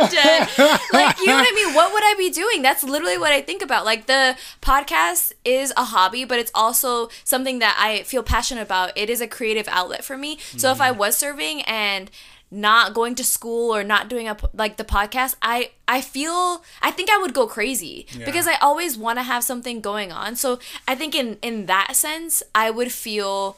I'm 0.00 0.10
dead. 0.10 0.48
Like, 0.92 1.18
you 1.20 1.26
know 1.26 1.36
what 1.36 1.48
I 1.48 1.52
mean? 1.54 1.66
What 1.76 1.92
would 1.92 2.02
I 2.04 2.14
be 2.16 2.30
doing? 2.30 2.62
That's 2.62 2.82
literally 2.82 3.18
what 3.18 3.32
I 3.32 3.42
think 3.42 3.62
about. 3.62 3.84
Like, 3.84 4.06
the 4.06 4.36
podcast 4.62 5.32
is 5.44 5.72
a 5.76 5.84
hobby, 5.84 6.24
but 6.24 6.38
it's 6.38 6.50
also 6.54 7.10
something 7.24 7.58
that 7.58 7.76
I 7.78 8.02
feel 8.04 8.22
passionate 8.22 8.62
about. 8.62 8.92
It 8.96 9.10
is 9.10 9.20
a 9.20 9.26
creative 9.26 9.68
outlet 9.68 10.04
for 10.04 10.16
me. 10.16 10.38
So 10.56 10.70
if 10.70 10.80
I 10.80 10.92
mm. 10.92 10.96
was 10.96 11.16
serving 11.16 11.62
and 11.62 12.10
not 12.50 12.94
going 12.94 13.14
to 13.16 13.24
school 13.24 13.74
or 13.74 13.82
not 13.82 14.08
doing 14.08 14.28
a 14.28 14.36
like 14.54 14.76
the 14.76 14.84
podcast 14.84 15.34
i 15.42 15.68
i 15.88 16.00
feel 16.00 16.62
i 16.80 16.92
think 16.92 17.10
i 17.10 17.18
would 17.18 17.34
go 17.34 17.46
crazy 17.46 18.06
because 18.24 18.46
i 18.46 18.54
always 18.62 18.96
want 18.96 19.18
to 19.18 19.22
have 19.24 19.42
something 19.42 19.80
going 19.80 20.12
on 20.12 20.36
so 20.36 20.58
i 20.86 20.94
think 20.94 21.12
in 21.12 21.36
in 21.42 21.66
that 21.66 21.96
sense 21.96 22.44
i 22.54 22.70
would 22.70 22.92
feel 22.92 23.56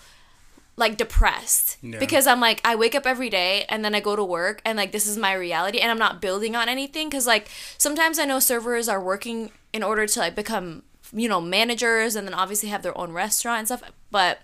like 0.79 0.97
depressed 0.97 1.77
Yeah. 1.83 1.99
because 1.99 2.27
I'm 2.27 2.41
like 2.41 2.61
I 2.64 2.75
wake 2.77 2.95
up 2.95 3.07
every 3.07 3.29
day 3.29 3.64
and 3.69 3.85
then 3.85 3.95
I 3.95 4.01
go 4.01 4.17
to 4.17 4.25
work 4.25 4.62
and 4.64 4.79
like 4.79 4.93
this 4.93 5.07
is 5.07 5.17
my 5.19 5.33
reality 5.35 5.79
and 5.79 5.91
I'm 5.91 5.99
not 5.99 6.21
building 6.23 6.55
on 6.57 6.69
anything 6.69 7.11
cuz 7.11 7.27
like 7.27 7.49
sometimes 7.77 8.19
I 8.19 8.25
know 8.25 8.38
servers 8.41 8.88
are 8.88 9.01
working 9.01 9.51
in 9.73 9.83
order 9.83 10.07
to 10.07 10.19
like 10.21 10.35
become 10.35 10.83
you 11.12 11.29
know 11.29 11.41
managers 11.41 12.17
and 12.17 12.27
then 12.27 12.35
obviously 12.35 12.69
have 12.69 12.83
their 12.83 12.97
own 12.97 13.12
restaurant 13.12 13.59
and 13.61 13.67
stuff 13.69 13.83
but 14.11 14.38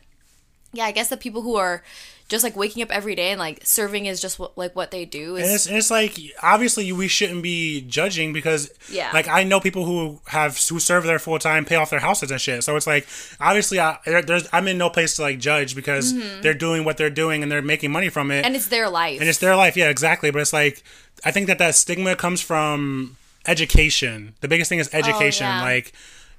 yeah 0.75 0.85
I 0.85 0.93
guess 0.93 1.09
the 1.09 1.17
people 1.17 1.43
who 1.43 1.57
are 1.57 1.83
just 2.27 2.43
like 2.43 2.57
waking 2.57 2.83
up 2.83 2.91
every 2.91 3.15
day 3.15 3.31
and 3.33 3.39
like 3.39 3.61
serving 3.65 4.07
is 4.07 4.19
just 4.19 4.39
what 4.39 4.57
like 4.57 4.75
what 4.75 4.91
they 4.91 5.05
do 5.05 5.37
And 5.37 5.45
is 5.45 5.53
it's, 5.55 5.67
and 5.67 5.77
it's 5.77 5.91
like 5.91 6.19
obviously 6.43 6.91
we 6.91 7.07
shouldn't 7.07 7.43
be 7.43 7.83
judging 7.83 8.33
because 8.33 8.73
Yeah. 8.91 9.11
like 9.13 9.29
I 9.29 9.45
know 9.45 9.61
people 9.61 9.85
who 9.85 10.21
have 10.29 10.59
who 10.69 10.81
serve 10.81 11.05
their 11.05 11.19
full 11.19 11.39
time, 11.39 11.67
pay 11.67 11.77
off 11.77 11.91
their 11.91 12.01
houses 12.01 12.31
and 12.31 12.41
shit. 12.41 12.65
So 12.65 12.75
it's 12.77 12.87
like 12.87 13.07
obviously 13.41 13.79
I 13.79 13.99
there's 14.27 14.49
I'm 14.55 14.67
in 14.69 14.79
no 14.79 14.89
place 14.89 15.17
to 15.17 15.23
like 15.23 15.39
judge 15.39 15.75
because 15.77 16.15
they're 16.41 16.55
doing 16.55 16.85
what 16.85 16.97
they're 16.97 17.11
doing 17.11 17.43
and 17.43 17.53
they're 17.53 17.61
making 17.63 17.93
money 17.93 18.09
from 18.09 18.31
it 18.31 18.37
Mm-hmm. 18.37 18.47
and 18.47 18.57
it's 18.57 18.69
their 18.69 18.89
life 18.89 19.21
and 19.21 19.29
it's 19.29 19.39
their 19.39 19.55
life. 19.55 19.77
Yeah, 19.77 19.91
exactly. 19.91 20.31
But 20.31 20.41
it's 20.41 20.53
like 20.55 20.83
I 21.27 21.31
think 21.31 21.47
that 21.49 21.59
that 21.59 21.75
stigma 21.75 22.17
comes 22.17 22.41
from 22.41 23.17
education. 23.47 24.35
The 24.41 24.49
biggest 24.49 24.69
thing 24.71 24.79
is 24.79 24.89
education. 24.95 25.47
Oh, 25.47 25.51
yeah. 25.51 25.63
Like, 25.63 25.93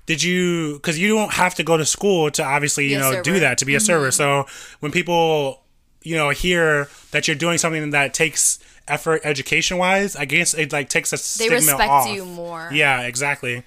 did 0.05 0.21
you? 0.23 0.73
Because 0.75 0.99
you 0.99 1.07
don't 1.09 1.33
have 1.33 1.55
to 1.55 1.63
go 1.63 1.77
to 1.77 1.85
school 1.85 2.29
to 2.31 2.43
obviously 2.43 2.87
you 2.91 2.99
know 2.99 3.11
do 3.11 3.15
server. 3.15 3.29
Mm-hmm. 3.31 3.39
that 3.41 3.57
to 3.59 3.65
be 3.65 3.75
a 3.75 3.79
server. 3.79 4.11
So 4.11 4.45
when 4.79 4.91
people 4.91 5.61
you 6.03 6.15
know 6.15 6.29
hear 6.29 6.87
that 7.11 7.27
you're 7.27 7.35
doing 7.35 7.57
something 7.57 7.89
that 7.91 8.13
takes 8.13 8.59
effort 8.87 9.21
education 9.23 9.77
wise, 9.77 10.15
I 10.15 10.25
guess 10.25 10.53
it 10.53 10.71
like 10.71 10.89
takes 10.89 11.11
a 11.11 11.15
they 11.15 11.17
stigma 11.17 11.55
respect 11.55 11.89
off. 11.89 12.07
you 12.09 12.23
more 12.25 12.69
Yeah, 12.71 13.01
exactly. 13.01 13.63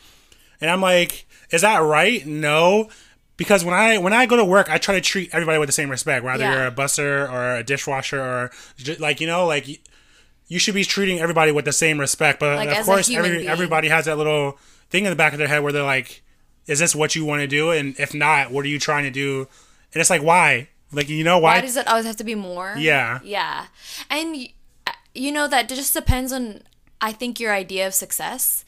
And 0.60 0.70
I'm 0.70 0.80
like, 0.80 1.26
is 1.50 1.62
that 1.62 1.78
right? 1.78 2.24
No. 2.26 2.88
Because 3.36 3.64
when 3.64 3.74
I 3.74 3.98
when 3.98 4.12
I 4.12 4.26
go 4.26 4.36
to 4.36 4.44
work, 4.44 4.68
I 4.70 4.78
try 4.78 4.94
to 4.96 5.00
treat 5.00 5.30
everybody 5.32 5.58
with 5.58 5.68
the 5.68 5.72
same 5.72 5.90
respect, 5.90 6.24
whether 6.24 6.42
Yeah. 6.44 6.54
you're 6.54 6.66
a 6.66 6.72
busser 6.72 7.30
or 7.30 7.56
a 7.56 7.62
dishwasher 7.64 8.20
or 8.20 8.50
like 8.98 9.20
you 9.20 9.26
know 9.28 9.46
like 9.46 9.66
you 10.48 10.58
should 10.58 10.74
be 10.74 10.84
treating 10.84 11.20
everybody 11.20 11.52
with 11.52 11.64
the 11.64 11.72
same 11.72 12.00
respect. 12.00 12.40
But 12.40 12.56
Like, 12.56 12.78
of 12.78 12.84
course, 12.86 13.10
every, 13.10 13.30
being. 13.38 13.48
everybody 13.48 13.88
has 13.88 14.06
that 14.06 14.16
little 14.18 14.58
thing 14.90 15.04
in 15.04 15.10
the 15.10 15.16
back 15.16 15.32
of 15.34 15.38
their 15.38 15.46
head 15.46 15.62
where 15.62 15.72
they're 15.72 15.82
like, 15.82 16.22
"Is 16.68 16.78
this 16.78 16.94
what 16.94 17.16
you 17.16 17.24
want 17.24 17.40
to 17.40 17.48
do?" 17.48 17.72
And 17.72 17.98
if 17.98 18.14
not, 18.14 18.52
what 18.52 18.64
are 18.64 18.68
you 18.68 18.78
trying 18.78 19.04
to 19.04 19.10
do? 19.10 19.48
And 19.92 20.00
it's 20.00 20.10
like, 20.10 20.22
why? 20.22 20.68
Like, 20.92 21.08
you 21.08 21.24
know, 21.24 21.38
why? 21.38 21.56
Why 21.56 21.60
does 21.60 21.76
it 21.76 21.86
always 21.88 22.06
have 22.06 22.16
to 22.16 22.24
be 22.24 22.34
more? 22.34 22.74
Yeah. 22.78 23.20
Yeah. 23.22 23.66
And 24.10 24.48
uh, 24.86 24.92
you 25.14 25.32
know 25.32 25.48
that 25.48 25.68
just 25.68 25.92
depends 25.92 26.32
on 26.32 26.62
I 27.00 27.12
think 27.12 27.40
your 27.40 27.52
idea 27.52 27.86
of 27.86 27.94
success 27.94 28.64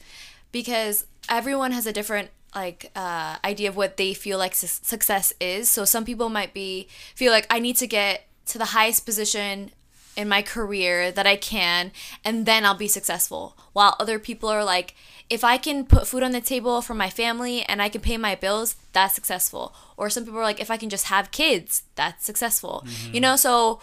because 0.51 1.05
everyone 1.29 1.71
has 1.71 1.85
a 1.85 1.93
different 1.93 2.29
like 2.53 2.91
uh, 2.95 3.37
idea 3.43 3.69
of 3.69 3.75
what 3.77 3.97
they 3.97 4.13
feel 4.13 4.37
like 4.37 4.53
su- 4.53 4.67
success 4.67 5.33
is. 5.39 5.69
So 5.69 5.85
some 5.85 6.05
people 6.05 6.29
might 6.29 6.53
be 6.53 6.87
feel 7.15 7.31
like 7.31 7.47
I 7.49 7.59
need 7.59 7.77
to 7.77 7.87
get 7.87 8.27
to 8.47 8.57
the 8.57 8.65
highest 8.65 9.05
position 9.05 9.71
in 10.17 10.27
my 10.27 10.41
career 10.41 11.11
that 11.11 11.25
I 11.25 11.37
can 11.37 11.91
and 12.25 12.45
then 12.45 12.65
I'll 12.65 12.75
be 12.75 12.87
successful. 12.87 13.57
While 13.73 13.95
other 13.99 14.19
people 14.19 14.49
are 14.49 14.63
like 14.63 14.93
if 15.31 15.45
I 15.45 15.57
can 15.57 15.85
put 15.85 16.07
food 16.07 16.23
on 16.23 16.33
the 16.33 16.41
table 16.41 16.81
for 16.81 16.93
my 16.93 17.09
family 17.09 17.63
and 17.63 17.81
I 17.81 17.87
can 17.87 18.01
pay 18.01 18.17
my 18.17 18.35
bills, 18.35 18.75
that's 18.91 19.15
successful. 19.15 19.73
Or 19.95 20.09
some 20.09 20.25
people 20.25 20.39
are 20.39 20.43
like 20.43 20.59
if 20.59 20.69
I 20.69 20.75
can 20.77 20.89
just 20.89 21.07
have 21.07 21.31
kids, 21.31 21.83
that's 21.95 22.25
successful. 22.25 22.83
Mm-hmm. 22.85 23.15
You 23.15 23.21
know, 23.21 23.35
so 23.37 23.79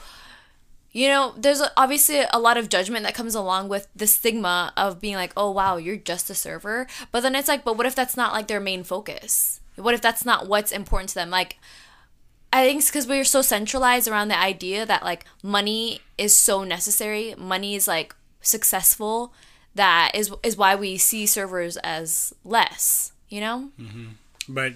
you 0.93 1.09
know, 1.09 1.35
there's 1.37 1.63
obviously 1.77 2.23
a 2.33 2.39
lot 2.39 2.57
of 2.57 2.69
judgment 2.69 3.05
that 3.05 3.15
comes 3.15 3.35
along 3.35 3.69
with 3.69 3.89
the 3.95 4.07
stigma 4.07 4.73
of 4.77 5.01
being 5.01 5.17
like, 5.17 5.33
oh, 5.37 5.51
wow, 5.51 5.77
you're 5.77 5.97
just 5.97 6.31
a 6.31 6.35
server. 6.35 6.87
But 7.13 7.21
then 7.21 7.35
it's 7.35 7.49
like, 7.49 7.63
but 7.63 7.77
what 7.77 7.87
if 7.87 7.95
that's 7.95 8.17
not 8.17 8.33
like 8.33 8.49
their 8.49 8.61
main 8.61 8.85
focus? 8.85 9.61
What 9.77 9.95
if 9.95 10.01
that's 10.01 10.25
not 10.25 10.49
what's 10.49 10.73
important 10.73 11.11
to 11.11 11.15
them? 11.15 11.31
Like, 11.31 11.59
I 12.53 12.65
think 12.65 12.79
it's 12.79 12.89
because 12.89 13.07
we're 13.07 13.25
so 13.25 13.43
centralized 13.43 14.09
around 14.09 14.29
the 14.29 14.41
idea 14.41 14.87
that 14.87 15.05
like 15.05 15.25
money 15.43 16.01
is 16.17 16.35
so 16.35 16.65
necessary, 16.65 17.35
money 17.37 17.75
is 17.75 17.87
like 17.87 18.15
successful, 18.41 19.33
that 19.79 20.13
is 20.15 20.31
is 20.43 20.57
why 20.57 20.75
we 20.77 20.99
see 20.99 21.27
servers 21.27 21.77
as 21.79 22.35
less. 22.45 23.13
You 23.31 23.41
know? 23.41 23.71
But 24.49 24.73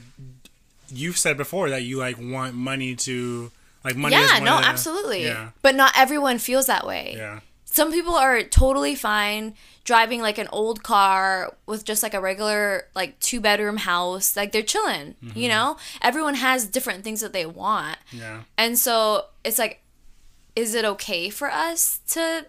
you've 0.88 1.16
said 1.18 1.36
before 1.36 1.70
that 1.70 1.82
you 1.82 1.98
like 1.98 2.16
want 2.18 2.54
money 2.54 2.94
to 2.96 3.50
like 3.84 3.96
money. 3.96 4.16
is 4.16 4.30
yeah, 4.30 4.38
no, 4.40 4.56
of 4.56 4.62
the- 4.62 4.68
absolutely. 4.68 5.24
Yeah. 5.24 5.50
But 5.62 5.74
not 5.74 5.92
everyone 5.96 6.38
feels 6.38 6.66
that 6.66 6.86
way. 6.86 7.14
Yeah. 7.16 7.40
some 7.64 7.90
people 7.90 8.14
are 8.14 8.42
totally 8.42 8.94
fine 8.94 9.54
driving 9.84 10.20
like 10.20 10.36
an 10.38 10.46
old 10.52 10.82
car 10.82 11.54
with 11.66 11.84
just 11.84 12.02
like 12.02 12.12
a 12.14 12.20
regular 12.20 12.84
like 12.94 13.18
two 13.18 13.40
bedroom 13.40 13.78
house 13.78 14.36
like 14.36 14.52
they're 14.52 14.62
chilling 14.74 15.14
Mm-hmm. 15.24 15.38
you 15.38 15.48
know 15.48 15.76
everyone 16.02 16.34
has 16.36 16.66
different 16.66 17.02
things 17.02 17.20
that 17.22 17.32
they 17.32 17.46
want 17.46 17.98
Yeah. 18.12 18.42
and 18.58 18.78
so 18.78 19.24
it's 19.42 19.58
like 19.58 19.80
is 20.54 20.74
it 20.76 20.84
okay 20.84 21.30
for 21.30 21.50
us 21.50 21.98
to 22.10 22.46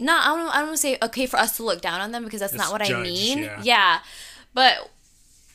not 0.00 0.26
I 0.26 0.36
don't, 0.36 0.48
I 0.48 0.58
don't 0.58 0.66
want 0.68 0.76
to 0.76 0.80
say 0.80 0.98
okay 1.02 1.26
for 1.26 1.36
us 1.36 1.56
to 1.58 1.62
look 1.62 1.80
down 1.80 2.00
on 2.00 2.10
them 2.10 2.24
because 2.24 2.40
that's 2.40 2.52
Just 2.52 2.64
not 2.64 2.72
what 2.72 2.82
I 2.90 3.00
mean 3.02 3.48
yeah. 3.62 4.00
but 4.54 4.90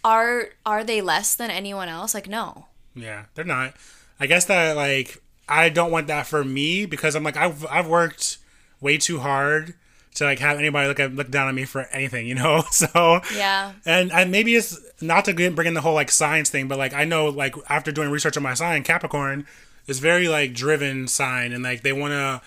are 0.03 0.49
are 0.65 0.83
they 0.83 1.01
less 1.01 1.35
than 1.35 1.49
anyone 1.49 1.89
else 1.89 2.13
like 2.13 2.29
no 2.29 2.67
Yeah, 2.95 3.25
they're 3.33 3.43
not. 3.43 3.73
I 4.19 4.27
guess 4.27 4.45
that 4.45 4.75
like 4.75 5.21
I 5.49 5.69
don't 5.69 5.91
want 5.91 6.07
that 6.07 6.25
for 6.27 6.43
me 6.43 6.85
because 6.85 7.15
I'm 7.15 7.23
like 7.23 7.37
I've 7.37 7.65
I've 7.67 7.87
worked 7.87 8.37
way 8.81 8.97
too 8.97 9.19
hard 9.19 9.73
to 10.15 10.23
like 10.23 10.39
have 10.39 10.57
anybody 10.57 10.87
look 10.87 10.99
at 10.99 11.13
look 11.13 11.29
down 11.29 11.47
on 11.47 11.55
me 11.55 11.65
for 11.65 11.81
anything, 11.91 12.25
you 12.31 12.35
know. 12.35 12.63
So 12.71 13.19
Yeah. 13.35 13.73
and 13.85 14.11
and 14.11 14.31
maybe 14.31 14.55
it's 14.55 14.79
not 15.01 15.25
to 15.25 15.33
bring 15.33 15.67
in 15.67 15.73
the 15.73 15.81
whole 15.81 15.93
like 15.95 16.11
science 16.11 16.49
thing, 16.49 16.67
but 16.67 16.77
like 16.77 16.93
I 16.93 17.03
know 17.03 17.27
like 17.27 17.55
after 17.69 17.91
doing 17.91 18.09
research 18.11 18.37
on 18.37 18.43
my 18.43 18.53
sign, 18.53 18.83
Capricorn 18.83 19.45
is 19.87 19.99
very 19.99 20.27
like 20.27 20.53
driven 20.53 21.07
sign, 21.07 21.51
and 21.51 21.63
like 21.63 21.81
they 21.81 21.93
want 21.93 22.11
to 22.13 22.41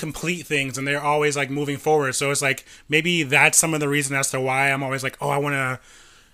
complete 0.00 0.46
things 0.46 0.78
and 0.78 0.88
they're 0.88 1.02
always 1.02 1.36
like 1.36 1.50
moving 1.50 1.76
forward. 1.76 2.14
So 2.14 2.30
it's 2.30 2.40
like 2.40 2.64
maybe 2.88 3.22
that's 3.22 3.58
some 3.58 3.74
of 3.74 3.80
the 3.80 3.88
reason 3.88 4.16
as 4.16 4.30
to 4.30 4.40
why 4.40 4.70
I'm 4.70 4.82
always 4.82 5.02
like, 5.02 5.18
oh, 5.20 5.28
I 5.28 5.36
want 5.36 5.52
to 5.52 5.78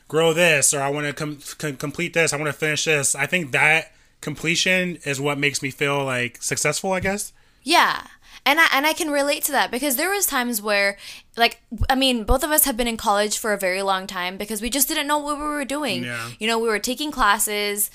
grow 0.06 0.32
this 0.32 0.72
or 0.72 0.80
I 0.80 0.88
want 0.88 1.08
to 1.08 1.12
com- 1.12 1.40
com- 1.58 1.76
complete 1.76 2.14
this. 2.14 2.32
I 2.32 2.36
want 2.36 2.46
to 2.46 2.52
finish 2.52 2.84
this. 2.84 3.16
I 3.16 3.26
think 3.26 3.50
that 3.50 3.92
completion 4.20 4.98
is 5.04 5.20
what 5.20 5.36
makes 5.36 5.62
me 5.62 5.72
feel 5.72 6.04
like 6.04 6.40
successful, 6.40 6.92
I 6.92 7.00
guess. 7.00 7.32
Yeah. 7.64 8.06
And 8.44 8.60
I 8.60 8.68
and 8.70 8.86
I 8.86 8.92
can 8.92 9.10
relate 9.10 9.42
to 9.44 9.52
that 9.52 9.72
because 9.72 9.96
there 9.96 10.10
was 10.10 10.26
times 10.26 10.62
where 10.62 10.96
like 11.36 11.60
I 11.90 11.96
mean 11.96 12.22
both 12.22 12.44
of 12.44 12.52
us 12.52 12.66
have 12.66 12.76
been 12.76 12.86
in 12.86 12.96
college 12.96 13.36
for 13.36 13.52
a 13.52 13.58
very 13.58 13.82
long 13.82 14.06
time 14.06 14.36
because 14.36 14.62
we 14.62 14.70
just 14.70 14.86
didn't 14.86 15.08
know 15.08 15.18
what 15.18 15.38
we 15.38 15.42
were 15.42 15.64
doing. 15.64 16.04
Yeah. 16.04 16.30
You 16.38 16.46
know, 16.46 16.60
we 16.60 16.68
were 16.68 16.78
taking 16.78 17.10
classes 17.10 17.90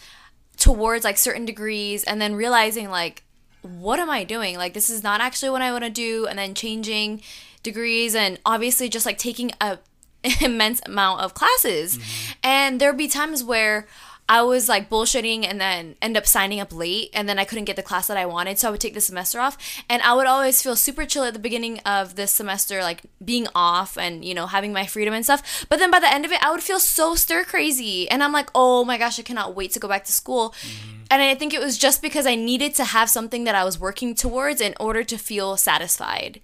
towards 0.57 1.05
like 1.05 1.17
certain 1.17 1.45
degrees 1.45 2.03
and 2.03 2.21
then 2.21 2.35
realizing 2.35 2.89
like 2.89 3.23
what 3.61 3.99
am 3.99 4.09
I 4.09 4.23
doing? 4.23 4.57
Like 4.57 4.73
this 4.73 4.89
is 4.89 5.03
not 5.03 5.21
actually 5.21 5.49
what 5.49 5.61
I 5.61 5.71
want 5.71 5.83
to 5.83 5.89
do 5.89 6.25
and 6.27 6.37
then 6.39 6.53
changing 6.53 7.21
degrees 7.63 8.15
and 8.15 8.39
obviously 8.45 8.89
just 8.89 9.05
like 9.05 9.17
taking 9.17 9.51
a 9.61 9.79
immense 10.41 10.81
amount 10.85 11.21
of 11.21 11.33
classes. 11.33 11.97
Mm-hmm. 11.97 12.31
And 12.43 12.81
there'd 12.81 12.97
be 12.97 13.07
times 13.07 13.43
where 13.43 13.87
I 14.31 14.43
was 14.43 14.69
like 14.69 14.89
bullshitting 14.89 15.45
and 15.45 15.59
then 15.59 15.97
end 16.01 16.15
up 16.15 16.25
signing 16.25 16.61
up 16.61 16.73
late 16.73 17.09
and 17.13 17.27
then 17.27 17.37
I 17.37 17.43
couldn't 17.43 17.65
get 17.65 17.75
the 17.75 17.83
class 17.83 18.07
that 18.07 18.15
I 18.15 18.25
wanted. 18.25 18.57
So 18.57 18.69
I 18.69 18.71
would 18.71 18.79
take 18.79 18.93
the 18.93 19.01
semester 19.01 19.41
off. 19.41 19.57
And 19.89 20.01
I 20.03 20.13
would 20.13 20.25
always 20.25 20.63
feel 20.63 20.77
super 20.77 21.05
chill 21.05 21.25
at 21.25 21.33
the 21.33 21.39
beginning 21.39 21.79
of 21.79 22.15
this 22.15 22.31
semester, 22.31 22.81
like 22.81 23.01
being 23.23 23.49
off 23.53 23.97
and, 23.97 24.23
you 24.23 24.33
know, 24.33 24.47
having 24.47 24.71
my 24.71 24.85
freedom 24.85 25.13
and 25.13 25.25
stuff. 25.25 25.65
But 25.67 25.79
then 25.79 25.91
by 25.91 25.99
the 25.99 26.09
end 26.09 26.23
of 26.23 26.31
it, 26.31 26.41
I 26.41 26.49
would 26.49 26.63
feel 26.63 26.79
so 26.79 27.13
stir 27.13 27.43
crazy. 27.43 28.09
And 28.09 28.23
I'm 28.23 28.31
like, 28.31 28.49
oh 28.55 28.85
my 28.85 28.97
gosh, 28.97 29.19
I 29.19 29.23
cannot 29.23 29.53
wait 29.53 29.71
to 29.71 29.79
go 29.79 29.89
back 29.89 30.05
to 30.05 30.13
school. 30.13 30.51
Mm-hmm. 30.61 31.01
And 31.11 31.21
I 31.21 31.35
think 31.35 31.53
it 31.53 31.59
was 31.59 31.77
just 31.77 32.01
because 32.01 32.25
I 32.25 32.35
needed 32.35 32.73
to 32.75 32.85
have 32.85 33.09
something 33.09 33.43
that 33.43 33.53
I 33.53 33.65
was 33.65 33.77
working 33.77 34.15
towards 34.15 34.61
in 34.61 34.73
order 34.79 35.03
to 35.03 35.17
feel 35.17 35.57
satisfied. 35.57 36.39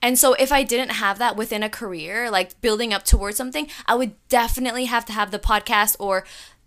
And 0.00 0.16
so 0.16 0.34
if 0.34 0.52
I 0.52 0.62
didn't 0.62 0.92
have 0.92 1.18
that 1.18 1.34
within 1.34 1.64
a 1.64 1.68
career, 1.68 2.30
like 2.30 2.60
building 2.60 2.94
up 2.94 3.04
towards 3.04 3.36
something, 3.36 3.66
I 3.84 3.96
would 3.96 4.14
definitely 4.28 4.84
have 4.84 5.04
to 5.06 5.12
have 5.12 5.32
the 5.32 5.40
podcast 5.40 5.96
or 5.98 6.22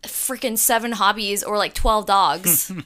freaking 0.07 0.57
seven 0.57 0.93
hobbies 0.93 1.43
or 1.43 1.57
like 1.57 1.73
12 1.73 2.05
dogs. 2.05 2.71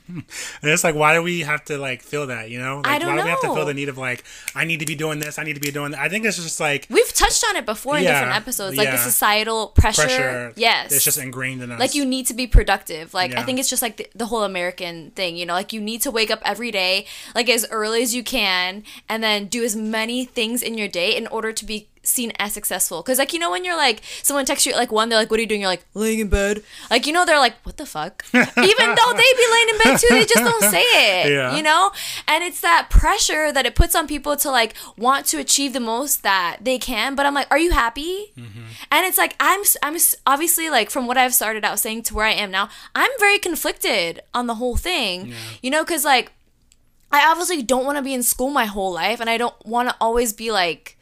And 0.61 0.71
it's 0.71 0.83
like, 0.83 0.95
why 0.95 1.13
do 1.13 1.21
we 1.23 1.41
have 1.41 1.63
to 1.65 1.77
like 1.77 2.01
feel 2.01 2.27
that, 2.27 2.49
you 2.49 2.59
know? 2.59 2.77
Like, 2.77 2.87
I 2.87 2.99
don't 2.99 3.09
why 3.09 3.17
do 3.17 3.23
we 3.23 3.29
have 3.29 3.41
to 3.41 3.53
feel 3.53 3.65
the 3.65 3.73
need 3.73 3.89
of 3.89 3.97
like, 3.97 4.23
I 4.55 4.65
need 4.65 4.79
to 4.79 4.85
be 4.85 4.95
doing 4.95 5.19
this, 5.19 5.39
I 5.39 5.43
need 5.43 5.53
to 5.53 5.59
be 5.59 5.71
doing 5.71 5.91
that? 5.91 5.99
I 5.99 6.09
think 6.09 6.25
it's 6.25 6.37
just 6.37 6.59
like 6.59 6.87
We've 6.89 7.13
touched 7.13 7.43
on 7.49 7.55
it 7.55 7.65
before 7.65 7.97
in 7.97 8.03
Yeah, 8.03 8.19
different 8.19 8.35
episodes, 8.37 8.77
like 8.77 8.89
the 8.89 8.95
yeah. 8.95 9.03
societal 9.03 9.67
pressure. 9.67 10.01
pressure. 10.03 10.53
Yes. 10.55 10.91
It's 10.91 11.05
just 11.05 11.17
ingrained 11.17 11.61
in 11.61 11.71
us. 11.71 11.79
like 11.79 11.95
you 11.95 12.05
need 12.05 12.25
to 12.27 12.33
be 12.33 12.47
productive 12.47 13.13
like 13.13 13.35
i 13.35 13.43
think 13.43 13.59
it's 13.59 13.69
just 13.69 13.81
like 13.81 13.97
the, 13.97 14.07
the 14.15 14.25
whole 14.27 14.43
american 14.43 15.11
thing 15.11 15.35
you 15.35 15.45
know 15.45 15.53
like 15.53 15.71
you 15.73 15.81
need 15.81 16.01
to 16.01 16.11
wake 16.11 16.31
up 16.31 16.39
every 16.43 16.71
day 16.71 17.05
like 17.35 17.49
as 17.49 17.65
early 17.69 18.01
as 18.01 18.13
you 18.15 18.23
can 18.23 18.83
and 19.07 19.23
then 19.23 19.45
do 19.47 19.63
as 19.63 19.75
many 19.75 20.25
things 20.25 20.61
in 20.61 20.77
your 20.77 20.87
day 20.87 21.15
in 21.15 21.27
order 21.27 21.51
to 21.51 21.65
be 21.65 21.87
seen 22.09 22.31
as 22.39 22.53
successful. 22.53 23.01
Because 23.01 23.17
like 23.19 23.33
you 23.33 23.39
know 23.39 23.51
when 23.51 23.63
you're 23.65 23.77
like 23.77 24.01
someone 24.23 24.45
texts 24.45 24.65
you 24.65 24.73
at 24.73 24.77
like 24.77 24.91
one 24.91 25.09
they're 25.09 25.17
like 25.19 25.29
what 25.31 25.37
are 25.39 25.41
you 25.41 25.47
doing? 25.47 25.61
You're 25.61 25.69
like 25.69 25.85
laying 25.93 26.19
in 26.19 26.27
bed. 26.29 26.63
Like 26.89 27.05
you 27.07 27.13
know 27.13 27.25
they're 27.25 27.39
like 27.39 27.55
what 27.63 27.77
the 27.77 27.85
fuck? 27.85 28.25
Even 28.33 28.45
though 28.95 29.13
they 29.13 29.29
be 29.41 29.47
laying 29.51 29.69
in 29.69 29.77
bed 29.83 29.97
too 29.99 30.07
they 30.09 30.25
just 30.25 30.43
don't 30.43 30.63
say 30.71 30.81
it 30.83 31.31
Yeah. 31.39 31.55
you 31.55 31.63
know? 31.63 31.91
And 32.27 32.43
it's 32.43 32.61
that 32.61 32.87
pressure 32.89 33.51
that 33.51 33.65
it 33.65 33.75
puts 33.75 33.95
on 33.95 34.07
people 34.07 34.35
to 34.37 34.49
like 34.51 34.73
want 34.97 35.25
to 35.27 35.37
achieve 35.39 35.73
the 35.73 35.79
most 35.79 36.23
that 36.23 36.57
they 36.61 36.77
can 36.77 37.15
but 37.15 37.25
i'm 37.25 37.33
like 37.33 37.47
are 37.51 37.59
you 37.59 37.71
happy? 37.71 38.33
Mm-hmm. 38.37 38.61
And 38.91 39.05
it's 39.05 39.17
like 39.17 39.35
i'm 39.39 39.61
i'm 39.83 39.97
obviously 40.25 40.69
like 40.69 40.89
from 40.89 41.07
what 41.07 41.17
i've 41.17 41.33
started 41.33 41.63
out 41.65 41.79
saying 41.79 42.03
to 42.03 42.13
where 42.15 42.25
i 42.25 42.31
am 42.31 42.51
now 42.51 42.69
i'm 42.95 43.11
very 43.19 43.39
conflicted 43.39 44.21
on 44.33 44.47
the 44.47 44.55
whole 44.55 44.75
thing 44.75 45.27
Yeah. 45.27 45.35
you 45.61 45.69
know? 45.71 45.83
Because 45.83 46.05
like 46.05 46.31
i 47.11 47.25
obviously 47.29 47.61
don't 47.63 47.85
want 47.85 47.97
to 47.97 48.01
be 48.03 48.13
in 48.13 48.21
school 48.23 48.49
my 48.51 48.65
whole 48.65 48.93
life 48.93 49.19
and 49.19 49.29
i 49.29 49.37
don't 49.37 49.55
want 49.65 49.89
to 49.89 49.95
always 49.99 50.31
be 50.33 50.51
like 50.51 50.97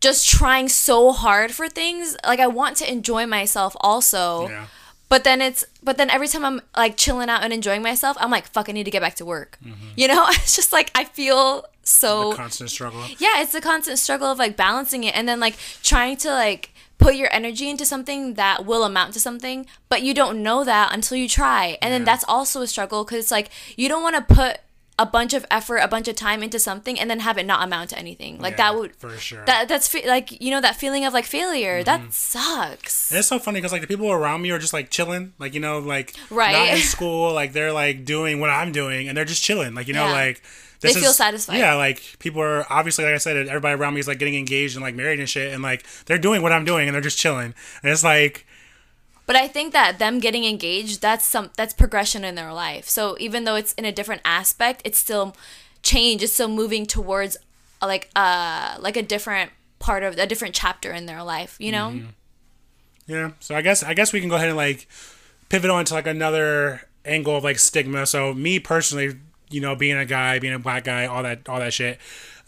just 0.00 0.28
trying 0.28 0.68
so 0.68 1.12
hard 1.12 1.50
for 1.52 1.68
things 1.68 2.16
like 2.24 2.40
i 2.40 2.46
want 2.46 2.76
to 2.76 2.90
enjoy 2.90 3.26
myself 3.26 3.74
also 3.80 4.48
Yeah. 4.48 4.66
but 5.08 5.24
then 5.24 5.40
it's 5.40 5.64
but 5.82 5.96
then 5.98 6.08
every 6.10 6.28
time 6.28 6.44
i'm 6.44 6.60
like 6.76 6.96
chilling 6.96 7.28
out 7.28 7.42
and 7.42 7.52
enjoying 7.52 7.82
myself 7.82 8.16
i'm 8.20 8.30
like 8.30 8.46
fuck 8.48 8.68
i 8.68 8.72
need 8.72 8.84
to 8.84 8.90
get 8.90 9.02
back 9.02 9.16
to 9.16 9.24
work. 9.24 9.58
Mm-hmm. 9.64 9.88
You 9.96 10.08
know? 10.08 10.26
It's 10.30 10.56
just 10.56 10.72
like 10.72 10.90
i 10.94 11.04
feel 11.04 11.64
so 11.82 12.30
the 12.30 12.36
constant 12.36 12.70
struggle. 12.70 13.02
yeah 13.18 13.40
it's 13.42 13.54
a 13.54 13.60
constant 13.60 13.98
struggle 13.98 14.30
of 14.30 14.38
like 14.38 14.56
balancing 14.56 15.04
it 15.04 15.14
and 15.16 15.26
then 15.28 15.40
like 15.40 15.56
trying 15.82 16.16
to 16.18 16.30
like 16.30 16.70
put 16.98 17.14
your 17.14 17.28
energy 17.32 17.70
into 17.70 17.84
something 17.84 18.34
that 18.34 18.66
will 18.66 18.82
amount 18.84 19.14
to 19.14 19.20
something 19.20 19.66
but 19.88 20.02
you 20.02 20.12
don't 20.12 20.42
know 20.42 20.64
that 20.64 20.92
until 20.92 21.16
you 21.16 21.28
try. 21.28 21.78
And 21.80 21.92
then 21.94 22.02
that's 22.04 22.24
also 22.26 22.60
a 22.60 22.66
struggle 22.66 23.04
because 23.04 23.18
it's 23.20 23.30
like 23.30 23.50
you 23.76 23.88
don't 23.88 24.02
want 24.02 24.16
to 24.16 24.34
put 24.34 24.58
a 25.00 25.06
bunch 25.06 25.32
of 25.32 25.46
effort 25.50 25.76
a 25.76 25.86
bunch 25.88 26.08
of 26.08 26.16
time 26.16 26.42
into 26.42 26.58
something 26.58 26.98
and 26.98 27.08
then 27.08 27.20
have 27.20 27.38
it 27.38 27.46
not 27.46 27.62
amount 27.64 27.90
to 27.90 27.98
anything 27.98 28.38
like 28.40 28.52
Yeah, 28.58 28.72
that 28.72 28.78
would 28.78 28.96
for 28.96 29.16
sure. 29.16 29.44
that 29.44 29.68
that's 29.68 29.86
fe- 29.86 30.08
like 30.08 30.40
you 30.40 30.50
know 30.50 30.60
that 30.60 30.74
feeling 30.76 31.04
of 31.04 31.12
like 31.12 31.24
failure 31.24 31.76
mm-hmm. 31.82 31.84
that 31.84 32.12
sucks 32.12 33.10
And 33.10 33.18
it's 33.18 33.28
so 33.28 33.38
funny 33.38 33.58
because 33.58 33.72
like 33.72 33.80
the 33.82 33.86
people 33.86 34.10
around 34.10 34.42
me 34.42 34.50
are 34.50 34.58
just 34.58 34.72
like 34.72 34.90
chilling, 34.90 35.32
like 35.38 35.54
you 35.54 35.60
know, 35.60 35.78
like 35.78 36.14
Right. 36.30 36.52
not 36.52 36.68
in 36.76 36.82
school, 36.82 37.32
like 37.32 37.52
they're 37.52 37.72
like 37.72 38.04
doing 38.04 38.40
what 38.40 38.50
I'm 38.50 38.72
doing, 38.72 39.08
and 39.08 39.16
they're 39.16 39.24
just 39.24 39.42
chilling, 39.42 39.74
like 39.74 39.86
you 39.88 39.94
know, 39.94 40.06
Yeah. 40.06 40.12
like 40.12 40.42
They 40.80 40.92
feel 40.94 41.12
satisfied. 41.12 41.58
Yeah, 41.58 41.74
like 41.74 42.02
people 42.18 42.40
are 42.42 42.64
obviously, 42.70 43.04
like 43.04 43.14
I 43.14 43.18
said, 43.18 43.36
everybody 43.36 43.74
around 43.74 43.94
me 43.94 44.00
is 44.00 44.08
like 44.08 44.18
getting 44.18 44.34
engaged 44.36 44.76
and 44.76 44.82
like 44.84 44.94
married 44.94 45.18
and 45.20 45.28
shit, 45.28 45.52
and 45.52 45.62
like 45.62 45.84
they're 46.06 46.18
doing 46.18 46.42
what 46.42 46.52
I'm 46.52 46.64
doing, 46.64 46.88
and 46.88 46.94
they're 46.94 47.00
just 47.10 47.18
chilling, 47.18 47.54
and 47.82 47.92
it's 47.92 48.04
like 48.04 48.46
But 49.28 49.36
I 49.36 49.46
think 49.46 49.72
that 49.74 49.98
them 50.00 50.18
getting 50.18 50.44
engaged, 50.44 51.02
that's 51.02 51.24
some 51.24 51.50
that's 51.56 51.74
progression 51.74 52.24
in 52.24 52.34
their 52.34 52.52
life. 52.52 52.88
So 52.88 53.14
even 53.20 53.44
though 53.44 53.54
it's 53.54 53.74
in 53.74 53.84
a 53.84 53.92
different 53.92 54.22
aspect, 54.24 54.82
it's 54.84 54.98
still 54.98 55.36
change. 55.82 56.22
It's 56.24 56.32
still 56.32 56.48
moving 56.48 56.86
towards 56.86 57.36
like 57.80 58.08
uh 58.16 58.76
like 58.80 58.96
a 58.96 59.02
different 59.02 59.52
part 59.78 60.02
of 60.02 60.18
a 60.18 60.26
different 60.26 60.54
chapter 60.54 60.90
in 60.90 61.06
their 61.06 61.22
life 61.22 61.54
you 61.60 61.70
know 61.70 61.90
Mm-hmm. 61.90 62.06
Yeah. 63.08 63.30
So 63.40 63.54
I 63.54 63.62
guess 63.62 63.82
I 63.82 63.94
guess 63.94 64.12
we 64.12 64.20
can 64.20 64.28
go 64.28 64.36
ahead 64.36 64.48
and 64.48 64.56
like 64.56 64.86
pivot 65.48 65.70
on 65.70 65.84
to 65.86 65.94
like 65.94 66.06
another 66.06 66.82
angle 67.04 67.36
of 67.36 67.44
like 67.44 67.58
stigma. 67.58 68.06
So 68.06 68.34
me 68.34 68.60
personally, 68.60 69.16
you 69.50 69.60
know, 69.60 69.74
being 69.74 69.96
a 69.96 70.04
guy, 70.04 70.38
being 70.38 70.54
a 70.54 70.58
black 70.58 70.84
guy, 70.84 71.06
all 71.06 71.22
that 71.22 71.48
all 71.48 71.58
that 71.58 71.72
shit. 71.72 71.98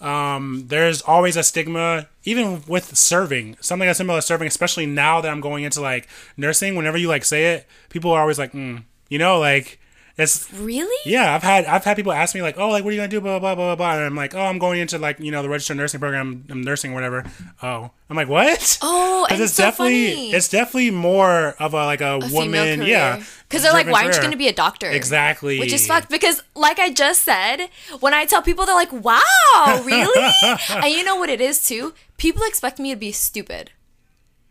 Um, 0.00 0.64
there's 0.68 1.02
always 1.02 1.36
a 1.36 1.42
stigma, 1.42 2.08
even 2.24 2.62
with 2.66 2.96
serving. 2.96 3.56
Something 3.60 3.88
as 3.88 3.98
simple 3.98 4.16
as 4.16 4.24
serving, 4.26 4.48
especially 4.48 4.86
now 4.86 5.20
that 5.20 5.30
I'm 5.30 5.40
going 5.40 5.64
into 5.64 5.80
like 5.80 6.08
nursing. 6.36 6.76
Whenever 6.76 6.96
you 6.96 7.08
like 7.08 7.24
say 7.24 7.54
it, 7.54 7.66
people 7.90 8.10
are 8.12 8.20
always 8.20 8.38
like, 8.38 8.52
mm. 8.52 8.84
you 9.08 9.18
know, 9.18 9.38
like 9.38 9.79
it's 10.16 10.52
really 10.54 10.96
yeah, 11.10 11.34
I've 11.34 11.42
had 11.42 11.64
I've 11.66 11.84
had 11.84 11.96
people 11.96 12.12
ask 12.12 12.34
me 12.34 12.42
like, 12.42 12.58
oh, 12.58 12.68
like 12.68 12.84
what 12.84 12.90
are 12.90 12.92
you 12.92 12.98
gonna 12.98 13.08
do, 13.08 13.20
blah 13.20 13.38
blah 13.38 13.54
blah 13.54 13.74
blah 13.74 13.76
blah, 13.76 13.94
and 13.96 14.04
I'm 14.04 14.16
like, 14.16 14.34
oh, 14.34 14.42
I'm 14.42 14.58
going 14.58 14.80
into 14.80 14.98
like 14.98 15.18
you 15.20 15.30
know 15.30 15.42
the 15.42 15.48
registered 15.48 15.76
nursing 15.76 16.00
program, 16.00 16.44
I'm 16.50 16.62
nursing 16.62 16.92
or 16.92 16.94
whatever. 16.94 17.24
Oh, 17.62 17.90
I'm 18.08 18.16
like, 18.16 18.28
what? 18.28 18.78
Oh, 18.82 19.26
and 19.30 19.40
it's 19.40 19.54
so 19.54 19.64
definitely 19.64 20.10
funny. 20.10 20.32
it's 20.32 20.48
definitely 20.48 20.90
more 20.90 21.54
of 21.60 21.74
a 21.74 21.84
like 21.84 22.00
a, 22.00 22.18
woman, 22.32 22.82
yeah, 22.82 23.22
Because 23.48 23.62
they're 23.62 23.72
like, 23.72 23.86
why 23.86 24.02
aren't 24.04 24.14
you 24.14 24.20
going 24.20 24.32
to 24.32 24.38
be 24.38 24.48
a 24.48 24.52
doctor? 24.52 24.90
exactly? 24.90 25.58
Which 25.58 25.72
is 25.72 25.86
fucked 25.86 26.08
because, 26.08 26.42
like 26.54 26.78
I 26.78 26.90
just 26.90 27.22
said, 27.22 27.68
when 28.00 28.14
I 28.14 28.24
tell 28.24 28.42
people, 28.42 28.66
they're 28.66 28.74
like, 28.74 28.92
wow, 28.92 29.20
really? 29.84 30.32
and 30.70 30.86
you 30.86 31.04
know 31.04 31.16
what 31.16 31.28
it 31.28 31.40
is 31.40 31.64
too? 31.64 31.92
People 32.16 32.42
expect 32.44 32.78
me 32.78 32.90
to 32.90 32.96
be 32.96 33.12
stupid. 33.12 33.70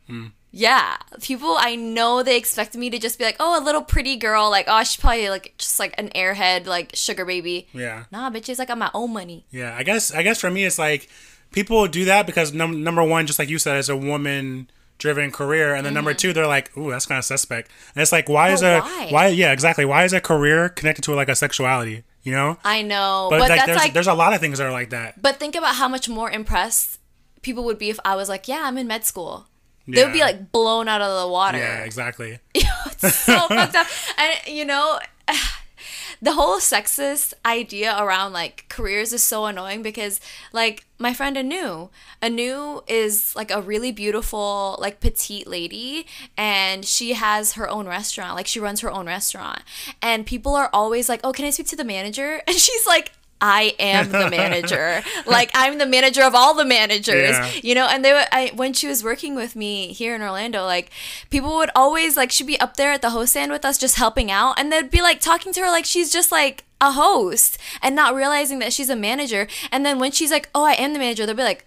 Hmm. 0.07 0.27
Yeah. 0.51 0.97
People, 1.21 1.55
I 1.57 1.75
know 1.75 2.23
they 2.23 2.37
expect 2.37 2.75
me 2.75 2.89
to 2.89 2.99
just 2.99 3.17
be 3.17 3.25
like, 3.25 3.37
oh, 3.39 3.61
a 3.61 3.63
little 3.63 3.81
pretty 3.81 4.15
girl. 4.15 4.49
Like, 4.49 4.65
oh, 4.67 4.83
she's 4.83 4.97
probably 4.97 5.29
like 5.29 5.53
just 5.57 5.79
like 5.79 5.93
an 5.97 6.09
airhead, 6.09 6.65
like 6.65 6.91
sugar 6.95 7.25
baby. 7.25 7.67
Yeah, 7.73 8.05
Nah, 8.11 8.29
bitch, 8.29 8.49
it's 8.49 8.59
like 8.59 8.69
on 8.69 8.79
my 8.79 8.91
own 8.93 9.13
money. 9.13 9.45
yeah. 9.51 9.75
I 9.77 9.83
guess 9.83 10.13
I 10.13 10.23
guess 10.23 10.39
for 10.39 10.49
me, 10.49 10.65
it's 10.65 10.79
like 10.79 11.09
people 11.51 11.87
do 11.87 12.05
that 12.05 12.25
because 12.25 12.53
num- 12.53 12.83
number 12.83 13.03
one, 13.03 13.27
just 13.27 13.39
like 13.39 13.49
you 13.49 13.59
said, 13.59 13.77
it's 13.77 13.89
a 13.89 13.97
woman 13.97 14.69
driven 14.97 15.31
career 15.31 15.75
and 15.75 15.85
then 15.85 15.93
number 15.93 16.11
mm-hmm. 16.11 16.17
two 16.17 16.33
they're 16.33 16.45
like 16.45 16.75
ooh 16.77 16.91
that's 16.91 17.05
kind 17.05 17.17
of 17.17 17.23
suspect 17.23 17.71
and 17.95 18.01
it's 18.01 18.11
like 18.11 18.27
why 18.27 18.49
is 18.49 18.61
a 18.61 18.81
why? 18.81 19.07
why 19.09 19.27
yeah 19.27 19.53
exactly 19.53 19.85
why 19.85 20.03
is 20.03 20.11
a 20.11 20.19
career 20.19 20.67
connected 20.67 21.01
to 21.01 21.15
like 21.15 21.29
a 21.29 21.35
sexuality 21.37 22.03
you 22.21 22.33
know 22.33 22.57
I 22.65 22.81
know. 22.81 23.27
but, 23.29 23.39
But, 23.39 23.49
like 23.49 23.59
that's 23.59 23.65
there's 23.65 23.77
like, 23.77 23.93
there's 23.93 24.07
a 24.07 24.13
lot 24.13 24.33
of 24.33 24.41
things 24.41 24.57
that 24.57 24.67
are 24.67 24.73
like 24.73 24.89
that 24.89 25.21
but 25.21 25.37
think 25.37 25.55
about 25.55 25.75
how 25.75 25.87
much 25.87 26.09
more 26.09 26.29
impressed 26.29 26.99
people 27.41 27.63
would 27.65 27.79
be 27.79 27.89
if 27.89 27.99
I 28.05 28.15
was 28.15 28.29
like, 28.29 28.47
yeah, 28.47 28.61
I'm 28.63 28.77
in 28.77 28.87
med 28.87 29.05
school. 29.05 29.47
They 29.95 30.03
would 30.03 30.13
be 30.13 30.19
like 30.21 30.51
blown 30.51 30.87
out 30.87 31.01
of 31.01 31.21
the 31.21 31.27
water. 31.27 31.57
yeah 31.57 31.83
exactly 31.83 32.39
it's 32.55 33.15
so 33.15 33.39
fucked 33.47 33.75
up. 33.75 33.87
And 34.17 34.55
you 34.55 34.65
know, 34.65 34.99
the 36.21 36.33
whole 36.33 36.57
sexist 36.59 37.33
idea 37.45 37.95
around 37.97 38.33
like 38.33 38.65
careers 38.69 39.13
is 39.13 39.23
so 39.23 39.45
annoying 39.45 39.81
because 39.81 40.19
like 40.51 40.85
my 40.97 41.13
friend 41.13 41.37
Anu, 41.37 41.89
Anu 42.21 42.81
is 42.87 43.33
like 43.35 43.51
a 43.51 43.61
really 43.61 43.91
beautiful 43.93 44.77
like 44.81 44.99
petite 44.99 45.47
lady 45.47 46.05
and 46.37 46.83
she 46.83 47.13
has 47.13 47.53
her 47.53 47.69
own 47.69 47.87
restaurant. 47.87 48.35
Like 48.35 48.47
she 48.47 48.59
runs 48.59 48.81
her 48.81 48.91
own 48.91 49.05
restaurant. 49.05 49.61
And 50.01 50.25
people 50.25 50.55
are 50.55 50.69
always 50.73 51.07
like, 51.07 51.21
"Oh, 51.23 51.31
can 51.31 51.45
I 51.45 51.51
speak 51.51 51.67
to 51.67 51.75
the 51.77 51.85
manager?" 51.85 52.41
And 52.47 52.55
she's 52.57 52.85
like 52.85 53.13
I 53.41 53.73
am 53.79 54.11
the 54.11 54.29
manager. 54.31 55.01
like 55.25 55.51
I'm 55.53 55.77
the 55.77 55.85
manager 55.85 56.23
of 56.23 56.35
all 56.35 56.53
the 56.53 56.65
managers. 56.65 57.29
Yeah. 57.31 57.51
You 57.63 57.75
know, 57.75 57.87
and 57.87 58.03
they 58.03 58.11
would 58.13 58.25
I 58.31 58.51
when 58.55 58.73
she 58.73 58.87
was 58.87 59.03
working 59.03 59.35
with 59.35 59.55
me 59.55 59.93
here 59.93 60.13
in 60.15 60.21
Orlando, 60.21 60.65
like 60.65 60.89
people 61.29 61.55
would 61.57 61.69
always 61.75 62.17
like 62.17 62.31
she'd 62.31 62.47
be 62.47 62.59
up 62.59 62.75
there 62.77 62.91
at 62.91 63.01
the 63.01 63.11
host 63.11 63.31
stand 63.31 63.51
with 63.51 63.63
us 63.65 63.77
just 63.77 63.95
helping 63.95 64.29
out 64.31 64.59
and 64.59 64.71
they'd 64.71 64.91
be 64.91 65.01
like 65.01 65.19
talking 65.21 65.53
to 65.53 65.61
her 65.61 65.67
like 65.67 65.85
she's 65.85 66.11
just 66.11 66.31
like 66.31 66.65
a 66.81 66.91
host 66.93 67.57
and 67.81 67.95
not 67.95 68.15
realizing 68.15 68.59
that 68.59 68.71
she's 68.73 68.89
a 68.89 68.95
manager. 68.95 69.47
And 69.71 69.85
then 69.85 69.99
when 69.99 70.11
she's 70.11 70.31
like, 70.31 70.49
"Oh, 70.55 70.63
I 70.63 70.73
am 70.73 70.93
the 70.93 70.99
manager." 70.99 71.25
They'll 71.25 71.35
be 71.35 71.43
like, 71.43 71.65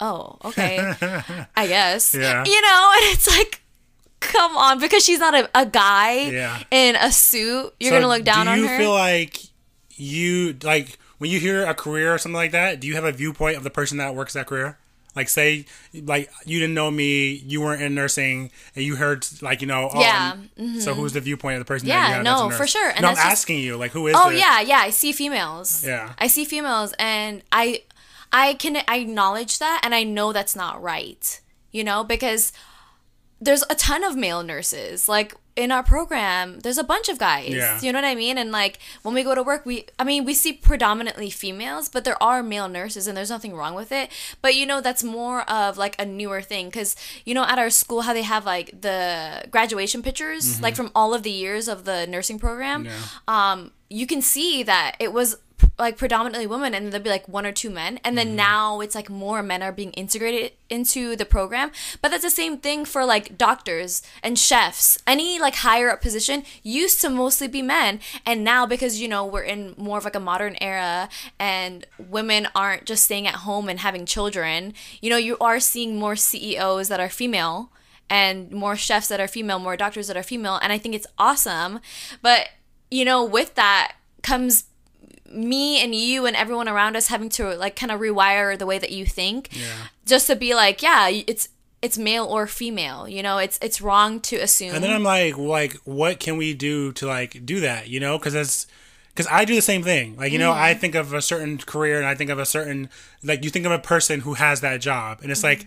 "Oh, 0.00 0.38
okay. 0.44 0.78
I 1.56 1.66
guess." 1.68 2.14
Yeah. 2.14 2.44
You 2.44 2.60
know, 2.62 2.92
and 2.96 3.12
it's 3.14 3.28
like 3.28 3.62
Come 4.20 4.54
on, 4.54 4.78
because 4.78 5.02
she's 5.02 5.18
not 5.18 5.34
a, 5.34 5.48
a 5.54 5.64
guy 5.64 6.28
Yeah. 6.28 6.62
in 6.70 6.94
a 6.94 7.10
suit. 7.10 7.72
You're 7.80 7.90
So 7.92 7.96
gonna 8.00 8.08
look 8.08 8.22
down 8.22 8.48
on 8.48 8.58
her 8.58 8.64
do 8.66 8.70
you 8.72 8.78
feel 8.78 8.92
like 8.92 9.38
you 10.00 10.56
like 10.62 10.98
when 11.18 11.30
you 11.30 11.38
hear 11.40 11.64
a 11.64 11.74
career 11.74 12.14
or 12.14 12.18
something 12.18 12.36
like 12.36 12.52
that? 12.52 12.80
Do 12.80 12.86
you 12.86 12.94
have 12.94 13.04
a 13.04 13.12
viewpoint 13.12 13.56
of 13.56 13.64
the 13.64 13.70
person 13.70 13.98
that 13.98 14.14
works 14.14 14.32
that 14.34 14.46
career? 14.46 14.78
Like, 15.16 15.28
say, 15.28 15.66
like 15.92 16.30
you 16.46 16.60
didn't 16.60 16.74
know 16.74 16.88
me, 16.88 17.32
you 17.32 17.60
weren't 17.60 17.82
in 17.82 17.96
nursing, 17.96 18.52
and 18.76 18.84
you 18.84 18.94
heard 18.94 19.26
like 19.42 19.60
you 19.60 19.66
know, 19.66 19.90
oh, 19.92 20.00
Yeah, 20.00 20.36
mm-hmm. 20.56 20.78
So 20.78 20.94
who's 20.94 21.12
the 21.14 21.20
viewpoint 21.20 21.56
of 21.56 21.60
the 21.60 21.64
person? 21.64 21.88
that 21.88 21.94
Yeah, 21.94 22.08
you 22.08 22.14
have 22.14 22.24
that's 22.24 22.40
a 22.40 22.48
no, 22.48 22.56
for 22.56 22.66
sure, 22.66 22.90
and 22.90 23.02
no, 23.02 23.08
I'm 23.08 23.14
just- 23.16 23.26
asking 23.26 23.58
you, 23.58 23.76
like, 23.76 23.90
who 23.90 24.06
is? 24.06 24.14
Oh 24.16 24.30
it? 24.30 24.38
yeah, 24.38 24.60
yeah. 24.60 24.78
I 24.78 24.90
see 24.90 25.10
females. 25.12 25.84
Yeah. 25.84 26.12
I 26.16 26.28
see 26.28 26.44
females, 26.44 26.94
and 26.98 27.42
I, 27.50 27.82
I 28.32 28.54
can 28.54 28.76
I 28.86 28.98
acknowledge 28.98 29.58
that, 29.58 29.80
and 29.82 29.96
I 29.96 30.04
know 30.04 30.32
that's 30.32 30.54
not 30.54 30.80
right. 30.80 31.40
You 31.72 31.82
know, 31.82 32.04
because 32.04 32.52
there's 33.40 33.64
a 33.68 33.74
ton 33.74 34.04
of 34.04 34.14
male 34.16 34.44
nurses. 34.44 35.08
Like 35.08 35.34
in 35.56 35.70
our 35.72 35.82
program, 35.82 36.60
there's 36.60 36.78
a 36.78 36.84
bunch 36.84 37.08
of 37.08 37.18
guys. 37.18 37.50
Yeah. 37.50 37.80
You 37.80 37.92
know 37.92 37.98
what 37.98 38.04
I 38.06 38.14
mean? 38.14 38.38
And 38.38 38.50
like 38.52 38.78
when 39.02 39.14
we 39.14 39.22
go 39.22 39.34
to 39.34 39.42
work, 39.42 39.66
we 39.66 39.84
I 39.98 40.04
mean 40.04 40.24
we 40.24 40.32
see 40.34 40.52
predominantly 40.52 41.28
females, 41.30 41.88
but 41.88 42.04
there 42.04 42.20
are 42.22 42.42
male 42.42 42.68
nurses, 42.68 43.06
and 43.06 43.16
there's 43.16 43.30
nothing 43.30 43.54
wrong 43.54 43.74
with 43.74 43.92
it. 43.92 44.10
But 44.42 44.54
you 44.54 44.64
know 44.66 44.80
that's 44.80 45.02
more 45.04 45.42
of 45.50 45.76
like 45.76 45.96
a 46.00 46.06
newer 46.06 46.40
thing 46.40 46.66
because 46.66 46.94
you 47.24 47.34
know 47.34 47.44
at 47.44 47.58
our 47.58 47.70
school 47.70 48.02
how 48.02 48.12
they 48.14 48.22
have 48.22 48.44
like 48.46 48.80
the 48.80 49.44
graduation 49.50 50.02
pictures 50.02 50.60
like 50.62 50.76
from 50.76 50.90
all 50.94 51.12
of 51.14 51.22
the 51.22 51.30
years 51.30 51.68
of 51.68 51.84
the 51.84 52.06
nursing 52.06 52.38
program 52.38 52.84
Yeah. 52.86 52.92
um, 53.28 53.72
you 53.88 54.06
can 54.06 54.22
see 54.22 54.62
that 54.62 54.94
it 55.00 55.12
was 55.12 55.36
like 55.80 55.96
predominantly 55.96 56.46
women 56.46 56.74
and 56.74 56.92
there'd 56.92 57.02
be 57.02 57.10
like 57.10 57.28
one 57.28 57.46
or 57.46 57.52
two 57.52 57.70
men 57.70 57.98
and 58.04 58.16
then 58.16 58.28
mm-hmm. 58.28 58.36
now 58.36 58.80
it's 58.80 58.94
like 58.94 59.10
more 59.10 59.42
men 59.42 59.62
are 59.62 59.72
being 59.72 59.92
integrated 59.92 60.52
into 60.68 61.16
the 61.16 61.24
program. 61.24 61.70
But 62.00 62.10
that's 62.10 62.22
the 62.22 62.30
same 62.30 62.58
thing 62.58 62.84
for 62.84 63.04
like 63.04 63.36
doctors 63.36 64.02
and 64.22 64.38
chefs. 64.38 64.98
Any 65.06 65.38
like 65.38 65.56
higher 65.56 65.90
up 65.90 66.00
position 66.00 66.44
used 66.62 67.00
to 67.00 67.10
mostly 67.10 67.48
be 67.48 67.62
men 67.62 68.00
and 68.24 68.44
now 68.44 68.66
because 68.66 69.00
you 69.00 69.08
know 69.08 69.24
we're 69.24 69.42
in 69.42 69.74
more 69.76 69.98
of 69.98 70.04
like 70.04 70.14
a 70.14 70.20
modern 70.20 70.56
era 70.60 71.08
and 71.38 71.86
women 71.98 72.48
aren't 72.54 72.84
just 72.84 73.04
staying 73.04 73.26
at 73.26 73.36
home 73.36 73.68
and 73.68 73.80
having 73.80 74.06
children 74.06 74.74
you 75.00 75.10
know 75.10 75.16
you 75.16 75.36
are 75.40 75.60
seeing 75.60 75.98
more 75.98 76.16
ceos 76.16 76.88
that 76.88 77.00
are 77.00 77.08
female 77.08 77.70
and 78.10 78.50
more 78.50 78.74
chefs 78.74 79.06
that 79.08 79.20
are 79.20 79.28
female, 79.28 79.60
more 79.60 79.76
doctors 79.76 80.08
that 80.08 80.16
are 80.16 80.22
female, 80.22 80.58
and 80.60 80.72
I 80.72 80.78
think 80.78 80.94
it's 80.96 81.06
awesome. 81.16 81.80
But 82.20 82.48
you 82.90 83.04
know, 83.04 83.24
with 83.24 83.54
that 83.54 83.94
comes 84.22 84.64
me 85.30 85.82
and 85.82 85.94
you 85.94 86.26
and 86.26 86.34
everyone 86.36 86.68
around 86.68 86.96
us 86.96 87.06
having 87.08 87.28
to 87.30 87.54
like 87.56 87.76
kind 87.76 87.92
of 87.92 88.00
rewire 88.00 88.58
the 88.58 88.66
way 88.66 88.78
that 88.78 88.90
you 88.90 89.06
think, 89.06 89.48
Yeah. 89.56 89.66
just 90.06 90.26
to 90.26 90.36
be 90.36 90.54
like, 90.54 90.82
yeah, 90.82 91.08
it's 91.08 91.48
it's 91.82 91.96
male 91.96 92.24
or 92.26 92.46
female. 92.46 93.08
You 93.08 93.22
know, 93.22 93.38
it's 93.38 93.58
it's 93.62 93.80
wrong 93.80 94.20
to 94.22 94.36
assume. 94.36 94.74
And 94.74 94.84
then 94.84 94.92
I'm 94.92 95.02
like, 95.04 95.38
like, 95.38 95.74
what 95.84 96.20
can 96.20 96.36
we 96.36 96.52
do 96.52 96.92
to 96.92 97.06
like 97.06 97.46
do 97.46 97.60
that? 97.60 97.88
You 97.88 98.00
know, 98.00 98.18
because 98.18 98.34
it's 98.34 98.66
because 99.14 99.26
I 99.30 99.44
do 99.44 99.54
the 99.54 99.62
same 99.62 99.82
thing. 99.82 100.16
Like, 100.16 100.30
you 100.32 100.38
know, 100.38 100.52
I 100.52 100.72
Mm-hmm. 100.72 100.80
think 100.80 100.94
of 100.94 101.12
a 101.14 101.22
certain 101.22 101.58
career 101.58 101.98
and 101.98 102.06
I 102.06 102.14
think 102.14 102.30
of 102.30 102.38
a 102.38 102.44
certain 102.46 102.90
like 103.22 103.44
you 103.44 103.50
think 103.50 103.66
of 103.66 103.72
a 103.72 103.78
person 103.78 104.20
who 104.20 104.34
has 104.34 104.60
that 104.60 104.80
job, 104.80 105.20
and 105.22 105.30
it's 105.32 105.42
like, 105.44 105.66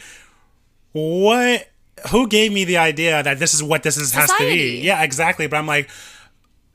what? 0.91 1.67
Who 2.11 2.27
gave 2.27 2.51
me 2.51 2.65
the 2.65 2.77
idea 2.77 3.21
that 3.23 3.39
this 3.39 3.53
is 3.53 3.61
what 3.63 3.83
this 3.83 3.97
is 3.97 4.13
has 4.13 4.29
to 4.31 4.37
be? 4.39 4.81
Yeah, 4.81 5.03
exactly. 5.03 5.47
But 5.47 5.57
I'm 5.57 5.67
like, 5.67 5.89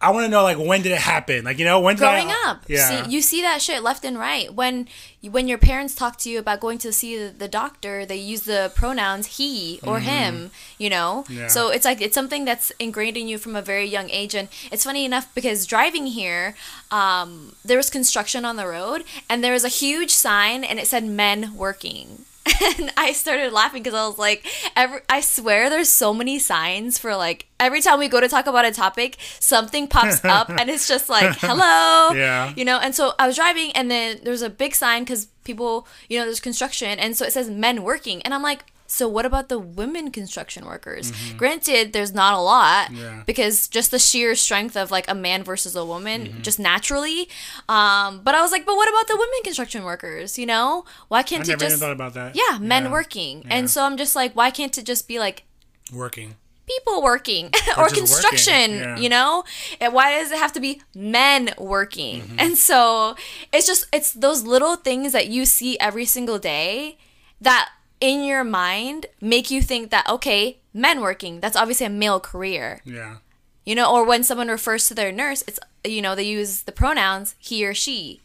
I 0.00 0.10
want 0.12 0.26
to 0.26 0.28
know 0.28 0.44
like 0.44 0.58
when 0.58 0.82
did 0.82 0.92
it 0.92 0.98
happen? 0.98 1.44
Like, 1.44 1.58
you 1.58 1.64
know, 1.64 1.80
when 1.80 1.96
did 1.96 2.02
growing 2.02 2.28
I, 2.30 2.44
up 2.46 2.62
Yeah. 2.68 3.04
see, 3.04 3.10
you 3.10 3.20
see 3.20 3.42
that 3.42 3.60
shit 3.60 3.82
left 3.82 4.04
and 4.04 4.16
right 4.18 4.52
when 4.54 4.86
when 5.22 5.48
your 5.48 5.58
parents 5.58 5.96
talk 5.96 6.16
to 6.18 6.30
you 6.30 6.38
about 6.38 6.60
going 6.60 6.78
to 6.78 6.92
see 6.92 7.18
the, 7.18 7.30
the 7.36 7.48
doctor 7.48 8.06
they 8.06 8.16
use 8.16 8.42
the 8.42 8.70
pronouns 8.76 9.26
he 9.38 9.80
or 9.82 9.98
him 9.98 10.52
you 10.78 10.88
know 10.88 11.24
Mm-hmm. 11.26 11.38
Yeah. 11.38 11.48
so 11.48 11.70
it's 11.70 11.84
like 11.84 12.00
it's 12.00 12.14
something 12.14 12.44
that's 12.44 12.70
ingrained 12.78 13.16
in 13.16 13.26
you 13.26 13.38
from 13.38 13.56
a 13.56 13.62
very 13.62 13.86
young 13.86 14.08
age 14.10 14.34
and 14.36 14.46
it's 14.70 14.84
funny 14.84 15.04
enough 15.04 15.26
because 15.34 15.66
driving 15.66 16.06
here 16.06 16.54
um, 16.92 17.56
there 17.64 17.76
was 17.76 17.90
construction 17.90 18.44
on 18.44 18.54
the 18.56 18.66
road 18.68 19.02
and 19.28 19.42
there 19.42 19.52
was 19.52 19.64
a 19.64 19.68
huge 19.68 20.12
sign 20.12 20.62
and 20.62 20.78
it 20.78 20.86
said 20.86 21.04
men 21.04 21.56
working 21.56 22.24
and 22.78 22.92
I 22.96 23.12
started 23.12 23.52
laughing 23.52 23.82
because 23.82 23.94
I 23.94 24.06
was 24.06 24.18
like, 24.18 24.46
every, 24.76 25.00
I 25.08 25.20
swear 25.20 25.70
there's 25.70 25.88
so 25.88 26.14
many 26.14 26.38
signs 26.38 26.98
for 26.98 27.16
like 27.16 27.46
every 27.60 27.80
time 27.80 27.98
we 27.98 28.08
go 28.08 28.20
to 28.20 28.28
talk 28.28 28.46
about 28.46 28.64
a 28.64 28.72
topic, 28.72 29.16
something 29.40 29.88
pops 29.88 30.24
up 30.24 30.48
and 30.60 30.70
it's 30.70 30.88
just 30.88 31.08
like, 31.08 31.36
hello. 31.38 32.14
Yeah. 32.14 32.52
You 32.56 32.64
know, 32.64 32.78
and 32.78 32.94
so 32.94 33.12
I 33.18 33.26
was 33.26 33.36
driving 33.36 33.72
and 33.72 33.90
then 33.90 34.20
there's 34.22 34.42
a 34.42 34.50
big 34.50 34.74
sign 34.74 35.02
because 35.02 35.26
people, 35.44 35.86
you 36.08 36.18
know, 36.18 36.24
there's 36.24 36.40
construction. 36.40 36.98
And 36.98 37.16
so 37.16 37.24
it 37.24 37.32
says 37.32 37.50
men 37.50 37.82
working. 37.82 38.22
And 38.22 38.34
I'm 38.34 38.42
like, 38.42 38.64
so 38.90 39.06
what 39.06 39.24
about 39.26 39.48
the 39.50 39.58
women 39.58 40.10
construction 40.10 40.64
workers? 40.64 41.12
Granted, 41.36 41.92
there's 41.92 42.12
not 42.14 42.32
a 42.34 42.40
lot 42.40 42.88
Mm-hmm. 42.88 42.96
Yeah. 42.96 43.22
because 43.26 43.68
just 43.68 43.90
the 43.90 43.98
sheer 43.98 44.34
strength 44.34 44.76
of 44.76 44.90
like 44.90 45.06
a 45.08 45.14
man 45.14 45.44
versus 45.44 45.76
a 45.76 45.84
woman, 45.84 46.26
Mm-hmm. 46.26 46.42
just 46.42 46.58
naturally. 46.58 47.28
Um, 47.68 48.22
but 48.24 48.34
I 48.34 48.40
was 48.40 48.50
like, 48.50 48.64
but 48.64 48.76
what 48.76 48.88
about 48.88 49.06
the 49.06 49.14
women 49.16 49.40
construction 49.44 49.84
workers? 49.84 50.38
You 50.38 50.46
know, 50.46 50.84
why 51.08 51.22
can't 51.22 51.44
it 51.44 51.52
never 51.52 51.60
just 51.68 51.78
thought 51.80 51.92
about 51.92 52.14
that. 52.14 52.34
yeah, 52.34 52.58
men 52.58 52.90
working. 52.90 53.42
Yeah. 53.42 53.54
And 53.56 53.70
so 53.70 53.82
I'm 53.84 53.96
just 53.96 54.16
like, 54.16 54.32
why 54.34 54.50
can't 54.50 54.76
it 54.78 54.84
just 54.86 55.06
be 55.06 55.18
like 55.18 55.44
working. 55.92 56.36
people 56.66 57.02
working 57.02 57.46
or, 57.76 57.84
working, 57.84 57.98
construction, 57.98 58.70
yeah. 58.72 58.96
you 58.98 59.08
know? 59.08 59.44
And 59.80 59.92
why 59.92 60.18
does 60.18 60.32
it 60.32 60.38
have 60.38 60.52
to 60.54 60.60
be 60.60 60.80
men 60.94 61.50
working? 61.58 62.22
Mm-hmm. 62.22 62.40
And 62.40 62.56
so 62.58 63.16
it's 63.52 63.66
just 63.66 63.86
it's 63.92 64.12
those 64.12 64.42
little 64.44 64.76
things 64.76 65.12
that 65.12 65.28
you 65.28 65.44
see 65.44 65.78
every 65.78 66.04
single 66.06 66.38
day 66.38 66.96
that 67.40 67.68
in 68.00 68.24
your 68.24 68.44
mind 68.44 69.06
make 69.20 69.50
you 69.50 69.60
think 69.62 69.90
that 69.90 70.08
okay, 70.08 70.58
men 70.72 71.00
working, 71.00 71.40
that's 71.40 71.56
obviously 71.56 71.86
a 71.86 71.90
male 71.90 72.20
career. 72.20 72.80
Yeah. 72.84 73.16
You 73.64 73.74
know, 73.74 73.92
or 73.92 74.04
when 74.04 74.24
someone 74.24 74.48
refers 74.48 74.88
to 74.88 74.94
their 74.94 75.12
nurse, 75.12 75.42
it's 75.46 75.58
you 75.84 76.00
know, 76.02 76.14
they 76.14 76.24
use 76.24 76.62
the 76.62 76.72
pronouns 76.72 77.34
he 77.38 77.66
or 77.66 77.74
she. 77.74 78.20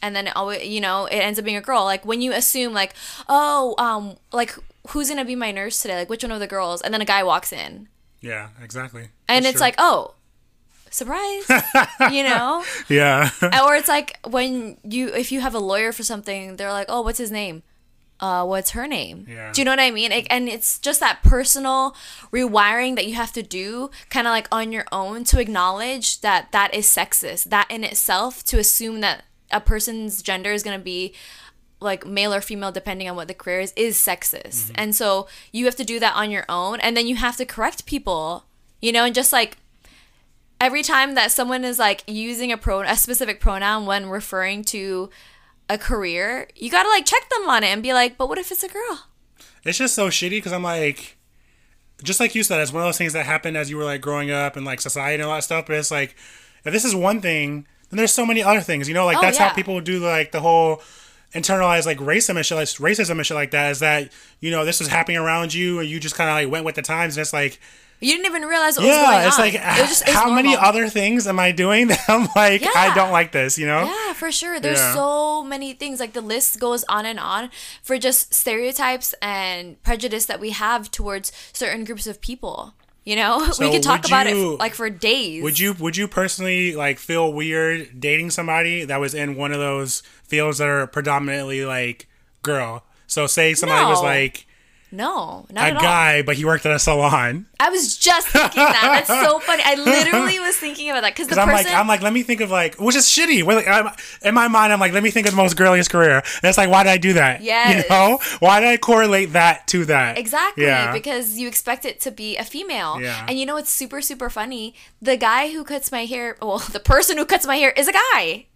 And 0.00 0.14
then 0.14 0.28
it 0.28 0.36
always, 0.36 0.64
you 0.66 0.80
know, 0.80 1.06
it 1.06 1.16
ends 1.16 1.38
up 1.38 1.44
being 1.44 1.56
a 1.56 1.60
girl. 1.60 1.84
Like 1.84 2.04
when 2.06 2.20
you 2.20 2.32
assume 2.32 2.72
like, 2.72 2.94
oh, 3.28 3.74
um, 3.78 4.16
like 4.32 4.54
who's 4.88 5.08
gonna 5.08 5.24
be 5.24 5.34
my 5.36 5.50
nurse 5.52 5.80
today? 5.82 5.96
Like 5.96 6.08
which 6.10 6.22
one 6.22 6.32
of 6.32 6.40
the 6.40 6.46
girls? 6.46 6.80
And 6.82 6.92
then 6.94 7.00
a 7.00 7.04
guy 7.04 7.22
walks 7.22 7.52
in, 7.52 7.88
Yeah. 8.20 8.48
Exactly. 8.62 9.08
and 9.28 9.44
That's 9.44 9.54
it's 9.54 9.58
true. 9.58 9.66
like, 9.66 9.74
oh, 9.78 10.14
surprise, 10.90 11.44
you 12.12 12.22
know. 12.22 12.64
Yeah. 12.88 13.30
or 13.64 13.74
it's 13.76 13.88
like 13.88 14.18
when 14.26 14.78
you 14.84 15.08
if 15.08 15.30
you 15.32 15.40
have 15.40 15.54
a 15.54 15.58
lawyer 15.58 15.92
for 15.92 16.02
something, 16.02 16.56
they're 16.56 16.72
like, 16.72 16.86
oh, 16.88 17.02
what's 17.02 17.18
his 17.18 17.30
name? 17.30 17.62
Uh, 18.20 18.44
what's 18.44 18.70
her 18.70 18.86
name? 18.88 19.26
Yeah. 19.28 19.52
Do 19.52 19.60
you 19.60 19.64
know 19.64 19.72
what 19.72 19.80
I 19.80 19.90
mean? 19.90 20.10
Like, 20.10 20.26
and 20.28 20.48
it's 20.48 20.78
just 20.78 21.00
that 21.00 21.22
personal 21.22 21.94
rewiring 22.32 22.96
that 22.96 23.06
you 23.06 23.14
have 23.14 23.32
to 23.32 23.42
do, 23.42 23.90
kind 24.10 24.26
of 24.26 24.32
like 24.32 24.48
on 24.50 24.72
your 24.72 24.86
own, 24.90 25.24
to 25.24 25.40
acknowledge 25.40 26.20
that 26.22 26.50
that 26.52 26.74
is 26.74 26.86
sexist. 26.86 27.44
That 27.44 27.70
in 27.70 27.84
itself, 27.84 28.42
to 28.46 28.58
assume 28.58 29.00
that 29.02 29.24
a 29.50 29.60
person's 29.60 30.20
gender 30.22 30.52
is 30.52 30.62
gonna 30.62 30.78
be 30.78 31.14
like 31.80 32.06
male 32.06 32.34
or 32.34 32.40
female 32.40 32.72
depending 32.72 33.08
on 33.08 33.16
what 33.16 33.28
the 33.28 33.34
career 33.34 33.60
is 33.60 33.72
is 33.76 33.96
sexist 33.96 34.72
and 34.74 34.94
so 34.94 35.28
you 35.52 35.64
have 35.64 35.76
to 35.76 35.84
do 35.84 36.00
that 36.00 36.14
on 36.16 36.30
your 36.30 36.44
own 36.48 36.80
and 36.80 36.96
then 36.96 37.06
you 37.06 37.14
have 37.16 37.36
to 37.36 37.44
correct 37.44 37.86
people 37.86 38.44
you 38.80 38.90
know 38.90 39.04
and 39.04 39.14
just 39.14 39.32
like 39.32 39.56
every 40.60 40.82
time 40.82 41.14
that 41.14 41.30
someone 41.30 41.64
is 41.64 41.78
like 41.78 42.02
using 42.06 42.50
a 42.50 42.56
pro 42.56 42.80
a 42.80 42.96
specific 42.96 43.40
pronoun 43.40 43.86
when 43.86 44.08
referring 44.08 44.64
to 44.64 45.08
a 45.70 45.76
career 45.78 46.48
you 46.56 46.70
gotta 46.70 46.88
like 46.88 47.04
check 47.04 47.28
them 47.30 47.48
on 47.48 47.62
it 47.62 47.68
and 47.68 47.82
be 47.82 47.92
like 47.92 48.16
but 48.16 48.28
what 48.28 48.38
if 48.38 48.50
it's 48.50 48.62
a 48.62 48.68
girl 48.68 49.06
It's 49.64 49.78
just 49.78 49.94
so 49.94 50.08
shitty 50.08 50.30
because 50.30 50.52
I'm 50.52 50.62
like, 50.62 51.16
just 52.02 52.20
like 52.20 52.34
you 52.34 52.42
said, 52.42 52.60
it's 52.60 52.72
one 52.72 52.82
of 52.82 52.86
those 52.88 52.96
things 52.96 53.12
that 53.12 53.26
happened 53.26 53.56
as 53.56 53.68
you 53.70 53.76
were 53.76 53.84
like 53.84 54.00
growing 54.00 54.30
up 54.30 54.56
and 54.56 54.64
like 54.64 54.80
society 54.80 55.14
and 55.20 55.24
all 55.24 55.34
that 55.34 55.42
stuff. 55.44 55.66
But 55.66 55.76
it's 55.76 55.90
like, 55.90 56.14
if 56.64 56.72
this 56.72 56.84
is 56.84 56.94
one 56.94 57.20
thing, 57.20 57.66
then 57.90 57.96
there's 57.98 58.12
so 58.12 58.24
many 58.24 58.42
other 58.42 58.60
things. 58.60 58.88
You 58.88 58.94
know, 58.94 59.04
like 59.04 59.18
Oh, 59.18 59.20
that's 59.20 59.38
yeah. 59.38 59.48
how 59.48 59.54
people 59.54 59.80
do 59.80 59.98
like 59.98 60.30
the 60.32 60.40
whole 60.40 60.80
internalized 61.34 61.86
like 61.86 61.98
racism 61.98 62.36
and 62.36 62.46
shit, 62.46 62.56
like 62.56 62.68
racism 62.68 63.18
and 63.18 63.26
shit 63.26 63.34
like 63.34 63.50
that. 63.50 63.72
Is 63.72 63.80
that 63.80 64.10
you 64.40 64.50
know 64.50 64.64
this 64.64 64.78
was 64.78 64.88
happening 64.88 65.18
around 65.18 65.52
you 65.52 65.80
and 65.80 65.88
you 65.88 65.98
just 66.00 66.14
kind 66.14 66.30
of 66.30 66.34
like 66.34 66.50
went 66.50 66.64
with 66.64 66.76
the 66.76 66.82
times 66.82 67.16
and 67.16 67.22
it's 67.22 67.32
like. 67.32 67.60
You 68.00 68.12
didn't 68.12 68.26
even 68.26 68.42
realize 68.42 68.76
what 68.76 68.86
was 68.86 68.96
going 68.96 69.10
Yeah, 69.10 69.26
it's 69.26 69.38
like 69.38 69.54
It 69.54 69.80
was 69.80 70.00
just- 70.00 70.08
how 70.08 70.30
many 70.30 70.56
other 70.56 70.88
things 70.88 71.26
am 71.26 71.38
I 71.40 71.52
doing 71.52 71.88
that 71.88 72.00
I'm 72.08 72.28
like 72.36 72.62
I 72.76 72.94
don't 72.94 73.10
like 73.12 73.32
this, 73.32 73.58
you 73.58 73.66
know? 73.66 73.84
Yeah, 73.84 74.12
for 74.12 74.30
sure. 74.30 74.60
There's 74.60 74.78
Yeah. 74.78 74.94
so 74.94 75.42
many 75.44 75.72
things. 75.72 75.98
Like 76.00 76.12
the 76.12 76.20
list 76.20 76.60
goes 76.60 76.84
on 76.88 77.06
and 77.06 77.18
on 77.18 77.50
for 77.82 77.98
just 77.98 78.32
stereotypes 78.34 79.14
and 79.20 79.82
prejudice 79.82 80.26
that 80.26 80.40
we 80.40 80.50
have 80.50 80.90
towards 80.90 81.32
certain 81.52 81.84
groups 81.84 82.06
of 82.06 82.20
people. 82.20 82.74
You 83.04 83.16
know, 83.16 83.50
we 83.58 83.70
could 83.70 83.82
talk 83.82 84.06
about 84.06 84.28
you- 84.28 84.54
it 84.54 84.58
like 84.58 84.74
for 84.74 84.90
days. 84.90 85.42
Would 85.42 85.58
you 85.58 85.72
would 85.74 85.96
you 85.96 86.06
personally 86.08 86.74
like 86.74 86.98
feel 86.98 87.32
weird 87.32 87.98
dating 88.00 88.30
somebody 88.30 88.84
that 88.84 89.00
was 89.00 89.14
in 89.14 89.34
one 89.34 89.52
of 89.52 89.58
those 89.58 90.02
fields 90.24 90.58
that 90.58 90.68
are 90.68 90.86
predominantly 90.86 91.64
like 91.64 92.06
girl? 92.42 92.84
So 93.06 93.26
say 93.26 93.54
somebody 93.54 93.86
was 93.86 94.02
like 94.02 94.46
No, 94.90 95.46
not 95.50 95.64
a 95.64 95.70
at 95.70 95.76
all. 95.76 95.82
guy, 95.82 96.22
but 96.22 96.36
he 96.36 96.44
worked 96.44 96.64
at 96.64 96.72
a 96.72 96.78
salon. 96.78 97.46
I 97.60 97.68
was 97.68 97.96
just 97.98 98.28
thinking 98.28 98.62
that. 98.62 99.04
That's 99.06 99.26
so 99.26 99.38
funny. 99.40 99.62
I 99.64 99.74
literally 99.74 100.38
was 100.40 100.56
thinking 100.56 100.88
about 100.90 101.02
that 101.02 101.14
because 101.14 101.36
I'm 101.36 101.46
person. 101.48 101.66
like, 101.66 101.74
I'm 101.74 101.86
like, 101.86 102.00
let 102.00 102.12
me 102.12 102.22
think 102.22 102.40
of 102.40 102.50
like, 102.50 102.76
which 102.80 102.96
is 102.96 103.04
shitty. 103.04 103.44
Like, 103.44 104.00
in 104.22 104.34
my 104.34 104.48
mind, 104.48 104.72
I'm 104.72 104.80
like, 104.80 104.92
let 104.92 105.02
me 105.02 105.10
think 105.10 105.26
of 105.26 105.32
the 105.32 105.36
most 105.36 105.56
girliest 105.56 105.90
career. 105.90 106.16
And 106.18 106.44
it's 106.44 106.56
like, 106.56 106.70
why 106.70 106.84
did 106.84 106.90
I 106.90 106.96
do 106.96 107.12
that? 107.14 107.42
Yes. 107.42 107.84
You 107.84 107.90
know, 107.90 108.18
why 108.40 108.60
did 108.60 108.68
I 108.70 108.76
correlate 108.78 109.32
that 109.34 109.66
to 109.68 109.84
that? 109.86 110.16
Exactly, 110.16 110.64
Yeah. 110.64 110.92
because 110.92 111.38
you 111.38 111.48
expect 111.48 111.84
it 111.84 112.00
to 112.02 112.10
be 112.10 112.36
a 112.36 112.44
female. 112.44 113.00
Yeah. 113.00 113.26
And 113.28 113.38
you 113.38 113.44
know 113.44 113.54
what's 113.54 113.70
super, 113.70 114.00
super 114.00 114.30
funny? 114.30 114.74
The 115.02 115.16
guy 115.16 115.52
who 115.52 115.64
cuts 115.64 115.92
my 115.92 116.06
hair, 116.06 116.36
well, 116.40 116.58
the 116.72 116.80
person 116.80 117.18
who 117.18 117.26
cuts 117.26 117.46
my 117.46 117.56
hair 117.56 117.72
is 117.72 117.88
a 117.88 117.92
guy. 117.92 118.46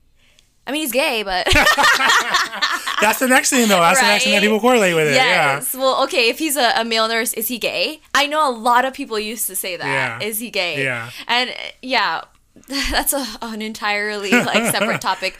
I 0.66 0.72
mean, 0.72 0.82
he's 0.82 0.92
gay, 0.92 1.22
but. 1.24 1.46
That's 3.00 3.18
the 3.18 3.26
next 3.28 3.50
thing, 3.50 3.68
though. 3.68 3.80
That's 3.80 4.00
the 4.00 4.06
next 4.06 4.24
thing 4.24 4.32
that 4.32 4.38
Right? 4.38 4.42
people 4.44 4.60
correlate 4.60 4.94
with 4.94 5.08
it. 5.08 5.14
yes. 5.14 5.74
Well, 5.74 6.04
okay, 6.04 6.28
if 6.28 6.38
he's 6.38 6.56
a, 6.56 6.72
a 6.76 6.84
male 6.84 7.08
nurse, 7.08 7.32
is 7.34 7.48
he 7.48 7.58
gay? 7.58 8.00
I 8.14 8.26
know 8.26 8.48
a 8.48 8.54
lot 8.54 8.84
of 8.84 8.94
people 8.94 9.18
used 9.18 9.46
to 9.48 9.56
say 9.56 9.76
that. 9.76 10.22
Is 10.22 10.40
Yeah. 10.40 10.44
he 10.46 10.50
gay? 10.50 10.84
Yeah. 10.84 11.10
And 11.26 11.52
yeah, 11.82 12.22
that's 12.68 13.12
a, 13.12 13.26
an 13.42 13.60
entirely 13.60 14.30
like 14.30 14.70
separate 14.72 15.00
topic. 15.10 15.36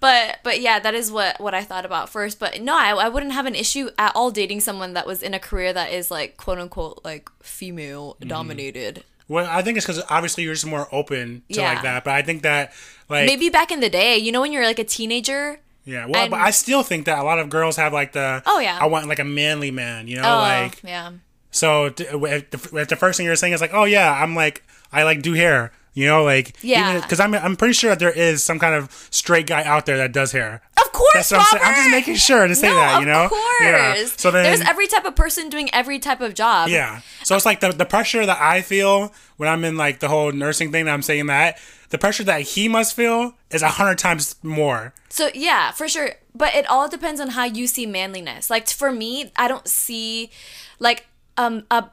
But 0.00 0.38
but 0.44 0.60
yeah, 0.60 0.78
that 0.80 0.94
is 0.94 1.10
what 1.10 1.40
what 1.40 1.54
I 1.54 1.64
thought 1.64 1.86
about 1.86 2.08
first. 2.10 2.38
But 2.38 2.60
no, 2.60 2.76
I, 2.76 2.90
I 2.90 3.08
wouldn't 3.08 3.32
have 3.32 3.46
an 3.46 3.54
issue 3.54 3.88
at 3.98 4.12
all 4.14 4.30
dating 4.30 4.60
someone 4.60 4.92
that 4.92 5.06
was 5.06 5.22
in 5.22 5.32
a 5.34 5.38
career 5.40 5.72
that 5.72 5.92
is 5.92 6.10
like 6.10 6.36
quote 6.36 6.58
unquote 6.58 7.00
like 7.04 7.30
female 7.42 8.16
dominated. 8.20 9.04
Well, 9.28 9.46
I 9.48 9.62
think 9.62 9.76
it's 9.76 9.86
because 9.86 10.02
obviously 10.08 10.44
you're 10.44 10.54
just 10.54 10.66
more 10.66 10.88
open 10.90 11.42
to 11.52 11.60
Yeah. 11.60 11.72
like 11.74 11.82
that. 11.82 12.04
But 12.04 12.14
I 12.14 12.22
think 12.22 12.42
that 12.42 12.72
like 13.08 13.26
Maybe 13.26 13.48
back 13.50 13.70
in 13.70 13.80
the 13.80 13.90
day, 13.90 14.16
you 14.16 14.32
know, 14.32 14.40
when 14.40 14.52
you're 14.52 14.64
like 14.64 14.78
a 14.78 14.84
teenager. 14.84 15.60
Yeah, 15.84 16.06
well, 16.06 16.22
And- 16.22 16.30
but 16.30 16.40
I 16.40 16.50
still 16.50 16.82
think 16.82 17.06
that 17.06 17.18
a 17.18 17.22
lot 17.22 17.38
of 17.38 17.48
girls 17.48 17.76
have 17.76 17.92
like 17.92 18.12
the 18.12 18.42
Oh, 18.46 18.58
yeah. 18.58 18.78
I 18.80 18.86
want 18.86 19.06
like 19.08 19.18
a 19.18 19.24
manly 19.24 19.70
man, 19.70 20.06
you 20.08 20.16
know, 20.16 20.22
Oh, 20.34 20.38
like 20.38 20.80
yeah. 20.82 21.12
so. 21.50 21.86
If 21.86 21.96
the, 21.96 22.70
if 22.74 22.88
the 22.88 22.96
first 22.96 23.16
thing 23.16 23.26
you're 23.26 23.36
saying 23.36 23.52
is 23.54 23.60
like, 23.60 23.72
oh 23.74 23.84
yeah, 23.84 24.12
I'm 24.12 24.34
like 24.34 24.62
I 24.92 25.02
like 25.04 25.22
do 25.22 25.34
hair, 25.34 25.72
you 25.94 26.06
know, 26.06 26.22
like 26.24 26.56
Yeah. 26.62 27.00
because 27.00 27.20
I'm 27.20 27.34
I'm 27.34 27.56
pretty 27.56 27.74
sure 27.74 27.90
that 27.90 27.98
there 27.98 28.12
is 28.12 28.42
some 28.44 28.58
kind 28.58 28.74
of 28.74 28.90
straight 29.10 29.46
guy 29.46 29.62
out 29.64 29.86
there 29.86 29.96
that 29.98 30.12
does 30.12 30.32
hair. 30.32 30.62
Of 30.76 30.92
course, 30.92 31.10
That's 31.14 31.30
what 31.32 31.40
I'm 31.40 31.46
saying. 31.46 31.62
I'm 31.64 31.74
just 31.74 31.90
making 31.90 32.14
sure 32.16 32.46
to 32.46 32.54
say 32.54 32.68
no, 32.68 32.74
that, 32.76 33.00
you 33.00 33.06
know. 33.06 33.24
Of 33.24 33.30
course. 33.30 33.60
Yeah. 33.62 34.04
So 34.16 34.30
then 34.30 34.44
there's 34.44 34.60
every 34.62 34.86
type 34.86 35.04
of 35.04 35.14
person 35.16 35.48
doing 35.48 35.68
every 35.72 35.98
type 35.98 36.20
of 36.20 36.34
job. 36.34 36.68
Yeah. 36.68 37.00
So 37.24 37.36
it's 37.36 37.46
like 37.46 37.60
the 37.60 37.72
the 37.72 37.84
pressure 37.86 38.24
that 38.26 38.40
I 38.40 38.62
feel 38.62 39.12
when 39.36 39.48
I'm 39.48 39.64
in 39.64 39.76
like 39.76 40.00
the 40.00 40.08
whole 40.08 40.32
nursing 40.32 40.72
thing 40.72 40.84
that 40.86 40.92
I'm 40.92 41.02
saying 41.02 41.26
that 41.26 41.58
the 41.90 41.98
pressure 41.98 42.24
that 42.24 42.42
he 42.42 42.68
must 42.68 42.94
feel 42.94 43.34
is 43.50 43.62
a 43.62 43.68
hundred 43.68 43.98
times 43.98 44.36
more. 44.42 44.92
So 45.08 45.30
yeah, 45.34 45.70
for 45.72 45.88
sure. 45.88 46.10
But 46.34 46.54
it 46.54 46.66
all 46.68 46.88
depends 46.88 47.20
on 47.20 47.30
how 47.30 47.44
you 47.44 47.66
see 47.66 47.86
manliness. 47.86 48.50
Like 48.50 48.68
for 48.68 48.92
me, 48.92 49.32
I 49.36 49.48
don't 49.48 49.66
see 49.66 50.30
like 50.78 51.06
um 51.36 51.64
a 51.70 51.88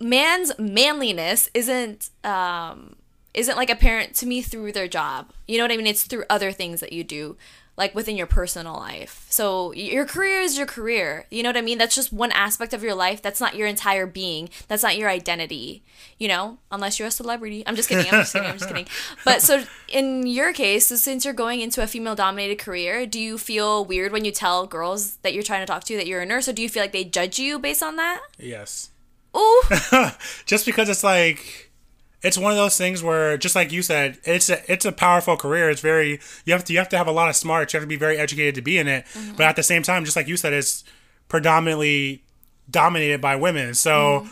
man's 0.00 0.52
manliness 0.58 1.50
isn't 1.54 2.10
um 2.24 2.93
isn't 3.34 3.56
like 3.56 3.70
apparent 3.70 4.14
to 4.16 4.26
me 4.26 4.40
through 4.40 4.72
their 4.72 4.88
job. 4.88 5.32
You 5.46 5.58
know 5.58 5.64
what 5.64 5.72
I 5.72 5.76
mean? 5.76 5.86
It's 5.86 6.04
through 6.04 6.24
other 6.30 6.52
things 6.52 6.80
that 6.80 6.92
you 6.92 7.04
do 7.04 7.36
like 7.76 7.94
within 7.94 8.16
your 8.16 8.26
personal 8.26 8.74
life. 8.74 9.26
So 9.28 9.72
your 9.72 10.06
career 10.06 10.40
is 10.40 10.56
your 10.56 10.66
career. 10.66 11.26
You 11.30 11.42
know 11.42 11.48
what 11.48 11.56
I 11.56 11.60
mean? 11.60 11.78
That's 11.78 11.94
just 11.94 12.12
one 12.12 12.30
aspect 12.32 12.72
of 12.72 12.82
your 12.82 12.94
life. 12.94 13.20
That's 13.20 13.40
not 13.40 13.56
your 13.56 13.66
entire 13.66 14.06
being. 14.06 14.48
That's 14.68 14.82
not 14.82 14.96
your 14.96 15.08
identity. 15.08 15.82
You 16.18 16.28
know, 16.28 16.58
unless 16.70 16.98
you're 16.98 17.08
a 17.08 17.10
celebrity. 17.10 17.64
I'm 17.66 17.74
just 17.74 17.88
kidding. 17.88 18.06
I'm 18.06 18.20
just 18.20 18.32
kidding. 18.32 18.48
I'm 18.48 18.58
just 18.58 18.68
kidding. 18.68 18.86
But 19.24 19.42
so 19.42 19.64
in 19.88 20.26
your 20.26 20.52
case, 20.52 20.86
so 20.86 20.96
since 20.96 21.24
you're 21.24 21.34
going 21.34 21.60
into 21.60 21.82
a 21.82 21.88
female 21.88 22.14
dominated 22.14 22.58
career, 22.58 23.06
do 23.06 23.18
you 23.18 23.38
feel 23.38 23.84
weird 23.84 24.12
when 24.12 24.24
you 24.24 24.30
tell 24.30 24.66
girls 24.66 25.16
that 25.18 25.34
you're 25.34 25.42
trying 25.42 25.62
to 25.62 25.66
talk 25.66 25.82
to 25.84 25.96
that 25.96 26.06
you're 26.06 26.20
a 26.20 26.26
nurse 26.26 26.46
or 26.46 26.52
do 26.52 26.62
you 26.62 26.68
feel 26.68 26.82
like 26.82 26.92
they 26.92 27.04
judge 27.04 27.40
you 27.40 27.58
based 27.58 27.82
on 27.82 27.96
that? 27.96 28.20
Yes. 28.38 28.90
Ooh. 29.36 29.62
just 30.46 30.64
because 30.64 30.88
it's 30.88 31.02
like 31.02 31.63
it's 32.24 32.36
one 32.38 32.50
of 32.50 32.56
those 32.58 32.76
things 32.76 33.02
where 33.02 33.36
just 33.36 33.54
like 33.54 33.70
you 33.70 33.82
said 33.82 34.18
it's 34.24 34.48
a 34.50 34.58
it's 34.72 34.84
a 34.84 34.90
powerful 34.92 35.36
career. 35.36 35.70
It's 35.70 35.80
very 35.80 36.18
you 36.44 36.52
have 36.54 36.64
to 36.64 36.72
you 36.72 36.78
have 36.80 36.88
to 36.88 36.96
have 36.98 37.06
a 37.06 37.12
lot 37.12 37.28
of 37.28 37.36
smarts. 37.36 37.72
You 37.72 37.78
have 37.78 37.84
to 37.84 37.88
be 37.88 37.96
very 37.96 38.16
educated 38.18 38.54
to 38.56 38.62
be 38.62 38.78
in 38.78 38.88
it. 38.88 39.04
Mm-hmm. 39.14 39.36
but 39.36 39.44
at 39.46 39.56
the 39.56 39.62
same 39.62 39.82
time 39.84 40.04
just 40.04 40.16
like 40.16 40.26
you 40.26 40.36
said 40.36 40.52
it's 40.52 40.82
predominantly 41.28 42.24
dominated 42.70 43.20
by 43.20 43.36
women. 43.36 43.74
So 43.74 44.20
Mm-hmm. 44.24 44.30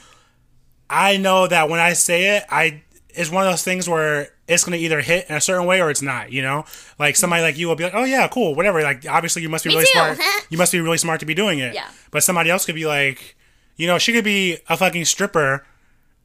i 0.91 1.17
know 1.17 1.47
that 1.47 1.69
when 1.71 1.81
i 1.81 1.93
say 1.95 2.37
it 2.37 2.45
i 2.51 2.83
it's 3.15 3.31
one 3.31 3.45
of 3.47 3.53
those 3.53 3.63
things 3.63 3.89
where 3.89 4.29
it's 4.49 4.65
going 4.65 4.77
to 4.79 4.83
either 4.85 5.01
hit 5.03 5.27
in 5.29 5.37
a 5.37 5.41
certain 5.41 5.67
way 5.67 5.81
or 5.83 5.91
it's 5.91 6.01
not 6.03 6.33
you 6.33 6.41
know? 6.43 6.65
Like 6.99 7.15
somebody 7.17 7.43
like 7.43 7.57
you 7.59 7.69
will 7.69 7.77
be 7.77 7.85
like 7.85 7.95
oh 7.95 8.05
yeah 8.05 8.27
cool 8.29 8.55
whatever. 8.55 8.83
Like 8.83 9.07
obviously 9.09 9.43
you 9.43 9.49
must 9.51 9.65
be 9.65 9.69
Me 9.71 9.77
really 9.77 9.87
too. 9.87 9.93
smart. 9.93 10.19
You 10.51 10.59
must 10.59 10.73
be 10.73 10.81
really 10.81 10.99
smart 10.99 11.21
to 11.21 11.27
be 11.27 11.35
doing 11.35 11.59
it. 11.59 11.75
Yeah. 11.75 11.89
but 12.11 12.23
somebody 12.23 12.49
else 12.51 12.65
could 12.67 12.75
be 12.75 12.87
like 12.87 13.37
you 13.77 13.87
know 13.87 13.99
she 13.99 14.13
could 14.13 14.25
be 14.25 14.59
a 14.69 14.77
fucking 14.77 15.05
stripper 15.07 15.67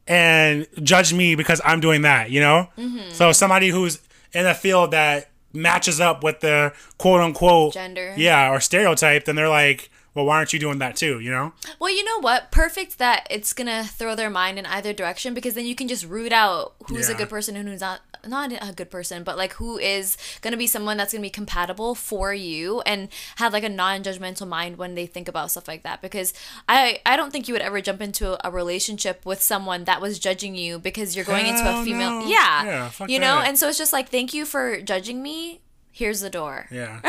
and 0.07 0.67
judge 0.83 1.13
me 1.13 1.35
because 1.35 1.61
I'm 1.63 1.79
doing 1.79 2.01
that, 2.03 2.31
you 2.31 2.39
know? 2.39 2.69
Mm-hmm. 2.77 3.11
So 3.11 3.31
somebody 3.31 3.69
who's 3.69 3.99
in 4.33 4.45
a 4.45 4.53
field 4.53 4.91
that 4.91 5.29
matches 5.53 5.99
up 5.99 6.23
with 6.23 6.39
the 6.41 6.73
quote 6.97 7.21
unquote 7.21 7.73
Gender. 7.73 8.13
Yeah, 8.17 8.51
or 8.51 8.59
stereotype, 8.59 9.25
then 9.25 9.35
they're 9.35 9.49
like, 9.49 9.89
well, 10.13 10.25
why 10.25 10.37
aren't 10.37 10.51
you 10.51 10.59
doing 10.59 10.79
that 10.79 10.95
too, 10.95 11.19
you 11.19 11.29
know? 11.29 11.53
Well, 11.79 11.95
you 11.95 12.03
know 12.03 12.19
what? 12.19 12.51
Perfect 12.51 12.97
that 12.97 13.27
it's 13.29 13.53
gonna 13.53 13.83
throw 13.83 14.15
their 14.15 14.31
mind 14.31 14.57
in 14.57 14.65
either 14.65 14.91
direction 14.91 15.33
because 15.33 15.53
then 15.53 15.65
you 15.65 15.75
can 15.75 15.87
just 15.87 16.05
root 16.05 16.33
out 16.33 16.73
who's 16.87 17.07
a 17.07 17.13
good 17.13 17.29
person 17.29 17.55
and 17.55 17.69
who's 17.69 17.81
not 17.81 18.01
not 18.27 18.51
a 18.51 18.73
good 18.73 18.89
person, 18.91 19.23
but 19.23 19.37
like 19.37 19.53
who 19.53 19.77
is 19.77 20.17
gonna 20.41 20.57
be 20.57 20.67
someone 20.67 20.97
that's 20.97 21.13
gonna 21.13 21.21
be 21.21 21.29
compatible 21.29 21.95
for 21.95 22.33
you 22.33 22.81
and 22.81 23.09
have 23.37 23.53
like 23.53 23.63
a 23.63 23.69
non-judgmental 23.69 24.47
mind 24.47 24.77
when 24.77 24.95
they 24.95 25.05
think 25.05 25.27
about 25.27 25.51
stuff 25.51 25.67
like 25.67 25.83
that. 25.83 26.01
Because 26.01 26.33
I 26.67 26.99
I 27.05 27.15
don't 27.15 27.31
think 27.31 27.47
you 27.47 27.53
would 27.53 27.61
ever 27.61 27.81
jump 27.81 28.01
into 28.01 28.37
a 28.45 28.51
relationship 28.51 29.25
with 29.25 29.41
someone 29.41 29.85
that 29.85 30.01
was 30.01 30.19
judging 30.19 30.55
you 30.55 30.79
because 30.79 31.15
you're 31.15 31.25
going 31.25 31.45
into 31.47 31.61
a 31.61 31.83
female. 31.83 32.21
no. 32.21 32.27
Yeah, 32.27 32.65
Yeah, 32.65 33.05
you 33.07 33.19
know. 33.19 33.37
that. 33.37 33.47
And 33.47 33.57
so 33.59 33.67
it's 33.69 33.77
just 33.77 33.93
like, 33.93 34.09
thank 34.09 34.33
you 34.33 34.45
for 34.45 34.81
judging 34.81 35.21
me. 35.23 35.61
Here's 35.91 36.19
the 36.21 36.29
door. 36.29 36.67
Yeah, 36.69 36.99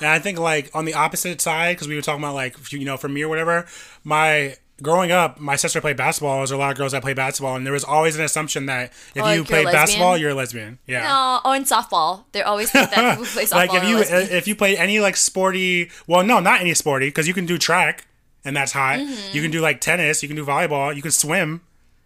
and 0.00 0.06
I 0.06 0.18
think 0.20 0.38
like 0.38 0.70
on 0.74 0.86
the 0.86 0.94
opposite 0.94 1.40
side, 1.40 1.76
because 1.76 1.86
we 1.86 1.96
were 1.96 2.00
talking 2.00 2.22
about 2.24 2.34
like 2.34 2.56
you 2.72 2.84
know 2.86 2.96
for 2.96 3.08
me 3.08 3.22
or 3.22 3.28
whatever, 3.28 3.66
my 4.04 4.56
growing 4.82 5.10
up, 5.10 5.40
my 5.40 5.56
sister 5.56 5.80
played 5.80 5.96
basketball. 5.96 6.34
There 6.34 6.40
was 6.42 6.50
a 6.50 6.56
lot 6.56 6.70
of 6.72 6.78
girls 6.78 6.92
that 6.92 7.02
played 7.02 7.16
basketball, 7.16 7.56
and 7.56 7.66
there 7.66 7.72
was 7.72 7.84
always 7.84 8.16
an 8.16 8.24
assumption 8.24 8.66
that 8.66 8.92
if 9.14 9.22
Oh, 9.22 9.32
you 9.32 9.40
like 9.40 9.48
play 9.48 9.64
basketball, 9.64 10.16
you're 10.16 10.30
a 10.30 10.34
lesbian. 10.34 10.78
Yeah. 10.86 11.02
No, 11.02 11.40
oh, 11.44 11.52
in 11.52 11.64
softball, 11.64 12.24
they 12.32 12.42
always 12.42 12.70
think 12.70 12.90
that 12.90 13.10
people 13.16 13.26
play 13.26 13.44
softball 13.44 13.52
like 13.68 13.74
if 13.74 13.84
you 13.84 13.98
if 14.36 14.48
you 14.48 14.54
play 14.54 14.76
any 14.76 15.00
like 15.00 15.16
sporty, 15.16 15.90
well, 16.06 16.24
no, 16.24 16.40
not 16.40 16.60
any 16.60 16.74
sporty, 16.74 17.08
because 17.08 17.26
you 17.26 17.34
can 17.34 17.46
do 17.46 17.58
track, 17.58 18.06
and 18.44 18.56
that's 18.56 18.72
hot. 18.72 18.98
Mm-hmm. 18.98 19.36
You 19.36 19.42
can 19.42 19.50
do 19.50 19.60
like 19.60 19.80
tennis, 19.80 20.22
you 20.22 20.28
can 20.28 20.36
do 20.36 20.44
volleyball, 20.44 20.94
you 20.94 21.02
can 21.02 21.10
swim, 21.10 21.62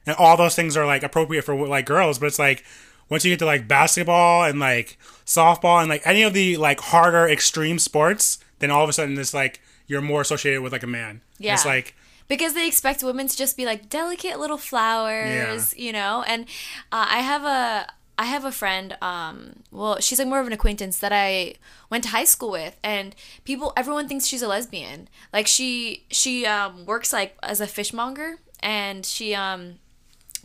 and 0.07 0.17
all 0.17 0.37
those 0.37 0.55
things 0.55 0.77
are 0.77 0.87
like 0.87 1.03
appropriate 1.03 1.43
for 1.43 1.55
like 1.67 1.87
girls. 1.87 2.19
But 2.19 2.27
it's 2.27 2.39
like 2.39 2.65
once 3.09 3.25
you 3.25 3.31
get 3.33 3.39
to 3.41 3.47
like 3.47 3.69
basketball 3.69 4.45
and 4.45 4.59
like 4.59 4.99
softball 5.27 5.81
and 5.81 5.89
like 5.89 6.03
any 6.07 6.23
of 6.23 6.33
the 6.33 6.57
like 6.57 6.81
harder 6.81 7.29
extreme 7.29 7.79
sports, 7.79 8.39
then 8.61 8.71
all 8.71 8.83
of 8.83 8.89
a 8.89 8.93
sudden 8.93 9.19
it's 9.19 9.35
like 9.35 9.61
you're 9.87 10.01
more 10.01 10.23
associated 10.23 10.63
with 10.63 10.73
like 10.73 10.83
a 10.83 10.87
man. 10.87 11.21
Yeah. 11.39 11.55
it's 11.55 11.67
like 11.67 11.95
because 12.33 12.55
they 12.55 12.67
expect 12.67 13.03
women 13.03 13.29
to 13.29 13.37
just 13.37 13.59
be 13.59 13.67
like 13.67 13.91
delicate 13.91 14.41
little 14.41 14.57
flowers, 14.57 15.77
you 15.77 15.93
know. 15.93 16.25
And 16.27 16.47
uh, 16.91 17.07
I 17.11 17.19
have 17.19 17.45
a 17.45 17.87
I 18.19 18.25
have 18.25 18.47
a 18.47 18.53
friend. 18.53 18.97
Um, 19.03 19.57
well, 19.71 20.01
she's 20.01 20.19
like 20.19 20.29
more 20.29 20.41
of 20.41 20.47
an 20.47 20.55
acquaintance 20.55 20.99
that 21.01 21.13
I 21.13 21.57
went 21.91 22.05
to 22.05 22.11
high 22.11 22.25
school 22.25 22.51
with, 22.51 22.75
and 22.83 23.15
people, 23.45 23.75
everyone 23.77 24.09
thinks 24.09 24.27
she's 24.27 24.41
a 24.41 24.49
lesbian. 24.49 25.09
Like 25.31 25.47
she 25.47 26.05
she 26.11 26.47
um, 26.47 26.87
works 26.87 27.13
like 27.13 27.37
as 27.43 27.61
a 27.61 27.67
fishmonger, 27.67 28.39
and 28.61 29.05
she 29.05 29.35
um 29.35 29.75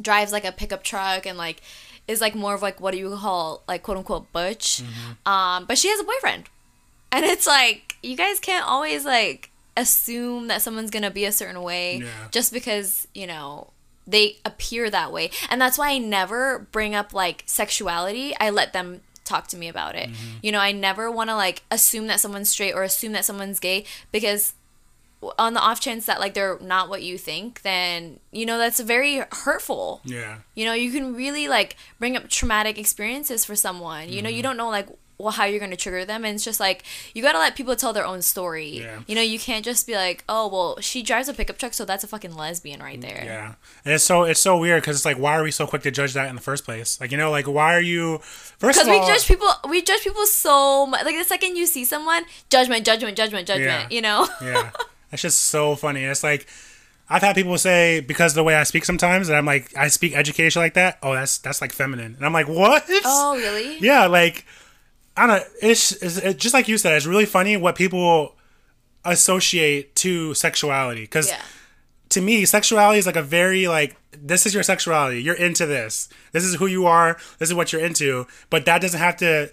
drives 0.02 0.34
like 0.34 0.44
a 0.44 0.52
pickup 0.52 0.84
truck 0.84 1.26
and 1.26 1.38
like 1.38 1.62
is 2.06 2.20
like 2.20 2.36
more 2.36 2.54
of 2.54 2.62
like 2.62 2.82
what 2.82 2.92
do 2.92 2.98
you 2.98 3.16
call 3.16 3.64
like 3.66 3.84
quote 3.84 3.98
unquote 3.98 4.30
butch. 4.34 4.82
Um, 5.26 5.64
but 5.64 5.78
she 5.78 5.88
has 5.88 6.02
a 6.02 6.04
boyfriend. 6.04 6.50
And 7.14 7.24
it's 7.24 7.48
like 7.48 7.96
you 8.04 8.18
guys 8.18 8.40
can't 8.40 8.68
always 8.68 9.06
like 9.06 9.52
assume 9.78 10.48
that 10.48 10.62
someone's 10.62 10.92
gonna 10.92 11.12
be 11.12 11.24
a 11.26 11.32
certain 11.32 11.62
way 11.62 11.98
Yeah. 12.00 12.10
just 12.32 12.52
because 12.52 13.08
you 13.14 13.28
know 13.28 13.72
they 14.06 14.38
appear 14.46 14.90
that 14.90 15.12
way, 15.12 15.30
and 15.50 15.60
that's 15.62 15.78
why 15.78 15.90
I 15.92 15.98
never 15.98 16.68
bring 16.72 16.96
up 16.96 17.14
like 17.14 17.44
sexuality. 17.46 18.34
I 18.40 18.50
let 18.50 18.74
them 18.74 19.02
talk 19.26 19.48
to 19.48 19.58
me 19.58 19.68
about 19.68 19.96
it. 19.96 20.10
You 20.42 20.54
know, 20.54 20.60
I 20.60 20.72
never 20.72 21.12
want 21.12 21.30
to 21.30 21.36
like 21.36 21.64
assume 21.70 22.08
that 22.08 22.22
someone's 22.22 22.48
straight 22.50 22.72
or 22.74 22.84
assume 22.84 23.12
that 23.12 23.26
someone's 23.26 23.60
gay 23.60 23.84
because 24.14 24.54
on 25.38 25.54
the 25.56 25.60
off 25.60 25.82
chance 25.82 26.06
that 26.06 26.20
like 26.22 26.34
they're 26.36 26.58
not 26.62 26.88
what 26.90 27.02
you 27.02 27.18
think, 27.18 27.62
then 27.64 28.20
you 28.32 28.46
know 28.46 28.58
that's 28.58 28.80
very 28.80 29.24
hurtful. 29.34 30.00
yeah. 30.06 30.38
You 30.56 30.64
know, 30.64 30.74
you 30.74 30.92
can 30.92 31.14
really 31.14 31.48
like 31.50 31.76
bring 32.00 32.16
up 32.16 32.30
traumatic 32.30 32.78
experiences 32.78 33.44
for 33.44 33.56
someone. 33.58 34.08
You 34.10 34.22
know, 34.22 34.30
Mm-hmm. 34.30 34.38
you 34.38 34.44
don't 34.44 34.56
know 34.58 34.70
like 34.70 34.88
well 35.18 35.32
how 35.32 35.45
you're 35.45 35.59
gonna 35.59 35.76
trigger 35.76 36.05
them, 36.05 36.24
and 36.26 36.36
it's 36.36 36.43
just 36.43 36.59
like 36.59 36.84
you 37.13 37.22
gotta 37.24 37.39
let 37.39 37.55
people 37.55 37.76
tell 37.76 37.93
their 37.93 38.05
own 38.05 38.22
story. 38.22 38.80
Yeah. 38.80 38.99
You 39.07 39.15
know, 39.15 39.22
you 39.22 39.39
can't 39.39 39.65
just 39.65 39.88
be 39.88 39.95
like, 39.95 40.24
oh 40.30 40.47
well, 40.47 40.80
she 40.80 41.01
drives 41.01 41.28
a 41.28 41.34
pickup 41.34 41.57
truck, 41.57 41.74
so 41.74 41.86
that's 41.86 42.03
a 42.03 42.07
fucking 42.07 42.36
lesbian 42.36 42.82
right 42.82 42.99
there. 43.01 43.22
Yeah, 43.24 43.53
and 43.84 43.93
it's 43.93 44.03
so 44.03 44.24
it's 44.24 44.39
so 44.39 44.57
weird 44.57 44.82
because 44.82 44.95
it's 44.95 45.05
like, 45.05 45.18
why 45.18 45.38
are 45.38 45.43
we 45.43 45.51
so 45.51 45.65
quick 45.65 45.82
to 45.84 45.91
judge 45.91 46.13
that 46.13 46.30
in 46.30 46.36
the 46.36 46.41
first 46.41 46.65
place? 46.65 46.99
Like, 47.01 47.11
you 47.11 47.18
know, 47.18 47.32
like 47.32 47.47
why 47.47 47.74
are 47.74 47.82
you? 47.82 48.20
First 48.20 48.80
Because 48.80 48.88
we 48.88 48.97
all, 48.97 49.07
judge 49.07 49.28
people, 49.28 49.49
we 49.70 49.82
judge 49.82 50.01
people 50.01 50.26
so 50.26 50.86
much. 50.86 51.03
Like 51.03 51.18
the 51.18 51.24
second 51.24 51.55
you 51.55 51.65
see 51.65 51.86
someone, 51.86 52.24
judgment, 52.49 52.86
judgment, 52.86 53.18
judgment, 53.18 53.47
judgment. 53.47 53.91
Yeah. 53.91 53.95
You 53.95 54.01
know. 54.01 54.28
yeah, 54.41 54.72
That's 55.11 55.22
just 55.22 55.39
so 55.45 55.76
funny. 55.76 56.03
It's 56.03 56.24
like 56.24 56.47
I've 57.09 57.22
had 57.22 57.36
people 57.36 57.57
say 57.57 58.01
because 58.01 58.34
of 58.34 58.36
the 58.36 58.43
way 58.43 58.55
I 58.55 58.63
speak 58.63 58.84
sometimes, 58.84 59.30
and 59.30 59.38
I'm 59.38 59.45
like, 59.45 59.76
I 59.78 59.88
speak 59.88 60.15
education 60.15 60.61
like 60.61 60.74
that. 60.74 60.97
Oh, 61.01 61.13
that's 61.13 61.38
that's 61.38 61.61
like 61.61 61.72
feminine, 61.72 62.15
and 62.15 62.26
I'm 62.26 62.34
like, 62.34 62.47
what? 62.47 62.84
oh 63.05 63.36
really? 63.38 63.78
Yeah, 63.82 64.07
like 64.07 64.45
I 65.18 65.28
don't. 65.28 65.38
know. 65.38 65.43
It's, 65.61 65.91
it's, 65.93 66.18
it's 66.18 66.41
just 66.41 66.53
like 66.53 66.68
you 66.68 66.78
said. 66.78 66.93
It's 66.95 67.05
really 67.05 67.26
funny 67.26 67.57
what 67.57 67.76
people 67.76 68.36
associate 69.05 69.95
to 69.95 70.34
sexuality 70.34 71.01
because 71.01 71.30
Yeah. 71.30 71.41
to 72.09 72.22
me, 72.22 72.45
sexuality 72.45 72.99
is 72.99 73.05
like 73.05 73.15
a 73.15 73.22
very 73.24 73.68
like 73.68 73.95
this 74.11 74.45
is 74.45 74.53
your 74.53 74.63
sexuality. 74.63 75.22
You're 75.22 75.36
into 75.36 75.65
this. 75.65 76.09
This 76.32 76.43
is 76.43 76.55
who 76.55 76.65
you 76.65 76.86
are. 76.86 77.18
This 77.39 77.49
is 77.49 77.55
what 77.55 77.72
you're 77.72 77.84
into. 77.84 78.26
But 78.49 78.65
that 78.65 78.82
doesn't 78.82 78.99
have 78.99 79.18
to. 79.18 79.51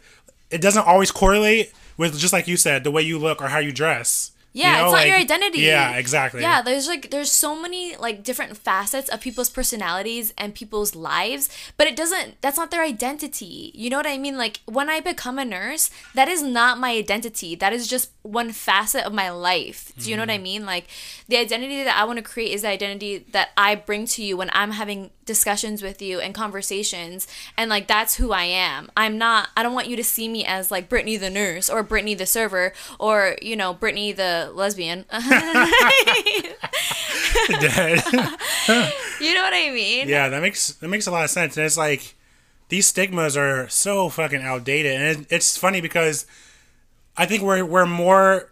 It 0.51 0.61
doesn't 0.61 0.87
always 0.87 1.11
correlate 1.11 1.73
with 1.97 2.19
just 2.19 2.33
like 2.33 2.49
you 2.49 2.57
said, 2.57 2.85
the 2.85 2.91
way 2.91 3.03
you 3.03 3.19
look 3.19 3.41
or 3.43 3.49
how 3.49 3.59
you 3.59 3.73
dress. 3.73 4.31
Yeah, 4.55 4.67
You 4.67 4.73
know, 4.73 4.85
it's 4.85 4.93
not 4.93 4.99
like- 4.99 5.09
your 5.09 5.17
identity. 5.17 5.59
Yeah, 5.59 5.97
exactly. 5.97 6.41
Yeah, 6.41 6.63
there's 6.63 6.87
like 6.87 7.11
there's 7.11 7.33
so 7.33 7.61
many 7.61 7.97
like 7.97 8.23
different 8.23 8.57
facets 8.57 9.09
of 9.09 9.21
people's 9.21 9.51
personalities 9.51 10.33
and 10.39 10.55
people's 10.55 10.95
lives, 10.95 11.49
but 11.77 11.89
it 11.89 11.97
doesn't 11.97 12.41
that's 12.41 12.57
not 12.57 12.71
their 12.71 12.83
identity. 12.83 13.73
You 13.75 13.91
know 13.91 13.97
what 13.97 14.07
I 14.07 14.17
mean? 14.17 14.39
Like 14.39 14.61
when 14.67 14.89
I 14.89 15.01
become 15.01 15.41
a 15.41 15.45
nurse, 15.45 15.91
that 16.15 16.29
is 16.29 16.41
not 16.41 16.79
my 16.79 16.93
identity. 16.93 17.57
That 17.57 17.73
is 17.73 17.89
just 17.89 18.13
one 18.23 18.53
facet 18.53 19.05
of 19.05 19.13
my 19.13 19.29
life. 19.29 19.93
Do 19.99 20.09
you 20.09 20.17
know 20.17 20.23
what 20.23 20.31
I 20.31 20.37
mm-hmm. 20.37 20.43
mean? 20.45 20.67
Like 20.67 20.87
the 21.27 21.37
identity 21.37 21.83
that 21.83 21.97
I 21.97 22.05
want 22.05 22.19
to 22.19 22.23
create 22.23 22.53
is 22.53 22.63
the 22.63 22.69
identity 22.69 23.27
that 23.33 23.51
I 23.57 23.75
bring 23.75 24.07
to 24.07 24.23
you 24.23 24.37
when 24.37 24.51
I'm 24.53 24.71
having 24.71 25.11
discussions 25.25 25.83
with 25.83 26.03
you 26.03 26.21
and 26.21 26.35
conversations 26.35 27.27
and 27.57 27.71
like 27.71 27.87
that's 27.87 28.17
who 28.17 28.33
I 28.33 28.45
am. 28.45 28.91
I'm 28.97 29.19
not 29.19 29.49
I 29.57 29.63
don't 29.63 29.75
want 29.75 29.89
you 29.89 29.97
to 29.97 30.05
see 30.05 30.29
me 30.29 30.45
as 30.45 30.71
like 30.71 30.89
Brittany 30.89 31.17
the 31.17 31.31
nurse 31.31 31.69
or 31.71 31.83
Brittany 31.83 32.15
the 32.15 32.27
server 32.27 32.73
or 32.99 33.37
you 33.41 33.57
know 33.57 33.73
Brittany 33.73 34.13
the 34.13 34.44
lesbian. 34.53 35.05
you 35.13 35.21
know 39.35 39.43
what 39.43 39.55
I 39.55 39.71
mean? 39.75 40.09
yeah, 40.09 40.29
that 40.29 40.43
makes 40.43 40.73
that 40.75 40.89
makes 40.89 41.07
a 41.07 41.11
lot 41.11 41.25
of 41.25 41.31
sense. 41.31 41.57
And 41.57 41.67
it's 41.67 41.77
like 41.77 42.15
these 42.69 42.87
stigmas 42.87 43.37
are 43.37 43.69
so 43.69 44.09
fucking 44.09 44.43
outdated, 44.43 44.93
and 45.01 45.21
it, 45.23 45.27
it's 45.33 45.57
funny 45.57 45.81
because 45.81 46.27
I 47.17 47.27
think 47.27 47.43
we're 47.43 47.65
we're 47.65 47.87
more 47.87 48.51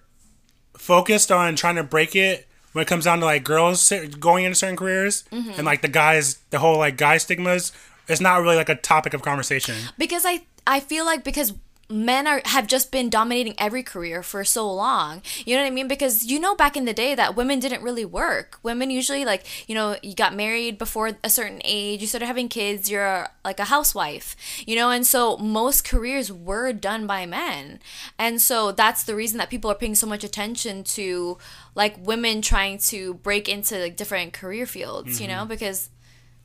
focused 0.77 1.31
on 1.31 1.55
trying 1.57 1.77
to 1.77 1.85
break 1.85 2.17
it 2.17 2.47
when 2.73 2.83
it 2.83 2.89
comes 2.89 3.05
down 3.05 3.21
to 3.21 3.27
like 3.27 3.45
girls 3.45 3.93
going 4.19 4.45
into 4.45 4.57
certain 4.57 4.77
careers, 4.77 5.25
Mm-hmm. 5.31 5.53
and 5.57 5.65
like 5.65 5.83
the 5.83 5.89
guys, 5.89 6.39
the 6.51 6.59
whole 6.59 6.79
like 6.79 6.97
guy 6.97 7.19
stigmas. 7.19 7.73
It's 8.09 8.21
not 8.21 8.43
really 8.43 8.57
like 8.57 8.69
a 8.69 8.75
topic 8.75 9.15
of 9.15 9.23
conversation. 9.23 9.77
because 9.97 10.25
I 10.27 10.43
I 10.67 10.81
feel 10.81 11.05
like 11.05 11.23
because 11.25 11.55
men 11.93 12.27
are 12.27 12.41
have 12.47 12.67
just 12.67 12.91
been 12.91 13.11
dominating 13.11 13.55
every 13.59 13.83
career 13.83 14.23
for 14.23 14.45
so 14.45 14.71
long. 14.71 15.23
You 15.45 15.57
know 15.57 15.63
what 15.63 15.69
I 15.69 15.75
mean? 15.75 15.89
Because 15.89 16.25
you 16.25 16.41
know 16.41 16.55
back 16.55 16.77
in 16.77 16.87
the 16.87 16.95
day 16.95 17.15
that 17.15 17.37
women 17.37 17.61
didn't 17.61 17.83
really 17.83 18.05
work. 18.05 18.59
Women 18.63 18.91
usually 18.91 19.25
like, 19.25 19.45
you 19.69 19.75
know, 19.75 19.97
you 20.03 20.15
got 20.15 20.35
married 20.35 20.79
before 20.79 21.13
a 21.23 21.31
certain 21.31 21.61
age, 21.65 22.01
you 22.01 22.07
started 22.07 22.27
having 22.27 22.49
kids, 22.49 22.91
you're 22.91 23.29
like 23.45 23.61
a 23.61 23.65
housewife. 23.65 24.35
You 24.67 24.77
know, 24.77 24.91
and 24.91 25.07
so 25.07 25.37
most 25.37 25.85
careers 25.85 26.33
were 26.33 26.73
done 26.73 27.07
by 27.07 27.27
men. 27.27 27.81
And 28.19 28.41
so 28.41 28.73
that's 28.73 29.05
the 29.05 29.15
reason 29.15 29.39
that 29.39 29.51
people 29.51 29.71
are 29.71 29.77
paying 29.77 29.95
so 29.95 30.07
much 30.07 30.25
attention 30.25 30.85
to 30.85 31.39
like 31.75 31.97
women 32.05 32.43
trying 32.43 32.79
to 32.79 33.15
break 33.15 33.49
into 33.49 33.79
like 33.79 33.97
different 33.97 34.33
career 34.33 34.67
fields, 34.67 35.21
you 35.21 35.29
know, 35.29 35.41
mm-hmm. 35.41 35.49
because 35.49 35.91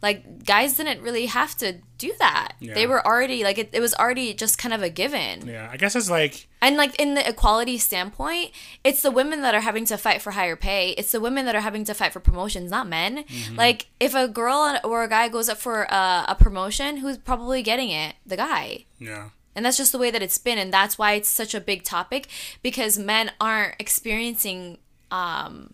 like 0.02 0.46
guys 0.46 0.78
didn't 0.78 1.02
really 1.02 1.26
have 1.26 1.58
to 1.58 1.78
do 1.98 2.14
that. 2.20 2.54
They 2.62 2.86
were 2.86 3.06
already 3.06 3.44
like 3.44 3.58
it, 3.58 3.70
it 3.74 3.80
was 3.80 3.96
already 3.96 4.34
just 4.34 4.58
kind 4.60 4.74
of 4.74 4.84
a 4.84 4.90
given. 4.90 5.48
Yeah, 5.48 5.68
I 5.72 5.78
guess 5.78 5.96
it's 5.96 6.10
like 6.10 6.48
and 6.62 6.78
like 6.78 7.00
in 7.00 7.16
the 7.16 7.28
equality 7.28 7.78
standpoint 7.80 8.52
it's 8.84 9.02
the 9.02 9.10
women 9.12 9.42
that 9.42 9.56
are 9.56 9.62
having 9.62 9.86
to 9.86 9.98
fight 9.98 10.22
for 10.22 10.32
higher 10.32 10.56
pay. 10.56 10.92
It's 10.92 11.12
the 11.12 11.20
women 11.20 11.46
that 11.46 11.56
are 11.56 11.62
having 11.62 11.84
to 11.86 11.94
fight 11.96 12.14
for 12.14 12.20
promotions 12.20 12.70
not 12.70 12.88
men. 12.88 13.24
Mm-hmm. 13.24 13.56
like 13.56 13.88
if 14.00 14.14
a 14.14 14.28
girl 14.28 14.78
or 14.84 15.04
a 15.04 15.10
guy 15.10 15.30
goes 15.30 15.50
up 15.50 15.58
for 15.58 15.84
a, 15.84 16.26
a 16.30 16.36
promotion 16.40 16.98
who's 16.98 17.18
probably 17.18 17.64
getting 17.64 17.90
it? 17.90 18.16
The 18.26 18.38
guy. 18.38 18.86
Yeah. 19.00 19.30
and 19.56 19.66
that's 19.66 19.78
just 19.78 19.92
the 19.92 19.98
way 19.98 20.12
that 20.12 20.22
it's 20.22 20.38
been 20.38 20.60
and 20.60 20.72
that's 20.72 21.00
why 21.00 21.14
it's 21.14 21.30
such 21.30 21.56
a 21.56 21.60
big 21.60 21.84
topic 21.84 22.28
because 22.62 23.00
men 23.00 23.32
aren't 23.42 23.74
experiencing 23.80 24.78
um 25.10 25.74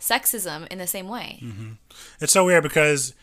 sexism 0.00 0.66
in 0.68 0.78
the 0.78 0.86
same 0.86 1.08
way. 1.08 1.40
It's 2.20 2.32
so 2.32 2.44
weird 2.44 2.62
because 2.64 3.14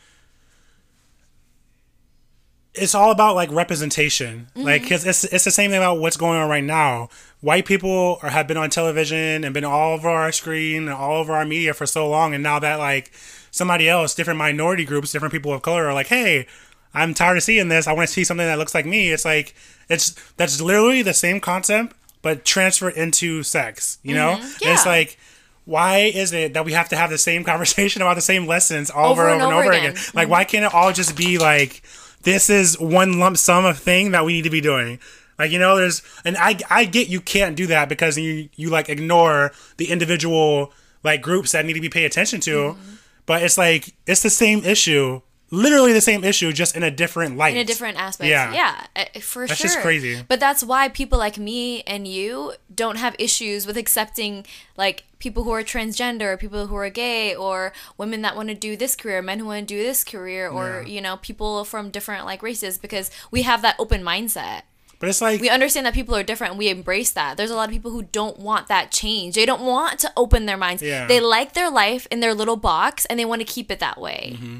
it's 2.73 2.95
all 2.95 3.11
about 3.11 3.35
like 3.35 3.51
representation. 3.51 4.47
Mm-hmm. 4.55 4.61
Like, 4.65 4.87
cause 4.87 5.05
it's 5.05 5.23
it's 5.25 5.43
the 5.43 5.51
same 5.51 5.71
thing 5.71 5.79
about 5.79 5.99
what's 5.99 6.17
going 6.17 6.39
on 6.39 6.49
right 6.49 6.63
now. 6.63 7.09
White 7.41 7.65
people 7.65 8.19
are, 8.21 8.29
have 8.29 8.47
been 8.47 8.57
on 8.57 8.69
television 8.69 9.43
and 9.43 9.53
been 9.53 9.65
all 9.65 9.93
over 9.93 10.09
our 10.09 10.31
screen 10.31 10.83
and 10.83 10.89
all 10.89 11.17
over 11.17 11.33
our 11.33 11.45
media 11.45 11.73
for 11.73 11.85
so 11.85 12.09
long, 12.09 12.33
and 12.33 12.43
now 12.43 12.59
that 12.59 12.79
like 12.79 13.11
somebody 13.51 13.89
else, 13.89 14.15
different 14.15 14.37
minority 14.37 14.85
groups, 14.85 15.11
different 15.11 15.33
people 15.33 15.53
of 15.53 15.61
color 15.61 15.85
are 15.85 15.93
like, 15.93 16.07
hey. 16.07 16.47
I'm 16.93 17.13
tired 17.13 17.37
of 17.37 17.43
seeing 17.43 17.69
this. 17.69 17.87
I 17.87 17.93
want 17.93 18.09
to 18.09 18.13
see 18.13 18.25
something 18.25 18.45
that 18.45 18.57
looks 18.57 18.75
like 18.75 18.85
me. 18.85 19.13
It's 19.13 19.23
like 19.23 19.55
it's 19.87 20.11
that's 20.35 20.59
literally 20.59 21.01
the 21.01 21.13
same 21.13 21.39
concept, 21.39 21.95
but 22.21 22.43
transferred 22.43 22.95
into 22.95 23.43
sex. 23.43 23.97
You 24.03 24.13
know, 24.13 24.31
mm-hmm. 24.33 24.43
And 24.43 24.73
it's 24.73 24.85
Yeah. 24.85 24.91
like 24.91 25.17
why 25.63 26.11
is 26.13 26.33
it 26.33 26.53
that 26.53 26.65
we 26.65 26.73
have 26.73 26.89
to 26.89 26.97
have 26.97 27.09
the 27.09 27.17
same 27.17 27.43
conversation 27.51 28.01
about 28.01 28.15
the 28.15 28.21
same 28.21 28.45
lessons 28.45 28.91
over, 28.93 29.29
and 29.29 29.41
over, 29.41 29.53
and 29.53 29.53
over, 29.53 29.71
again? 29.71 29.95
Like, 30.13 30.27
why 30.27 30.43
can't 30.43 30.65
it 30.65 30.73
all 30.73 30.91
just 30.91 31.15
be 31.15 31.37
like 31.37 31.81
this 32.23 32.49
is 32.49 32.79
one 32.79 33.19
lump 33.19 33.37
sum 33.37 33.65
of 33.65 33.77
thing 33.77 34.11
that 34.11 34.25
we 34.25 34.33
need 34.33 34.43
to 34.43 34.49
be 34.49 34.61
doing. 34.61 34.99
Like 35.39 35.51
you 35.51 35.59
know, 35.59 35.75
there's 35.75 36.01
and 36.23 36.37
I 36.37 36.59
I 36.69 36.85
get 36.85 37.09
you 37.09 37.19
can't 37.19 37.55
do 37.55 37.67
that 37.67 37.89
because 37.89 38.17
you 38.17 38.49
you 38.55 38.69
like 38.69 38.89
ignore 38.89 39.51
the 39.77 39.89
individual 39.89 40.71
like 41.03 41.21
groups 41.21 41.53
that 41.53 41.65
need 41.65 41.73
to 41.73 41.81
be 41.81 41.89
paid 41.89 42.05
attention 42.05 42.39
to. 42.41 42.51
Mm-hmm. 42.51 42.93
But 43.25 43.43
it's 43.43 43.57
like 43.57 43.95
it's 44.05 44.21
the 44.21 44.29
same 44.29 44.63
issue, 44.63 45.21
literally 45.51 45.93
the 45.93 46.01
same 46.01 46.23
issue, 46.23 46.51
just 46.53 46.75
in 46.75 46.81
a 46.83 46.89
different 46.89 47.37
light. 47.37 47.53
in 47.53 47.59
a 47.59 47.65
different 47.65 47.97
aspect. 47.99 48.29
Yeah. 48.29 48.53
Yeah, 48.53 48.85
uh, 48.95 49.19
for 49.19 49.45
That's 49.45 49.59
sure. 49.59 49.67
just 49.67 49.79
crazy. 49.79 50.23
But 50.27 50.39
that's 50.39 50.63
why 50.63 50.89
people 50.89 51.19
like 51.19 51.37
me 51.37 51.81
and 51.83 52.07
you 52.07 52.53
don't 52.73 52.97
have 52.97 53.15
issues 53.19 53.67
with 53.67 53.77
accepting 53.77 54.45
like 54.77 55.03
people 55.19 55.43
who 55.43 55.51
are 55.51 55.61
transgender, 55.63 56.39
people 56.39 56.67
who 56.67 56.75
are 56.75 56.89
gay, 56.89 57.35
or 57.35 57.73
women 57.97 58.21
that 58.23 58.35
want 58.35 58.49
to 58.49 58.55
do 58.55 58.75
this 58.75 58.95
career, 58.95 59.21
men 59.21 59.39
who 59.39 59.45
want 59.45 59.67
to 59.67 59.73
do 59.75 59.83
this 59.83 60.03
career, 60.03 60.47
or 60.49 60.83
Yeah. 60.85 60.93
you 60.93 61.01
know 61.01 61.17
people 61.17 61.63
from 61.65 61.91
different 61.91 62.25
like 62.25 62.41
races 62.41 62.77
because 62.77 63.11
we 63.29 63.43
have 63.43 63.61
that 63.61 63.75
open 63.77 64.01
mindset. 64.03 64.61
But 64.99 65.09
it's 65.09 65.19
like 65.19 65.41
We 65.41 65.49
understand 65.49 65.87
that 65.87 65.95
people 65.95 66.15
are 66.15 66.21
different 66.21 66.51
and 66.51 66.59
we 66.59 66.69
embrace 66.69 67.09
that. 67.13 67.35
There's 67.35 67.49
a 67.49 67.55
lot 67.55 67.67
of 67.67 67.71
people 67.73 67.89
who 67.89 68.03
don't 68.03 68.37
want 68.37 68.67
that 68.67 68.91
change. 68.91 69.33
They 69.33 69.47
don't 69.47 69.61
want 69.63 69.97
to 70.01 70.11
open 70.15 70.45
their 70.45 70.57
minds. 70.57 70.83
Yeah. 70.83 71.07
They 71.07 71.19
like 71.19 71.53
their 71.53 71.71
life 71.71 72.07
in 72.11 72.19
their 72.19 72.35
little 72.35 72.55
box 72.55 73.05
and 73.07 73.17
they 73.19 73.25
want 73.25 73.41
to 73.41 73.45
keep 73.51 73.71
it 73.71 73.79
that 73.79 73.99
way. 73.99 74.33
Mm-hmm. 74.35 74.57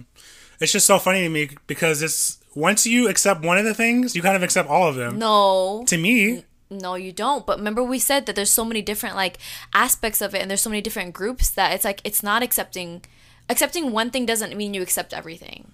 It's 0.62 0.72
just 0.72 0.86
so 0.86 0.99
funny 0.99 1.22
to 1.22 1.30
me 1.30 1.49
because 1.68 2.01
it's 2.01 2.38
once 2.55 2.86
you 2.86 3.09
accept 3.09 3.43
one 3.43 3.57
of 3.57 3.66
the 3.66 3.74
things, 3.74 4.16
you 4.16 4.22
kind 4.22 4.36
of 4.36 4.43
accept 4.43 4.70
all 4.70 4.88
of 4.88 4.95
them. 4.95 5.20
No. 5.20 5.84
To 5.88 5.97
me, 5.97 6.45
No, 6.70 6.95
you 6.95 7.12
don't. 7.12 7.45
But 7.45 7.57
remember, 7.57 7.84
we 7.84 7.99
said 7.99 8.26
that 8.26 8.36
there's 8.36 8.49
so 8.49 8.64
many 8.64 8.82
different 8.82 9.16
like 9.16 9.38
aspects 9.74 10.22
of 10.22 10.34
it, 10.36 10.41
and 10.41 10.49
there's 10.49 10.62
so 10.62 10.70
many 10.70 10.82
different 10.82 11.14
groups 11.14 11.49
that 11.49 11.74
it's 11.74 11.84
like 11.84 12.01
it's 12.03 12.24
not 12.24 12.43
accepting. 12.43 13.03
Accepting 13.49 13.91
one 13.91 14.12
thing 14.12 14.26
doesn't 14.26 14.55
mean 14.55 14.74
you 14.74 14.82
accept 14.82 15.14
everything, 15.14 15.72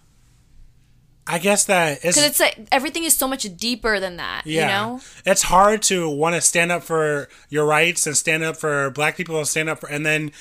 I 1.30 1.40
guess 1.40 1.66
that 1.66 2.00
it's 2.04 2.18
because 2.18 2.24
it's 2.24 2.40
like 2.40 2.68
everything 2.72 3.04
is 3.04 3.14
so 3.14 3.28
much 3.28 3.44
deeper 3.58 4.00
than 4.00 4.16
that. 4.18 4.44
yeah, 4.46 4.62
You 4.62 4.68
know, 4.68 5.02
it's 5.26 5.44
hard 5.44 5.82
to 5.84 6.10
want 6.10 6.36
to 6.36 6.42
stand 6.42 6.72
up 6.72 6.84
for 6.84 7.28
your 7.50 7.66
rights 7.66 8.08
and 8.08 8.16
stand 8.16 8.44
up 8.44 8.56
for 8.56 8.90
black 8.92 9.18
people 9.18 9.38
and 9.38 9.48
stand 9.48 9.70
up 9.70 9.80
for, 9.82 9.90
and 9.90 10.06
then 10.06 10.32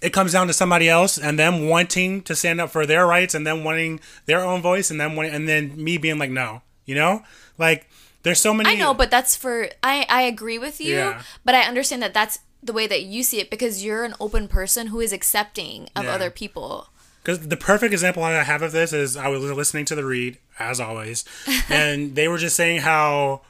it 0.00 0.12
comes 0.12 0.32
down 0.32 0.46
to 0.46 0.52
somebody 0.52 0.88
else 0.88 1.18
and 1.18 1.38
them 1.38 1.68
wanting 1.68 2.22
to 2.22 2.34
stand 2.36 2.60
up 2.60 2.70
for 2.70 2.86
their 2.86 3.06
rights 3.06 3.34
and 3.34 3.46
them 3.46 3.64
wanting 3.64 4.00
their 4.26 4.44
own 4.44 4.62
voice 4.62 4.90
and 4.90 5.00
then 5.00 5.16
wanting, 5.16 5.32
and 5.32 5.48
then 5.48 5.82
me 5.82 5.98
being 5.98 6.18
like 6.18 6.30
no, 6.30 6.62
you 6.86 6.94
know, 6.94 7.22
like 7.58 7.88
there's 8.22 8.40
so 8.40 8.52
many. 8.54 8.70
I 8.70 8.74
know, 8.74 8.94
but 8.94 9.10
that's 9.10 9.34
for 9.36 9.68
I. 9.82 10.06
I 10.08 10.22
agree 10.22 10.58
with 10.58 10.80
you, 10.80 10.96
Yeah. 10.96 11.22
but 11.44 11.54
I 11.54 11.62
understand 11.62 12.02
that 12.02 12.14
that's 12.14 12.38
the 12.62 12.72
way 12.72 12.86
that 12.88 13.02
you 13.02 13.22
see 13.22 13.38
it 13.40 13.50
because 13.50 13.84
you're 13.84 14.04
an 14.04 14.14
open 14.20 14.48
person 14.48 14.88
who 14.88 15.00
is 15.00 15.12
accepting 15.12 15.88
of 15.94 16.04
Yeah. 16.04 16.14
other 16.14 16.30
people. 16.30 16.88
Because 17.22 17.46
the 17.46 17.56
perfect 17.56 17.92
example 17.92 18.22
I 18.22 18.42
have 18.42 18.62
of 18.62 18.72
this 18.72 18.92
is 18.92 19.16
I 19.16 19.28
was 19.28 19.42
listening 19.42 19.84
to 19.86 19.94
the 19.94 20.04
read 20.04 20.38
as 20.58 20.80
always, 20.80 21.24
and 21.68 22.14
they 22.14 22.26
were 22.28 22.38
just 22.38 22.56
saying 22.56 22.80
how 22.80 23.42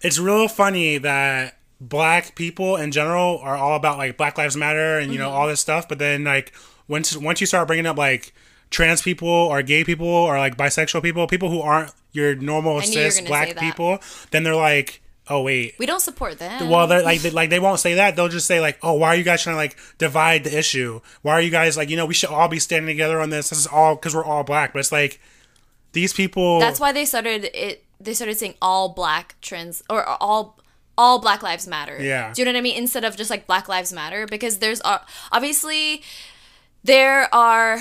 it's 0.00 0.18
real 0.18 0.48
funny 0.48 0.98
that 0.98 1.56
black 1.88 2.34
people 2.34 2.76
in 2.76 2.92
general 2.92 3.38
are 3.38 3.56
all 3.56 3.76
about 3.76 3.98
like 3.98 4.16
Black 4.16 4.38
Lives 4.38 4.56
Matter 4.56 4.98
and 4.98 5.12
you 5.12 5.18
know 5.18 5.28
mm-hmm. 5.28 5.36
all 5.36 5.48
this 5.48 5.60
stuff, 5.60 5.88
but 5.88 5.98
then 5.98 6.24
like 6.24 6.52
once 6.88 7.16
once 7.16 7.40
you 7.40 7.46
start 7.46 7.66
bringing 7.66 7.86
up 7.86 7.96
like 7.96 8.32
trans 8.70 9.02
people 9.02 9.28
or 9.28 9.62
gay 9.62 9.84
people 9.84 10.06
or 10.06 10.38
like 10.38 10.56
bisexual 10.56 11.02
people, 11.02 11.26
people 11.26 11.50
who 11.50 11.60
aren't 11.60 11.92
your 12.12 12.34
normal 12.34 12.80
knew 12.80 12.86
you 12.86 13.04
were 13.04 13.10
cis 13.10 13.20
black 13.22 13.56
people, 13.56 13.98
then 14.30 14.44
they're 14.44 14.56
like, 14.56 15.02
oh 15.28 15.42
wait, 15.42 15.74
We 15.78 15.86
don't 15.86 16.00
support 16.00 16.38
them. 16.38 16.68
well, 16.68 16.86
they're 16.86 17.02
like 17.02 17.20
they, 17.20 17.30
like 17.30 17.50
they 17.50 17.58
won't 17.58 17.80
say 17.80 17.94
that. 17.94 18.16
They'll 18.16 18.28
just 18.28 18.46
say 18.46 18.60
like, 18.60 18.78
"Oh, 18.82 18.94
why 18.94 19.08
are 19.08 19.16
you 19.16 19.24
guys 19.24 19.42
trying 19.42 19.54
to 19.54 19.58
like 19.58 19.76
divide 19.98 20.44
the 20.44 20.56
issue? 20.56 21.00
Why 21.22 21.32
are 21.32 21.40
you 21.42 21.50
guys 21.50 21.76
like 21.76 21.90
you 21.90 21.96
know 21.96 22.06
we 22.06 22.14
should 22.14 22.30
all 22.30 22.48
be 22.48 22.58
standing 22.58 22.86
together 22.86 23.20
on 23.20 23.30
this? 23.30 23.50
This 23.50 23.58
is 23.58 23.66
all 23.66 23.96
because 23.96 24.14
we're 24.14 24.24
all 24.24 24.44
black." 24.44 24.72
But 24.72 24.80
it's 24.80 24.92
like 24.92 25.20
these 25.92 26.12
people. 26.12 26.60
That's 26.60 26.80
why 26.80 26.92
they 26.92 27.04
started 27.04 27.50
it. 27.54 27.84
They 28.00 28.14
started 28.14 28.36
saying 28.36 28.54
all 28.60 28.88
black 28.88 29.36
trans 29.40 29.82
or 29.88 30.04
all 30.04 30.58
all 30.98 31.18
Black 31.20 31.42
Lives 31.42 31.66
Matter. 31.66 31.98
Yeah. 32.02 32.32
Do 32.34 32.40
you 32.42 32.44
know 32.46 32.52
what 32.52 32.58
I 32.58 32.62
mean? 32.62 32.76
Instead 32.76 33.04
of 33.04 33.16
just 33.16 33.30
like 33.30 33.46
Black 33.46 33.68
Lives 33.68 33.92
Matter, 33.92 34.26
because 34.26 34.58
there's 34.58 34.80
uh, 34.82 34.98
obviously 35.30 36.02
there 36.84 37.32
are 37.34 37.78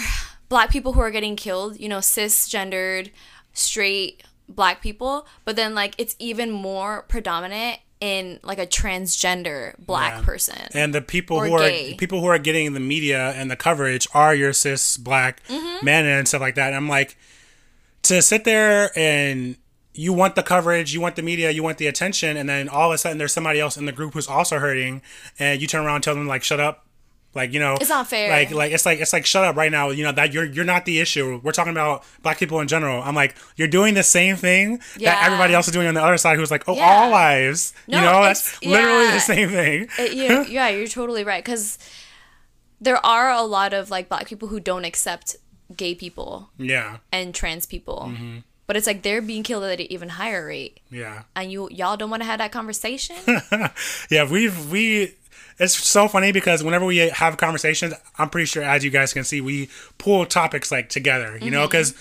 black 0.49 0.69
people 0.71 0.93
who 0.93 1.01
are 1.01 1.11
getting 1.11 1.35
killed. 1.35 1.79
You 1.79 1.89
know, 1.89 1.99
cisgendered, 1.99 3.11
straight 3.53 4.23
black 4.47 4.81
people, 4.81 5.25
but 5.45 5.55
then 5.55 5.73
like 5.75 5.95
it's 5.97 6.15
even 6.19 6.51
more 6.51 7.03
predominant 7.07 7.79
in 7.99 8.39
like 8.43 8.57
a 8.57 8.65
transgender 8.65 9.75
black 9.77 10.13
Yeah. 10.19 10.23
person. 10.25 10.57
and 10.73 10.93
the 10.93 11.01
people 11.01 11.39
who 11.39 11.53
are 11.53 11.69
people 11.97 12.19
who 12.19 12.25
are 12.27 12.39
getting 12.39 12.73
the 12.73 12.79
media 12.79 13.31
and 13.35 13.51
the 13.51 13.55
coverage 13.55 14.07
are 14.13 14.33
your 14.33 14.53
cis 14.53 14.97
black 14.97 15.41
Mm-hmm. 15.47 15.85
men 15.85 16.05
and 16.05 16.27
stuff 16.27 16.41
like 16.41 16.55
that. 16.55 16.67
And 16.67 16.75
I'm 16.75 16.89
like 16.89 17.15
to 18.03 18.21
sit 18.23 18.43
there 18.43 18.89
and 18.97 19.55
you 19.93 20.13
want 20.13 20.35
the 20.35 20.43
coverage, 20.43 20.93
you 20.93 21.01
want 21.01 21.15
the 21.15 21.21
media, 21.21 21.51
you 21.51 21.63
want 21.63 21.77
the 21.77 21.87
attention, 21.87 22.37
and 22.37 22.47
then 22.47 22.69
all 22.69 22.91
of 22.91 22.95
a 22.95 22.97
sudden 22.97 23.17
there's 23.17 23.33
somebody 23.33 23.59
else 23.59 23.77
in 23.77 23.85
the 23.85 23.91
group 23.91 24.13
who's 24.13 24.27
also 24.27 24.59
hurting, 24.59 25.01
and 25.39 25.61
you 25.61 25.67
turn 25.67 25.85
around 25.85 25.95
and 25.95 26.03
tell 26.03 26.15
them 26.15 26.27
like, 26.27 26.43
"Shut 26.43 26.59
up." 26.59 26.85
Like 27.33 27.53
you 27.53 27.59
know, 27.61 27.75
It's 27.79 27.89
not 27.89 28.07
fair. 28.07 28.29
Like, 28.29 28.51
like 28.51 28.71
it's 28.73 28.85
like 28.85 28.99
it's 28.99 29.13
like 29.13 29.25
shut 29.25 29.45
up 29.45 29.55
right 29.55 29.71
now. 29.71 29.89
You 29.89 30.03
know 30.03 30.11
that 30.11 30.33
you're 30.33 30.43
you're 30.43 30.65
not 30.65 30.83
the 30.83 30.99
issue. 30.99 31.39
We're 31.41 31.53
talking 31.53 31.71
about 31.71 32.03
black 32.23 32.37
people 32.37 32.59
in 32.59 32.67
general. 32.67 33.01
I'm 33.01 33.15
like 33.15 33.35
you're 33.55 33.69
doing 33.69 33.93
the 33.93 34.03
same 34.03 34.35
thing 34.35 34.81
that 34.99 35.23
everybody 35.25 35.53
else 35.53 35.65
is 35.67 35.73
doing 35.73 35.87
on 35.87 35.93
the 35.93 36.03
other 36.03 36.17
side. 36.17 36.37
Who's 36.37 36.51
like, 36.51 36.67
oh, 36.67 36.75
Yeah. 36.75 36.83
all 36.85 37.09
lives. 37.09 37.73
No, 37.87 37.99
you 37.99 38.03
know, 38.03 38.21
that's 38.23 38.61
literally 38.61 39.05
yeah. 39.05 39.13
the 39.13 39.19
same 39.19 39.49
thing. 39.49 39.87
It- 39.97 40.13
you, 40.13 40.43
yeah, 40.53 40.67
you're 40.69 40.87
totally 40.87 41.23
right. 41.23 41.41
Because 41.41 41.77
there 42.81 43.03
are 43.05 43.29
a 43.31 43.43
lot 43.43 43.73
of 43.73 43.89
like 43.89 44.09
black 44.09 44.27
people 44.27 44.49
who 44.49 44.59
don't 44.59 44.83
accept 44.83 45.37
gay 45.77 45.95
people 45.95 46.49
Yeah, 46.57 46.97
and 47.13 47.33
trans 47.33 47.65
people. 47.65 48.09
Mm-hmm. 48.09 48.37
But 48.71 48.77
it's 48.77 48.87
like 48.87 49.01
they're 49.01 49.21
being 49.21 49.43
killed 49.43 49.65
at 49.65 49.81
an 49.81 49.91
even 49.91 50.07
higher 50.07 50.45
rate, 50.47 50.79
yeah. 50.89 51.23
and 51.35 51.51
you 51.51 51.67
y'all 51.71 51.97
don't 51.97 52.09
want 52.09 52.21
to 52.21 52.25
have 52.25 52.37
that 52.37 52.53
conversation. 52.53 53.17
yeah, 54.09 54.23
we've 54.31 54.71
we. 54.71 55.13
It's 55.59 55.75
so 55.75 56.07
funny 56.07 56.31
because 56.31 56.63
whenever 56.63 56.85
we 56.85 56.95
have 56.99 57.35
conversations, 57.35 57.93
I'm 58.17 58.29
pretty 58.29 58.45
sure, 58.45 58.63
as 58.63 58.85
you 58.85 58.89
guys 58.89 59.11
can 59.11 59.25
see, 59.25 59.41
we 59.41 59.67
pull 59.97 60.25
topics 60.25 60.71
like 60.71 60.87
together. 60.87 61.33
You 61.33 61.39
Mm-hmm. 61.41 61.49
know, 61.51 61.67
because 61.67 61.91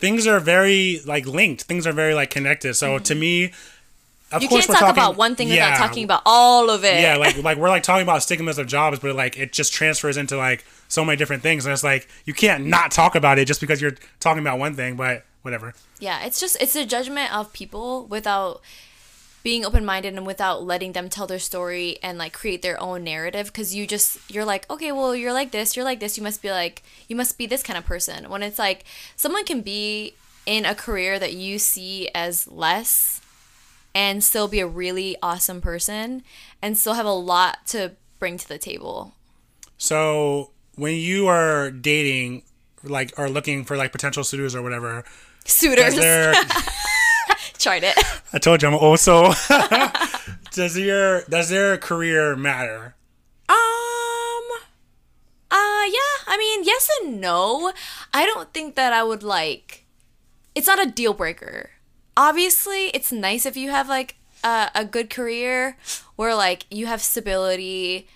things 0.00 0.26
are 0.26 0.40
very 0.40 1.00
like 1.06 1.26
linked. 1.26 1.62
Things 1.62 1.86
are 1.86 1.92
very 1.92 2.12
like 2.12 2.30
connected. 2.30 2.74
So 2.74 2.98
to 2.98 3.14
me, 3.14 3.44
of 3.44 3.52
Mm-hmm. 3.52 4.42
you 4.42 4.48
can't 4.48 4.64
talk 4.64 4.78
talking 4.80 4.90
about 4.94 5.16
one 5.16 5.36
thing 5.36 5.46
yeah, 5.46 5.70
without 5.70 5.86
talking 5.86 6.02
about 6.02 6.22
all 6.26 6.70
of 6.70 6.82
it. 6.82 7.00
Yeah, 7.02 7.16
like 7.18 7.36
like 7.40 7.56
we're 7.56 7.68
like 7.68 7.84
talking 7.84 8.02
about 8.02 8.24
stigmas 8.24 8.58
of 8.58 8.66
jobs, 8.66 8.98
but 8.98 9.14
like 9.14 9.38
it 9.38 9.52
just 9.52 9.72
transfers 9.72 10.16
into 10.16 10.36
like 10.36 10.64
so 10.88 11.04
many 11.04 11.16
different 11.16 11.44
things, 11.44 11.66
and 11.66 11.72
it's 11.72 11.84
like 11.84 12.08
you 12.24 12.34
can't 12.34 12.66
not 12.66 12.90
talk 12.90 13.14
about 13.14 13.38
it 13.38 13.44
just 13.44 13.60
because 13.60 13.80
you're 13.80 13.94
talking 14.18 14.40
about 14.40 14.58
one 14.58 14.74
thing. 14.74 14.96
But 14.96 15.24
whatever. 15.46 15.72
yeah. 15.98 16.26
It's 16.26 16.38
just 16.40 16.60
it's 16.60 16.76
a 16.76 16.84
judgment 16.84 17.32
of 17.32 17.52
people 17.54 18.04
without 18.06 18.60
being 19.42 19.64
open-minded 19.64 20.12
and 20.14 20.26
without 20.26 20.64
letting 20.64 20.90
them 20.92 21.08
tell 21.08 21.28
their 21.28 21.38
story 21.38 21.98
and 22.02 22.18
like 22.18 22.32
create 22.32 22.62
their 22.62 22.78
own 22.82 23.04
narrative 23.04 23.46
because 23.46 23.72
you 23.76 23.86
just 23.86 24.18
you're 24.28 24.44
like 24.44 24.68
okay 24.68 24.90
well 24.90 25.14
you're 25.14 25.32
like 25.32 25.52
this 25.52 25.76
you're 25.76 25.84
like 25.84 26.00
this 26.00 26.18
you 26.18 26.22
must 26.28 26.42
be 26.42 26.50
like 26.50 26.82
you 27.08 27.14
must 27.14 27.38
be 27.38 27.46
this 27.46 27.62
kind 27.62 27.78
of 27.78 27.86
person 27.86 28.28
when 28.28 28.42
it's 28.42 28.58
like 28.58 28.82
someone 29.14 29.44
can 29.44 29.60
be 29.62 30.14
in 30.46 30.66
a 30.66 30.74
career 30.74 31.16
that 31.20 31.32
you 31.32 31.60
see 31.60 32.08
as 32.12 32.48
less 32.48 33.20
and 33.94 34.24
still 34.24 34.48
be 34.48 34.58
a 34.58 34.66
really 34.66 35.14
awesome 35.22 35.60
person 35.60 36.24
and 36.60 36.76
still 36.76 36.94
have 36.94 37.06
a 37.06 37.10
lot 37.34 37.64
to 37.68 37.92
bring 38.18 38.36
to 38.36 38.48
the 38.48 38.58
table 38.58 39.14
So 39.78 40.50
when 40.74 40.94
you 40.96 41.28
are 41.28 41.70
dating, 41.70 42.42
like, 42.82 43.12
or 43.16 43.28
looking 43.28 43.64
for 43.64 43.76
like 43.76 43.92
potential 43.92 44.24
suitors 44.24 44.54
or 44.54 44.62
whatever, 44.62 45.04
suitors 45.46 45.94
their 45.94 46.34
tried 47.58 47.82
it 47.84 47.98
I 48.32 48.38
told 48.38 48.62
you 48.62 48.68
I'm 48.68 48.74
also 48.74 49.32
does 50.56 50.76
your 50.78 51.22
does 51.28 51.50
their 51.50 51.76
career 51.76 52.34
matter? 52.34 52.96
Um. 53.48 53.56
Uh. 55.50 55.84
Yeah. 55.86 56.16
I 56.26 56.36
mean, 56.38 56.64
yes 56.64 56.88
and 57.02 57.20
no. 57.20 57.72
I 58.12 58.24
don't 58.24 58.52
think 58.52 58.74
that 58.74 58.92
I 58.92 59.04
would 59.04 59.22
like. 59.22 59.84
It's 60.54 60.66
not 60.66 60.84
a 60.84 60.90
deal 60.90 61.12
breaker. 61.12 61.70
Obviously, 62.16 62.86
it's 62.88 63.12
nice 63.12 63.44
if 63.44 63.56
you 63.56 63.70
have 63.70 63.88
like 63.88 64.16
a, 64.42 64.70
a 64.74 64.84
good 64.84 65.10
career 65.10 65.76
where 66.16 66.34
like 66.34 66.64
you 66.70 66.86
have 66.86 67.02
stability 67.02 68.08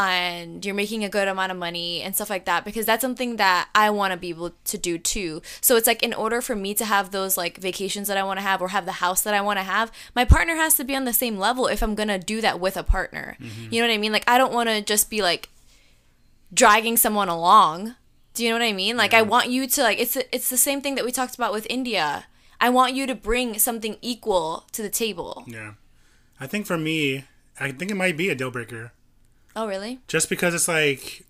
and 0.00 0.64
you're 0.64 0.74
making 0.74 1.04
a 1.04 1.10
good 1.10 1.28
amount 1.28 1.52
of 1.52 1.58
money 1.58 2.00
and 2.00 2.14
stuff 2.14 2.30
like 2.30 2.46
that 2.46 2.64
because 2.64 2.86
that's 2.86 3.02
something 3.02 3.36
that 3.36 3.68
I 3.74 3.90
want 3.90 4.14
to 4.14 4.16
be 4.16 4.30
able 4.30 4.52
to 4.64 4.78
do 4.78 4.96
too. 4.96 5.42
So 5.60 5.76
it's 5.76 5.86
like 5.86 6.02
in 6.02 6.14
order 6.14 6.40
for 6.40 6.56
me 6.56 6.72
to 6.76 6.86
have 6.86 7.10
those 7.10 7.36
like 7.36 7.58
vacations 7.58 8.08
that 8.08 8.16
I 8.16 8.22
want 8.22 8.38
to 8.38 8.42
have 8.42 8.62
or 8.62 8.68
have 8.68 8.86
the 8.86 8.92
house 8.92 9.20
that 9.20 9.34
I 9.34 9.42
want 9.42 9.58
to 9.58 9.62
have, 9.62 9.92
my 10.16 10.24
partner 10.24 10.56
has 10.56 10.74
to 10.76 10.84
be 10.84 10.96
on 10.96 11.04
the 11.04 11.12
same 11.12 11.36
level 11.36 11.66
if 11.66 11.82
I'm 11.82 11.94
going 11.94 12.08
to 12.08 12.18
do 12.18 12.40
that 12.40 12.58
with 12.58 12.78
a 12.78 12.82
partner. 12.82 13.36
Mm-hmm. 13.38 13.74
You 13.74 13.82
know 13.82 13.88
what 13.88 13.94
I 13.94 13.98
mean? 13.98 14.12
Like 14.12 14.24
I 14.26 14.38
don't 14.38 14.54
want 14.54 14.70
to 14.70 14.80
just 14.80 15.10
be 15.10 15.20
like 15.20 15.50
dragging 16.54 16.96
someone 16.96 17.28
along. 17.28 17.94
Do 18.32 18.42
you 18.42 18.48
know 18.48 18.56
what 18.56 18.64
I 18.64 18.72
mean? 18.72 18.96
Like 18.96 19.12
I 19.12 19.20
want 19.20 19.50
you 19.50 19.66
to 19.66 19.82
like 19.82 20.00
it's 20.00 20.16
it's 20.16 20.48
the 20.48 20.56
same 20.56 20.80
thing 20.80 20.94
that 20.94 21.04
we 21.04 21.12
talked 21.12 21.34
about 21.34 21.52
with 21.52 21.66
India. 21.68 22.24
I 22.58 22.70
want 22.70 22.94
you 22.94 23.06
to 23.06 23.14
bring 23.14 23.58
something 23.58 23.98
equal 24.00 24.64
to 24.72 24.80
the 24.80 24.88
table. 24.88 25.44
Yeah, 25.46 25.74
I 26.38 26.46
think 26.46 26.64
for 26.64 26.78
me, 26.78 27.24
I 27.58 27.72
think 27.72 27.90
it 27.90 27.96
might 27.96 28.16
be 28.16 28.30
a 28.30 28.34
deal 28.34 28.50
breaker. 28.50 28.92
Oh, 29.56 29.66
really? 29.66 30.00
just 30.06 30.28
because 30.28 30.54
it's 30.54 30.68
like 30.68 31.24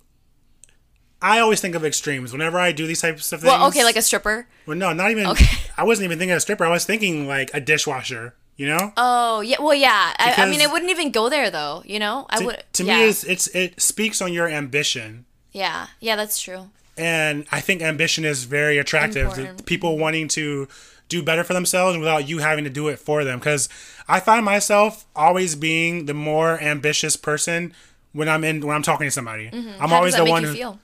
I 1.23 1.41
always 1.41 1.61
think 1.61 1.75
of 1.75 1.85
extremes 1.85 2.33
whenever 2.33 2.59
I 2.59 2.73
do 2.73 2.87
these 2.87 3.01
types 3.01 3.31
of 3.33 3.41
things. 3.41 3.51
Well, 3.51 3.69
okay, 3.69 3.85
like 3.85 3.97
a 3.97 4.03
stripper. 4.03 4.47
Well, 4.67 4.77
no, 4.77 4.93
not 4.93 5.11
even. 5.11 5.27
Okay. 5.27 5.59
I 5.77 5.85
wasn't 5.85 6.07
even 6.07 6.19
thinking 6.19 6.33
of 6.33 6.39
a 6.39 6.41
stripper. 6.41 6.65
I 6.65 6.71
was 6.71 6.85
thinking 6.85 7.27
like 7.27 7.51
a 7.53 7.61
dishwasher. 7.61 8.35
You 8.57 8.67
know. 8.67 8.93
Oh 8.97 9.41
yeah, 9.41 9.57
well 9.59 9.75
yeah. 9.75 10.15
I, 10.19 10.35
I 10.37 10.51
mean, 10.51 10.61
it 10.61 10.71
wouldn't 10.71 10.91
even 10.91 11.11
go 11.11 11.31
there 11.31 11.51
though. 11.51 11.83
You 11.87 11.99
know, 11.99 12.27
I 12.29 12.39
to, 12.39 12.45
would. 12.45 12.65
to 12.75 12.85
yeah. 12.85 12.99
me, 12.99 13.09
it's, 13.09 13.25
it's 13.25 13.47
it 13.49 13.81
speaks 13.81 14.21
on 14.21 14.33
your 14.33 14.49
ambition. 14.49 15.25
yeah, 15.53 15.87
yeah, 15.99 16.17
that's 16.17 16.41
true. 16.41 16.69
and 16.99 17.47
I 17.51 17.61
think 17.61 17.81
ambition 17.81 18.27
is 18.27 18.45
very 18.45 18.77
attractive 18.77 19.65
people 19.65 19.93
mm-hmm. 19.93 20.01
wanting 20.03 20.29
to 20.29 20.69
do 21.09 21.23
better 21.23 21.43
for 21.43 21.55
themselves 21.55 21.99
without 21.99 22.29
you 22.29 22.39
having 22.39 22.65
to 22.65 22.71
do 22.71 22.89
it 22.89 22.99
for 22.99 23.25
them. 23.25 23.39
Because 23.39 23.69
I 24.07 24.21
find 24.21 24.45
myself 24.45 25.07
always 25.17 25.55
being 25.57 26.05
the 26.05 26.15
more 26.15 26.61
ambitious 26.61 27.17
person 27.17 27.73
when 28.13 28.29
I'm 28.29 28.45
in 28.45 28.67
when 28.67 28.75
I'm 28.77 28.83
talking 28.83 29.07
to 29.07 29.11
somebody. 29.11 29.47
I'm 29.53 29.53
Mm-hmm. 29.53 29.79
How 29.81 29.95
always 29.97 30.17
the 30.17 30.25
one. 30.25 30.45
Who, 30.45 30.53
feel? 30.55 30.79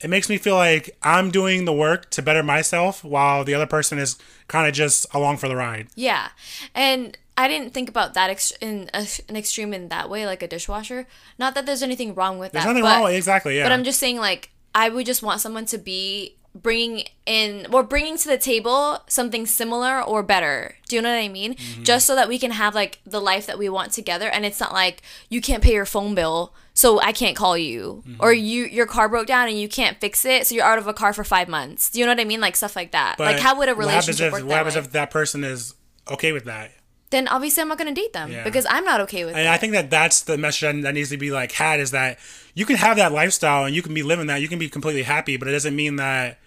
it 0.00 0.08
makes 0.08 0.28
me 0.28 0.38
feel 0.38 0.56
like 0.56 0.96
I'm 1.02 1.30
doing 1.30 1.64
the 1.66 1.72
work 1.72 2.10
to 2.10 2.22
better 2.22 2.42
myself, 2.42 3.04
while 3.04 3.44
the 3.44 3.54
other 3.54 3.66
person 3.66 3.98
is 3.98 4.16
kind 4.48 4.66
of 4.66 4.72
just 4.74 5.06
along 5.14 5.36
for 5.38 5.48
the 5.48 5.56
ride. 5.56 5.88
Yeah, 5.94 6.28
and 6.74 7.16
I 7.36 7.48
didn't 7.48 7.72
think 7.74 7.88
about 7.88 8.14
that 8.14 8.30
ex- 8.30 8.52
in 8.60 8.90
a, 8.94 9.06
an 9.28 9.36
extreme 9.36 9.72
in 9.74 9.88
that 9.88 10.08
way, 10.10 10.26
like 10.26 10.42
a 10.42 10.48
dishwasher. 10.48 11.06
Not 11.38 11.54
that 11.54 11.66
there's 11.66 11.82
anything 11.82 12.14
wrong 12.14 12.38
with 12.38 12.52
There's 12.52 12.64
that. 12.64 12.70
nothing 12.70 12.82
but, 12.82 12.94
wrong 12.94 13.04
with 13.04 13.14
exactly. 13.14 13.56
Yeah, 13.56 13.64
But 13.64 13.72
I'm 13.72 13.84
just 13.84 13.98
saying, 13.98 14.18
like, 14.18 14.50
I 14.74 14.88
would 14.88 15.06
just 15.06 15.22
want 15.22 15.40
someone 15.40 15.64
to 15.66 15.78
be 15.78 16.36
bringing 16.54 17.04
in 17.26 17.66
or 17.72 17.82
bringing 17.82 18.16
to 18.18 18.28
the 18.28 18.36
table 18.38 18.98
something 19.06 19.46
similar 19.46 20.02
or 20.02 20.22
better. 20.22 20.76
Do 20.88 20.96
you 20.96 21.02
know 21.02 21.10
what 21.10 21.18
I 21.22 21.28
mean? 21.28 21.54
Mm-hmm. 21.54 21.82
Just 21.84 22.06
so 22.06 22.14
that 22.16 22.28
we 22.28 22.38
can 22.38 22.50
have 22.50 22.74
like 22.74 22.98
the 23.06 23.20
life 23.20 23.46
that 23.46 23.58
we 23.58 23.68
want 23.68 23.92
together, 23.92 24.28
and 24.28 24.44
it's 24.44 24.58
not 24.60 24.72
like 24.72 25.02
you 25.28 25.40
can't 25.40 25.62
pay 25.62 25.72
your 25.74 25.86
phone 25.86 26.14
bill, 26.14 26.52
so 26.74 27.00
I 27.00 27.12
can't 27.12 27.36
call 27.36 27.56
you, 27.56 28.02
Mm-hmm. 28.06 28.16
or 28.20 28.32
you 28.32 28.64
your 28.64 28.86
car 28.86 29.08
broke 29.08 29.26
down 29.28 29.48
and 29.48 29.58
you 29.58 29.68
can't 29.68 30.00
fix 30.00 30.24
it, 30.24 30.46
so 30.46 30.54
you're 30.54 30.64
out 30.64 30.78
of 30.78 30.86
a 30.88 30.92
car 30.94 31.12
for 31.12 31.22
five 31.24 31.48
months. 31.48 31.90
Do 31.90 32.00
you 32.00 32.04
know 32.06 32.12
what 32.12 32.20
I 32.20 32.24
mean? 32.24 32.40
Like 32.40 32.56
stuff 32.56 32.74
like 32.74 32.90
that. 32.92 33.18
like, 33.20 33.38
how 33.38 33.56
would 33.58 33.68
a 33.68 33.74
what 33.74 33.88
happens 33.88 34.08
relationship 34.20 34.26
if, 34.26 34.32
work 34.32 34.44
What 34.44 34.56
happens 34.56 34.74
way? 34.76 34.80
if 34.82 34.92
that 34.92 35.10
person 35.10 35.44
is 35.44 35.74
okay 36.10 36.32
with 36.32 36.44
that? 36.44 36.72
then 37.10 37.26
obviously 37.26 37.60
I'm 37.60 37.66
not 37.66 37.76
gonna 37.76 37.92
date 37.92 38.12
them 38.12 38.30
Yeah. 38.30 38.44
because 38.44 38.64
I'm 38.70 38.84
not 38.84 39.00
okay 39.00 39.24
with 39.24 39.34
And 39.34 39.46
it. 39.48 39.50
I 39.50 39.56
think 39.56 39.72
that 39.72 39.90
that's 39.90 40.22
the 40.22 40.38
message 40.38 40.82
that 40.84 40.94
needs 40.94 41.10
to 41.10 41.16
be 41.16 41.32
like 41.32 41.50
had 41.50 41.80
is 41.80 41.90
that 41.90 42.20
you 42.54 42.64
can 42.64 42.76
have 42.76 42.98
that 42.98 43.10
lifestyle 43.10 43.64
and 43.64 43.74
you 43.74 43.82
can 43.82 43.94
be 43.94 44.04
living 44.04 44.28
that. 44.28 44.40
You 44.40 44.46
can 44.46 44.60
be 44.60 44.68
completely 44.68 45.02
happy, 45.02 45.36
but 45.36 45.48
it 45.48 45.50
doesn't 45.50 45.74
mean 45.74 45.96
that 45.96 46.38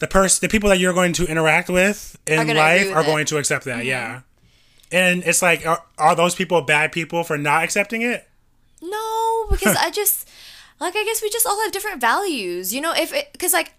the 0.00 0.08
person, 0.08 0.40
the 0.42 0.50
people 0.50 0.68
that 0.70 0.78
you're 0.78 0.92
going 0.92 1.12
to 1.12 1.26
interact 1.26 1.68
with 1.68 2.18
in 2.26 2.38
Are 2.38 2.54
life 2.54 2.86
with 2.86 2.88
are 2.88 3.00
it. 3.00 3.02
Mm-hmm. 3.02 3.10
going 3.10 3.26
to 3.26 3.36
accept 3.36 3.66
that. 3.66 3.84
Yeah. 3.84 4.22
And 4.90 5.22
it's 5.24 5.40
like, 5.40 5.64
are, 5.66 5.84
are 5.98 6.16
those 6.16 6.34
people 6.34 6.60
bad 6.62 6.90
people 6.90 7.22
for 7.22 7.38
not 7.38 7.62
accepting 7.62 8.02
it? 8.02 8.28
No, 8.82 9.46
because 9.50 9.76
I 9.76 9.90
just 9.90 10.28
like 10.80 10.96
I 10.96 11.04
guess 11.04 11.22
we 11.22 11.30
just 11.30 11.46
all 11.46 11.62
have 11.62 11.70
different 11.70 12.00
values. 12.00 12.74
You 12.74 12.80
know, 12.80 12.92
if 12.92 13.12
it 13.12 13.28
because 13.32 13.52
like 13.52 13.74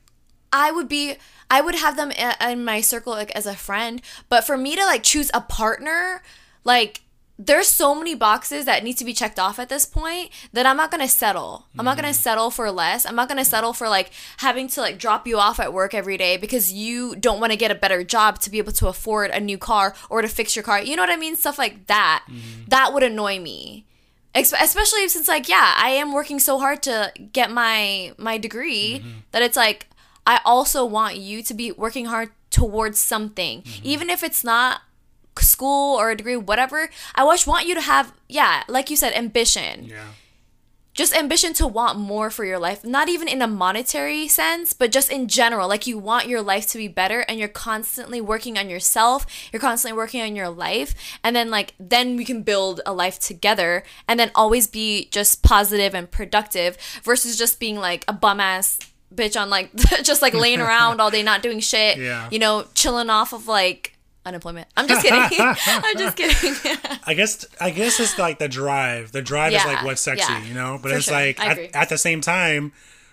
I 0.53 0.71
would 0.71 0.87
be 0.87 1.15
I 1.49 1.59
would 1.59 1.75
have 1.75 1.97
them 1.97 2.11
in, 2.11 2.33
in 2.39 2.63
my 2.63 2.81
circle 2.81 3.13
like 3.13 3.31
as 3.31 3.45
a 3.45 3.55
friend, 3.55 4.01
but 4.29 4.45
for 4.45 4.57
me 4.57 4.75
to 4.75 4.85
like 4.85 5.03
choose 5.03 5.31
a 5.33 5.41
partner, 5.41 6.21
like 6.63 7.00
there's 7.45 7.67
so 7.67 7.95
many 7.95 8.13
boxes 8.13 8.65
that 8.65 8.83
need 8.83 8.97
to 8.97 9.05
be 9.05 9.13
checked 9.13 9.39
off 9.39 9.57
at 9.57 9.67
this 9.67 9.85
point 9.85 10.29
that 10.53 10.67
I'm 10.67 10.77
not 10.77 10.91
gonna 10.91 11.07
settle. 11.07 11.65
I'm 11.77 11.85
not 11.85 11.97
gonna 11.97 12.09
mm-hmm. 12.09 12.13
settle 12.13 12.51
for 12.51 12.69
less. 12.69 13.03
I'm 13.03 13.15
not 13.15 13.27
gonna 13.27 13.45
settle 13.45 13.73
for 13.73 13.89
like 13.89 14.11
having 14.37 14.67
to 14.69 14.81
like 14.81 14.99
drop 14.99 15.25
you 15.25 15.39
off 15.39 15.59
at 15.59 15.73
work 15.73 15.95
every 15.95 16.17
day 16.17 16.37
because 16.37 16.71
you 16.71 17.15
don't 17.15 17.39
want 17.39 17.51
to 17.51 17.57
get 17.57 17.71
a 17.71 17.75
better 17.75 18.03
job 18.03 18.39
to 18.39 18.51
be 18.51 18.59
able 18.59 18.73
to 18.73 18.87
afford 18.87 19.31
a 19.31 19.39
new 19.39 19.57
car 19.57 19.95
or 20.09 20.21
to 20.21 20.27
fix 20.27 20.55
your 20.55 20.61
car. 20.61 20.81
You 20.81 20.95
know 20.95 21.01
what 21.01 21.09
I 21.09 21.17
mean? 21.17 21.35
Stuff 21.35 21.57
like 21.57 21.87
that. 21.87 22.23
Mm-hmm. 22.29 22.65
That 22.67 22.93
would 22.93 23.03
annoy 23.03 23.39
me. 23.39 23.85
Especially 24.33 25.09
since 25.09 25.27
like 25.27 25.49
yeah 25.49 25.73
i 25.75 25.89
am 25.89 26.13
working 26.13 26.39
so 26.39 26.57
hard 26.57 26.81
to 26.83 27.11
get 27.33 27.51
my 27.51 28.13
my 28.17 28.37
degree 28.37 28.99
mm-hmm. 28.99 29.09
that 29.33 29.41
it's 29.41 29.57
like 29.57 29.87
i 30.25 30.39
also 30.45 30.85
want 30.85 31.17
you 31.17 31.43
to 31.43 31.53
be 31.53 31.73
working 31.73 32.05
hard 32.05 32.29
towards 32.49 32.97
something 32.97 33.61
even 33.83 34.09
if 34.09 34.23
it's 34.23 34.41
not 34.41 34.83
school 35.39 35.97
or 35.97 36.11
a 36.11 36.15
degree 36.17 36.35
whatever 36.35 36.89
i 37.15 37.23
just 37.25 37.47
want 37.47 37.65
you 37.67 37.73
to 37.75 37.81
have 37.81 38.13
yeah 38.27 38.63
like 38.67 38.89
you 38.89 38.95
said 38.95 39.13
ambition 39.13 39.85
Yeah. 39.85 40.03
just 40.93 41.15
ambition 41.15 41.53
to 41.53 41.65
want 41.67 41.97
more 41.97 42.29
for 42.29 42.43
your 42.43 42.59
life 42.59 42.83
not 42.83 43.07
even 43.07 43.27
in 43.29 43.41
a 43.41 43.47
monetary 43.47 44.27
sense 44.27 44.73
but 44.73 44.91
just 44.91 45.09
in 45.09 45.27
general 45.29 45.69
like 45.69 45.87
you 45.87 45.97
want 45.97 46.27
your 46.27 46.41
life 46.41 46.67
to 46.71 46.77
be 46.77 46.89
better 46.89 47.21
and 47.21 47.39
you're 47.39 47.47
constantly 47.47 48.19
working 48.19 48.57
on 48.57 48.69
yourself 48.69 49.25
you're 49.53 49.61
constantly 49.61 49.95
working 49.95 50.21
on 50.21 50.35
your 50.35 50.49
life 50.49 50.93
and 51.23 51.33
then 51.35 51.49
like 51.49 51.73
then 51.79 52.17
we 52.17 52.25
can 52.25 52.43
build 52.43 52.81
a 52.85 52.91
life 52.93 53.17
together 53.19 53.83
and 54.07 54.19
then 54.19 54.31
always 54.35 54.67
be 54.67 55.07
just 55.11 55.41
positive 55.43 55.95
and 55.95 56.11
productive 56.11 56.77
versus 57.03 57.37
just 57.37 57.57
being 57.59 57.77
like 57.77 58.03
a 58.09 58.13
bum 58.13 58.39
ass 58.41 58.77
bitch 59.15 59.39
on 59.39 59.49
like 59.49 59.73
just 60.03 60.21
like 60.21 60.33
laying 60.33 60.59
around 60.67 60.99
all 60.99 61.09
day 61.09 61.23
not 61.23 61.41
doing 61.41 61.61
shit 61.61 61.97
Yeah. 61.97 62.27
you 62.31 62.39
know 62.39 62.65
chilling 62.75 63.09
off 63.09 63.31
of 63.33 63.47
like 63.47 63.97
unemployment 64.25 64.67
i'm 64.77 64.87
just 64.87 65.01
kidding 65.01 65.19
i'm 65.39 65.97
just 65.97 66.17
kidding 66.17 66.77
I 67.05 67.13
guess 67.13 67.45
I 67.59 67.71
guess 67.71 67.99
it's 67.99 68.17
like 68.17 68.39
the 68.39 68.47
drive. 68.47 69.11
The 69.11 69.21
drive 69.21 69.53
is 69.53 69.65
like 69.65 69.83
what's 69.83 70.01
sexy, 70.01 70.31
yeah, 70.31 70.43
you 70.43 70.53
know. 70.53 70.79
But 70.81 70.91
it's 70.91 71.05
sure. 71.05 71.13
like 71.13 71.39
at, 71.39 71.57
at 71.75 71.89
the 71.89 71.97
same 71.97 72.21
time, 72.21 72.71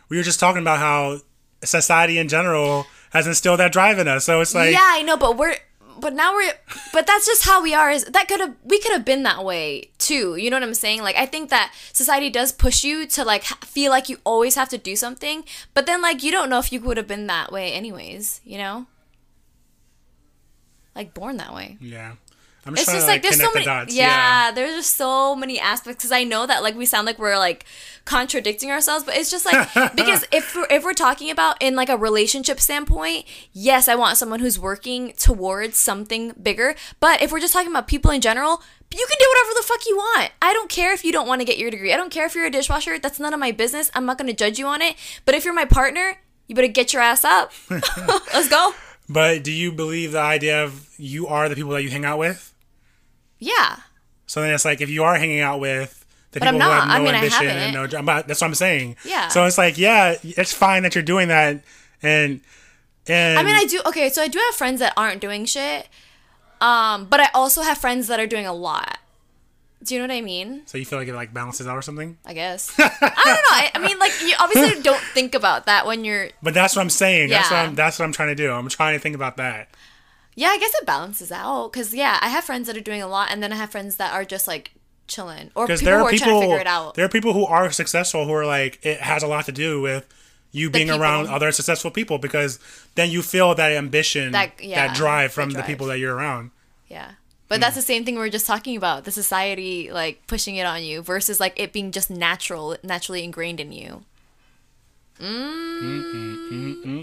we 0.08 0.16
were 0.16 0.22
just 0.22 0.40
talking 0.40 0.62
about 0.62 0.78
how 0.78 1.18
society 1.64 2.18
in 2.18 2.28
general 2.28 2.86
has 3.10 3.26
instilled 3.26 3.60
that 3.60 3.72
drive 3.72 3.98
in 3.98 4.06
us. 4.06 4.24
So 4.24 4.40
it's 4.40 4.54
like 4.54 4.72
yeah, 4.72 4.78
I 4.82 5.02
know, 5.02 5.16
but 5.16 5.36
we're 5.36 5.56
but 6.00 6.12
now 6.12 6.34
we're 6.34 6.52
but 6.92 7.06
that's 7.06 7.26
just 7.26 7.44
how 7.44 7.62
we 7.62 7.74
are. 7.74 7.90
Is 7.90 8.04
that 8.04 8.28
could 8.28 8.40
have 8.40 8.54
we 8.64 8.78
could 8.78 8.92
have 8.92 9.04
been 9.04 9.22
that 9.22 9.44
way 9.44 9.90
too. 9.98 10.36
You 10.36 10.50
know 10.50 10.56
what 10.56 10.64
I'm 10.64 10.74
saying? 10.74 11.02
Like 11.02 11.16
I 11.16 11.26
think 11.26 11.50
that 11.50 11.74
society 11.92 12.30
does 12.30 12.52
push 12.52 12.84
you 12.84 13.06
to 13.08 13.24
like 13.24 13.44
feel 13.44 13.90
like 13.90 14.08
you 14.08 14.18
always 14.24 14.54
have 14.54 14.68
to 14.68 14.78
do 14.78 14.96
something, 14.96 15.44
but 15.74 15.86
then 15.86 16.02
like 16.02 16.22
you 16.22 16.30
don't 16.30 16.50
know 16.50 16.58
if 16.58 16.72
you 16.72 16.80
would 16.82 16.98
have 16.98 17.08
been 17.08 17.26
that 17.28 17.50
way 17.50 17.72
anyways. 17.72 18.40
You 18.44 18.58
know, 18.58 18.86
like 20.98 21.14
born 21.14 21.38
that 21.38 21.54
way. 21.54 21.76
yeah. 21.80 22.12
I'm 22.66 22.74
just 22.74 22.88
It's 22.88 22.96
just 22.96 23.06
to 23.06 23.12
like 23.12 23.14
like, 23.14 23.22
there's 23.22 23.40
so 23.40 23.50
many. 23.54 23.64
the 23.64 23.70
dots. 23.70 23.94
Yeah, 23.94 24.50
there's 24.50 24.74
just 24.74 24.96
so 24.96 25.34
many 25.34 25.58
aspects 25.58 26.02
because 26.02 26.12
I 26.12 26.24
know 26.24 26.44
that 26.44 26.62
like 26.62 26.74
we 26.74 26.84
sound 26.84 27.06
like 27.06 27.18
we're 27.18 27.38
like 27.38 27.64
contradicting 28.04 28.70
ourselves, 28.70 29.04
but 29.04 29.16
it's 29.16 29.30
just 29.30 29.46
like 29.46 29.72
because 29.96 30.26
if 30.32 30.54
we're, 30.54 30.66
if 30.68 30.84
we're 30.84 30.92
talking 30.92 31.30
about 31.30 31.56
in 31.62 31.76
like 31.76 31.88
a 31.88 31.96
relationship 31.96 32.60
standpoint, 32.60 33.24
yes, 33.54 33.88
I 33.88 33.94
want 33.94 34.18
someone 34.18 34.40
who's 34.40 34.58
working 34.58 35.12
towards 35.16 35.78
something 35.78 36.34
bigger. 36.42 36.74
But 37.00 37.22
if 37.22 37.32
we're 37.32 37.40
just 37.40 37.54
talking 37.54 37.70
about 37.70 37.88
people 37.88 38.10
in 38.10 38.20
general, 38.20 38.60
you 38.92 39.06
can 39.08 39.16
do 39.18 39.26
whatever 39.30 39.54
the 39.54 39.64
fuck 39.66 39.86
you 39.86 39.96
want. 39.96 40.32
I 40.42 40.52
don't 40.52 40.68
care 40.68 40.92
if 40.92 41.04
you 41.04 41.12
don't 41.12 41.28
want 41.28 41.40
to 41.40 41.46
get 41.46 41.56
your 41.58 41.70
degree. 41.70 41.94
I 41.94 41.96
don't 41.96 42.10
care 42.10 42.26
if 42.26 42.34
you're 42.34 42.44
a 42.46 42.50
dishwasher. 42.50 42.98
That's 42.98 43.20
none 43.20 43.32
of 43.32 43.40
my 43.40 43.52
business. 43.52 43.90
I'm 43.94 44.04
not 44.04 44.18
gonna 44.18 44.34
judge 44.34 44.58
you 44.58 44.66
on 44.66 44.82
it. 44.82 44.96
But 45.24 45.34
if 45.34 45.44
you're 45.44 45.54
my 45.54 45.64
partner, 45.64 46.20
you 46.48 46.54
better 46.54 46.68
get 46.68 46.92
your 46.92 47.00
ass 47.00 47.24
up. 47.24 47.52
Let's 47.70 48.48
go. 48.50 48.74
But 49.08 49.42
do 49.42 49.50
you 49.50 49.72
believe 49.72 50.12
the 50.12 50.20
idea 50.20 50.62
of 50.62 50.88
you 50.98 51.26
are 51.26 51.48
the 51.48 51.54
people 51.54 51.70
that 51.72 51.82
you 51.82 51.90
hang 51.90 52.04
out 52.04 52.18
with? 52.18 52.52
Yeah. 53.38 53.76
So 54.26 54.42
then 54.42 54.52
it's 54.52 54.64
like 54.64 54.80
if 54.80 54.90
you 54.90 55.04
are 55.04 55.16
hanging 55.16 55.40
out 55.40 55.60
with 55.60 56.04
the 56.32 56.40
But 56.40 56.46
people 56.52 56.60
who 56.60 56.70
have 56.70 56.88
no 56.88 56.94
I 56.94 56.98
mean, 56.98 57.14
I 57.14 57.18
ambition 57.18 57.46
and 57.46 57.74
no, 57.74 57.86
dr- 57.86 58.26
that's 58.26 58.40
what 58.40 58.48
I'm 58.48 58.54
saying. 58.54 58.96
Yeah. 59.04 59.28
So 59.28 59.44
it's 59.44 59.56
like, 59.56 59.78
yeah, 59.78 60.16
it's 60.22 60.52
fine 60.52 60.82
that 60.82 60.94
you're 60.94 61.02
doing 61.04 61.28
that, 61.28 61.64
and 62.02 62.40
and 63.06 63.38
I 63.38 63.42
mean, 63.42 63.54
I 63.54 63.64
do. 63.64 63.80
Okay, 63.86 64.10
so 64.10 64.22
I 64.22 64.28
do 64.28 64.38
have 64.38 64.54
friends 64.54 64.80
that 64.80 64.92
aren't 64.96 65.22
doing 65.22 65.46
shit, 65.46 65.88
um, 66.60 67.06
but 67.06 67.20
I 67.20 67.28
also 67.32 67.62
have 67.62 67.78
friends 67.78 68.08
that 68.08 68.20
are 68.20 68.26
doing 68.26 68.46
a 68.46 68.52
lot. 68.52 68.98
Do 69.82 69.94
you 69.94 70.00
know 70.00 70.08
what 70.08 70.16
I 70.16 70.20
mean? 70.22 70.62
so 70.66 70.76
you 70.76 70.84
feel 70.84 70.98
like 70.98 71.06
it 71.08 71.14
like 71.14 71.32
balances 71.32 71.66
out 71.66 71.76
or 71.76 71.82
something. 71.82 72.18
I 72.26 72.34
guess. 72.34 72.72
I 72.78 72.88
don't 72.88 73.00
know. 73.00 73.08
I, 73.50 73.70
I 73.74 73.78
mean, 73.78 73.98
like 73.98 74.12
you 74.22 74.34
obviously 74.40 74.82
don't 74.88 75.00
think 75.14 75.34
about 75.34 75.66
that 75.66 75.86
when 75.86 76.04
you're. 76.04 76.30
But 76.42 76.54
that's 76.54 76.74
what 76.74 76.82
I'm 76.82 76.90
saying. 76.90 77.28
That's 77.30 77.50
what 77.50 77.56
Yeah. 77.56 77.62
I'm. 77.64 77.74
That's 77.74 77.98
what 77.98 78.04
I'm 78.04 78.12
trying 78.12 78.28
to 78.28 78.34
do. 78.34 78.50
I'm 78.52 78.68
trying 78.68 78.96
to 78.96 79.00
think 79.00 79.14
about 79.14 79.36
that. 79.36 79.68
Yeah, 80.34 80.48
I 80.48 80.58
guess 80.58 80.72
it 80.74 80.86
balances 80.86 81.30
out 81.32 81.72
because 81.72 81.94
yeah, 81.94 82.18
I 82.20 82.28
have 82.28 82.44
friends 82.44 82.66
that 82.66 82.76
are 82.76 82.80
doing 82.80 83.02
a 83.02 83.08
lot, 83.08 83.28
and 83.30 83.42
then 83.42 83.52
I 83.52 83.56
have 83.56 83.70
friends 83.70 83.96
that 83.96 84.12
are 84.12 84.24
just 84.24 84.46
like 84.48 84.72
chilling, 85.06 85.50
or 85.54 85.66
people 85.66 85.84
there 85.84 85.96
are 86.00 86.02
are 86.02 86.10
people. 86.10 86.26
trying 86.26 86.40
to 86.40 86.46
figure 86.46 86.60
it 86.60 86.66
out. 86.66 86.94
There 86.94 87.04
are 87.04 87.08
people 87.08 87.32
who 87.32 87.44
are 87.46 87.70
successful 87.70 88.24
who 88.26 88.32
are 88.32 88.46
like 88.46 88.78
it 88.84 89.00
has 89.00 89.22
a 89.22 89.26
lot 89.26 89.46
to 89.46 89.52
do 89.52 89.80
with 89.80 90.06
you 90.50 90.70
being 90.70 90.90
around 90.90 91.28
other 91.28 91.52
successful 91.52 91.90
people 91.90 92.18
because 92.18 92.58
then 92.94 93.10
you 93.10 93.20
feel 93.22 93.54
that 93.54 93.70
ambition, 93.72 94.32
That- 94.32 94.56
that, 94.58 94.94
drive 94.96 95.32
from 95.32 95.50
that 95.50 95.58
the 95.58 95.62
people 95.64 95.86
that 95.88 95.98
you're 95.98 96.14
around. 96.14 96.50
Yeah. 96.88 97.12
But 97.48 97.60
that's 97.60 97.72
mm. 97.72 97.76
the 97.76 97.82
same 97.82 98.04
thing 98.04 98.16
we 98.16 98.20
are 98.22 98.28
just 98.28 98.46
talking 98.46 98.76
about 98.76 99.04
the 99.04 99.10
society 99.10 99.90
like 99.90 100.26
pushing 100.26 100.56
it 100.56 100.66
on 100.66 100.82
you 100.82 101.02
versus 101.02 101.40
like 101.40 101.58
it 101.58 101.72
being 101.72 101.92
just 101.92 102.10
natural, 102.10 102.76
naturally 102.82 103.24
ingrained 103.24 103.60
in 103.60 103.72
you. 103.72 104.04
Mm. 105.18 106.08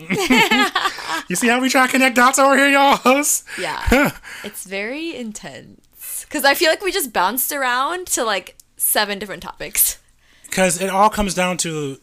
You 1.28 1.36
see 1.36 1.48
how 1.48 1.60
we 1.60 1.70
try 1.70 1.88
to 1.88 1.92
connect 1.92 2.16
dots 2.16 2.38
over 2.38 2.56
here, 2.56 2.70
y'all? 2.70 3.00
Yeah. 3.60 4.12
it's 4.44 4.66
very 4.66 5.16
intense. 5.16 6.26
Because 6.26 6.46
I 6.46 6.54
feel 6.54 6.70
like 6.70 6.84
we 6.84 6.92
just 6.92 7.12
bounced 7.12 7.52
around 7.52 8.08
to 8.08 8.24
like 8.24 8.56
seven 8.78 9.18
different 9.18 9.42
topics. 9.42 9.98
Because 10.44 10.80
it 10.82 10.90
all 10.90 11.10
comes 11.10 11.34
down 11.34 11.58
to 11.58 12.00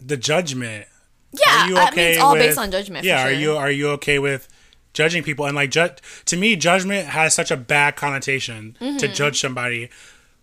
the 0.00 0.16
judgment. 0.16 0.86
Yeah. 1.32 1.64
Are 1.64 1.68
you 1.68 1.76
I 1.76 1.90
mean, 1.90 1.98
it's 1.98 2.20
all 2.20 2.32
with- 2.34 2.42
based 2.42 2.58
on 2.58 2.70
judgment. 2.70 3.04
Yeah, 3.04 3.24
for 3.24 3.30
are 3.30 3.32
you 3.32 3.56
are 3.56 3.70
you 3.70 3.88
okay 3.90 4.18
with 4.18 4.48
judging 4.92 5.22
people 5.22 5.46
and 5.46 5.54
like 5.56 5.70
ju- 5.70 5.88
to 6.26 6.36
me 6.36 6.56
judgment 6.56 7.06
has 7.08 7.34
such 7.34 7.50
a 7.50 7.56
bad 7.56 7.96
connotation 7.96 8.74
to 8.78 8.84
Mm-hmm. 8.84 9.12
judge 9.14 9.40
somebody, 9.40 9.88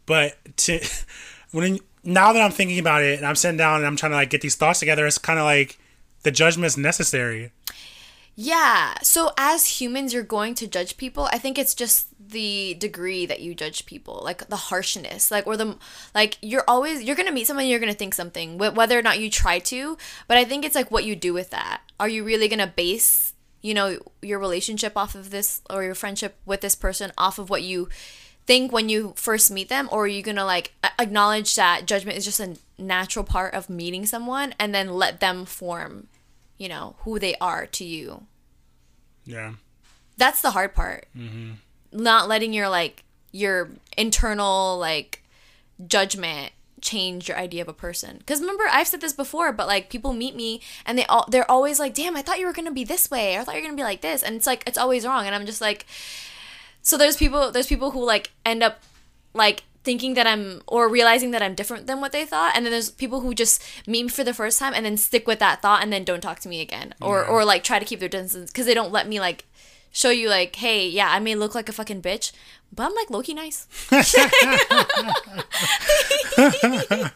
but 0.05 0.37
to 0.57 0.79
when 1.51 1.79
now 2.03 2.31
that 2.33 2.41
I'm 2.41 2.51
thinking 2.51 2.79
about 2.79 3.03
it 3.03 3.17
and 3.17 3.27
I'm 3.27 3.35
sitting 3.35 3.57
down 3.57 3.77
and 3.77 3.85
I'm 3.87 3.95
trying 3.97 4.11
to 4.13 4.15
like 4.17 4.29
get 4.29 4.41
these 4.41 4.55
thoughts 4.55 4.79
together, 4.79 5.05
it's 5.05 5.17
kind 5.17 5.39
of 5.39 5.45
like 5.45 5.77
the 6.23 6.31
judgment's 6.31 6.77
necessary. 6.77 7.51
Yeah. 8.35 8.93
So 9.01 9.31
as 9.37 9.81
humans, 9.81 10.13
you're 10.13 10.21
going 10.23 10.53
to 10.55 10.67
judge 10.67 10.97
people. 10.97 11.27
I 11.31 11.39
think 11.39 11.57
it's 11.57 11.73
just 11.73 12.07
the 12.19 12.75
degree 12.75 13.25
that 13.25 13.39
you 13.41 13.55
judge 13.55 13.85
people, 13.87 14.21
like 14.23 14.47
the 14.47 14.55
harshness, 14.55 15.31
like 15.31 15.47
or 15.47 15.57
the 15.57 15.75
like. 16.13 16.37
You're 16.41 16.63
always 16.67 17.01
you're 17.01 17.15
gonna 17.15 17.31
meet 17.31 17.47
someone, 17.47 17.65
you're 17.65 17.79
gonna 17.79 17.93
think 17.95 18.13
something, 18.13 18.59
wh- 18.59 18.75
whether 18.75 18.97
or 18.97 19.01
not 19.01 19.19
you 19.19 19.31
try 19.31 19.57
to. 19.59 19.97
But 20.27 20.37
I 20.37 20.45
think 20.45 20.65
it's 20.65 20.75
like 20.75 20.91
what 20.91 21.03
you 21.03 21.15
do 21.15 21.33
with 21.33 21.49
that. 21.49 21.81
Are 21.99 22.07
you 22.09 22.23
really 22.23 22.47
gonna 22.47 22.67
base, 22.67 23.26
you 23.67 23.73
know, 23.73 23.99
your 24.21 24.39
relationship 24.39 24.93
off 24.95 25.13
of 25.13 25.29
this 25.29 25.61
or 25.69 25.83
your 25.83 25.95
friendship 25.95 26.37
with 26.45 26.61
this 26.61 26.73
person 26.73 27.11
off 27.17 27.37
of 27.37 27.49
what 27.49 27.63
you 27.63 27.89
think 28.45 28.71
when 28.71 28.87
you 28.87 29.13
first 29.17 29.51
meet 29.51 29.67
them, 29.67 29.89
or 29.91 30.05
are 30.05 30.07
you 30.07 30.21
gonna 30.23 30.45
like 30.45 30.71
acknowledge 30.97 31.53
that 31.55 31.85
judgment 31.85 32.17
is 32.17 32.23
just 32.23 32.39
a 32.39 32.55
natural 32.77 33.25
part 33.25 33.53
of 33.53 33.69
meeting 33.69 34.05
someone, 34.05 34.53
and 34.57 34.73
then 34.73 34.87
let 34.93 35.19
them 35.19 35.43
form, 35.43 36.07
you 36.57 36.69
know, 36.69 36.95
who 36.99 37.19
they 37.19 37.35
are 37.41 37.65
to 37.65 37.83
you? 37.83 38.23
Yeah. 39.25 39.55
that's 40.15 40.41
the 40.41 40.51
hard 40.51 40.73
part. 40.73 41.07
Mm-hmm. 41.15 41.51
Not 41.91 42.29
letting 42.29 42.53
your 42.53 42.69
like 42.69 43.03
your 43.33 43.71
internal 43.97 44.77
like 44.79 45.23
judgment 45.85 46.53
change 46.81 47.27
your 47.27 47.37
idea 47.37 47.61
of 47.61 47.67
a 47.67 47.73
person. 47.73 48.17
Because 48.19 48.39
remember 48.39 48.65
i've 48.71 48.87
said 48.87 49.01
this 49.01 49.13
before 49.13 49.51
but 49.51 49.67
like 49.67 49.89
people 49.89 50.13
meet 50.13 50.35
me 50.35 50.61
and 50.85 50.97
they 50.97 51.05
all 51.05 51.25
they're 51.29 51.49
always 51.49 51.79
like 51.79 51.93
damn 51.93 52.15
i 52.15 52.21
thought 52.21 52.39
you 52.39 52.45
were 52.45 52.53
gonna 52.53 52.71
be 52.71 52.83
this 52.83 53.09
way. 53.09 53.35
Or 53.35 53.39
i 53.39 53.43
thought 53.43 53.55
you 53.55 53.61
were 53.61 53.67
gonna 53.67 53.77
be 53.77 53.83
like 53.83 54.01
this. 54.01 54.21
And 54.23 54.35
it's 54.35 54.45
like 54.47 54.63
it's 54.67 54.77
always 54.77 55.05
wrong. 55.05 55.25
And 55.25 55.33
i'm 55.33 55.45
just 55.45 55.61
like 55.61 55.85
so 56.81 56.97
there's 56.97 57.17
people 57.17 57.51
there's 57.51 57.67
people 57.67 57.91
who 57.91 58.03
like 58.05 58.31
end 58.45 58.63
up 58.63 58.79
like 59.33 59.63
thinking 59.83 60.15
that 60.15 60.27
i'm 60.27 60.61
or 60.67 60.89
realizing 60.89 61.31
that 61.31 61.41
i'm 61.41 61.55
different 61.55 61.87
than 61.87 61.99
what 62.01 62.11
they 62.11 62.25
thought. 62.25 62.53
And 62.55 62.65
then 62.65 62.71
there's 62.71 62.91
people 62.91 63.21
who 63.21 63.33
just 63.33 63.63
meet 63.87 64.03
me 64.03 64.09
for 64.09 64.23
the 64.23 64.33
first 64.33 64.59
time 64.59 64.73
and 64.73 64.85
then 64.85 64.97
stick 64.97 65.25
with 65.27 65.39
that 65.39 65.61
thought 65.61 65.81
and 65.81 65.91
then 65.91 66.03
don't 66.03 66.21
talk 66.21 66.39
to 66.41 66.49
me 66.49 66.61
again 66.61 66.93
or 67.01 67.21
Yeah. 67.21 67.27
or 67.29 67.45
like 67.45 67.63
try 67.63 67.79
to 67.79 67.85
keep 67.85 67.99
their 67.99 68.09
distance 68.09 68.51
because 68.51 68.65
they 68.65 68.73
don't 68.73 68.91
let 68.91 69.07
me 69.07 69.19
like 69.19 69.45
show 69.97 70.09
you 70.09 70.29
like 70.29 70.55
hey 70.57 70.87
yeah 70.87 71.09
i 71.11 71.19
may 71.19 71.35
look 71.35 71.55
like 71.55 71.69
a 71.69 71.73
fucking 71.73 72.01
bitch 72.01 72.31
but 72.73 72.85
i'm 72.85 72.95
like 72.95 73.09
low-key 73.09 73.33
nice 73.33 73.67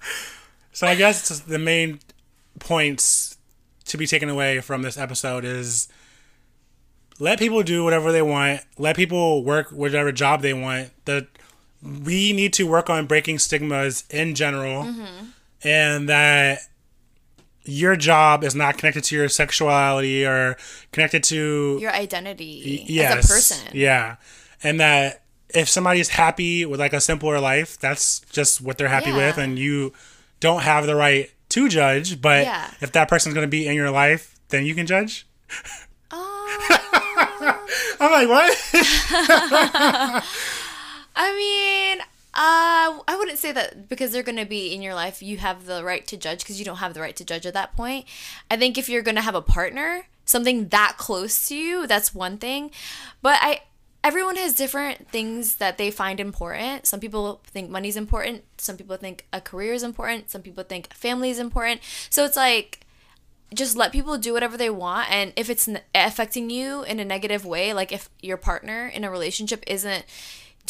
So 0.74 0.88
I 0.88 0.96
guess 0.96 1.40
the 1.42 1.60
main 1.60 2.00
points 2.60 3.38
to 3.86 3.98
be 3.98 4.08
taken 4.08 4.30
away 4.30 4.62
from 4.62 4.82
this 4.82 4.98
episode 4.98 5.44
is 5.44 5.90
let 7.20 7.40
people 7.40 7.64
do 7.64 7.84
whatever 7.84 8.12
they 8.12 8.22
want. 8.22 8.62
Let 8.78 8.96
people 8.96 9.44
work 9.44 9.70
whatever 9.70 10.12
job 10.12 10.42
they 10.42 10.54
want. 10.54 10.92
That 11.06 11.28
we 11.84 12.34
need 12.34 12.54
to 12.54 12.64
work 12.64 12.90
on 12.90 13.06
breaking 13.06 13.40
stigmas 13.40 14.06
in 14.10 14.34
general, 14.34 14.86
mm-hmm. 14.86 15.26
and 15.64 16.10
that 16.10 16.60
your 17.64 17.96
job 17.96 18.44
is 18.44 18.56
not 18.56 18.78
connected 18.78 19.04
to 19.06 19.16
your 19.16 19.30
sexuality 19.30 20.26
or 20.26 20.58
connected 20.92 21.24
to 21.26 21.78
your 21.82 21.92
identity 21.92 22.84
yes, 22.88 23.18
as 23.18 23.26
a 23.26 23.28
person 23.28 23.68
Yeah, 23.74 24.16
and 24.64 24.80
that 24.80 25.22
if 25.54 25.68
somebody's 25.70 26.10
happy 26.10 26.66
with 26.66 26.80
like 26.80 26.94
a 26.94 27.02
simpler 27.02 27.40
life, 27.40 27.78
that's 27.80 28.22
just 28.32 28.62
what 28.62 28.78
they're 28.78 28.88
happy 28.88 29.10
Yeah. 29.12 29.18
with, 29.28 29.38
and 29.38 29.60
you 29.60 29.94
don't 30.40 30.62
have 30.64 30.86
the 30.86 30.96
right 30.96 31.30
to 31.50 31.68
judge. 31.70 32.22
But 32.22 32.46
Yeah. 32.46 32.72
if 32.82 32.92
that 32.94 33.10
person's 33.10 33.36
gonna 33.36 33.48
be 33.48 33.68
in 33.68 33.76
your 33.76 33.92
life, 33.92 34.36
then 34.50 34.66
you 34.66 34.74
can 34.74 34.88
judge. 34.88 35.26
Oh. 36.12 37.58
I'm 38.00 38.12
like, 38.12 38.28
what? 38.30 38.58
I 41.16 41.36
mean, 41.36 42.04
uh, 42.34 43.04
I 43.08 43.16
wouldn't 43.18 43.40
say 43.40 43.52
that 43.52 43.90
because 43.90 44.12
they're 44.12 44.24
going 44.24 44.38
to 44.38 44.46
be 44.46 44.74
in 44.74 44.82
your 44.82 44.96
life, 44.96 45.22
you 45.22 45.38
have 45.38 45.66
the 45.66 45.84
right 45.84 46.08
to 46.08 46.16
judge 46.16 46.40
because 46.40 46.60
you 46.60 46.66
don't 46.66 46.78
have 46.78 46.94
the 46.94 47.02
right 47.02 47.16
to 47.18 47.26
judge 47.26 47.46
at 47.46 47.54
that 47.54 47.76
point. 47.76 48.06
I 48.50 48.56
think 48.56 48.78
if 48.78 48.88
you're 48.88 49.02
going 49.02 49.16
to 49.16 49.22
have 49.22 49.36
a 49.36 49.42
partner, 49.42 50.06
something 50.24 50.70
that 50.70 50.96
close 50.98 51.50
to 51.50 51.56
you, 51.56 51.88
that's 51.88 52.16
one 52.16 52.38
thing. 52.38 52.72
But 53.22 53.40
I, 53.42 53.62
everyone 54.02 54.38
has 54.38 54.54
different 54.54 55.10
things 55.10 55.56
that 55.56 55.78
they 55.78 55.92
find 55.92 56.22
important. 56.22 56.88
Some 56.88 57.02
people 57.02 57.42
think 57.44 57.70
money's 57.70 57.98
important. 57.98 58.46
Some 58.58 58.78
people 58.78 58.96
think 58.96 59.26
a 59.34 59.42
career 59.42 59.74
is 59.74 59.84
important. 59.84 60.30
Some 60.30 60.42
people 60.42 60.64
think 60.64 60.94
family 60.94 61.32
is 61.32 61.40
important. 61.40 61.82
So 62.10 62.24
it's 62.24 62.38
like, 62.38 62.80
just 63.54 63.76
let 63.76 63.92
people 63.92 64.18
do 64.18 64.32
whatever 64.32 64.56
they 64.56 64.70
want 64.70 65.12
and 65.12 65.34
if 65.36 65.50
it's 65.50 65.68
affecting 65.94 66.50
you 66.50 66.84
in 66.84 67.02
a 67.02 67.04
negative 67.04 67.46
way 67.46 67.74
like 67.74 67.92
if 67.92 68.10
your 68.22 68.38
partner 68.38 68.88
in 68.88 69.04
a 69.04 69.12
relationship 69.12 69.62
isn't 69.68 70.06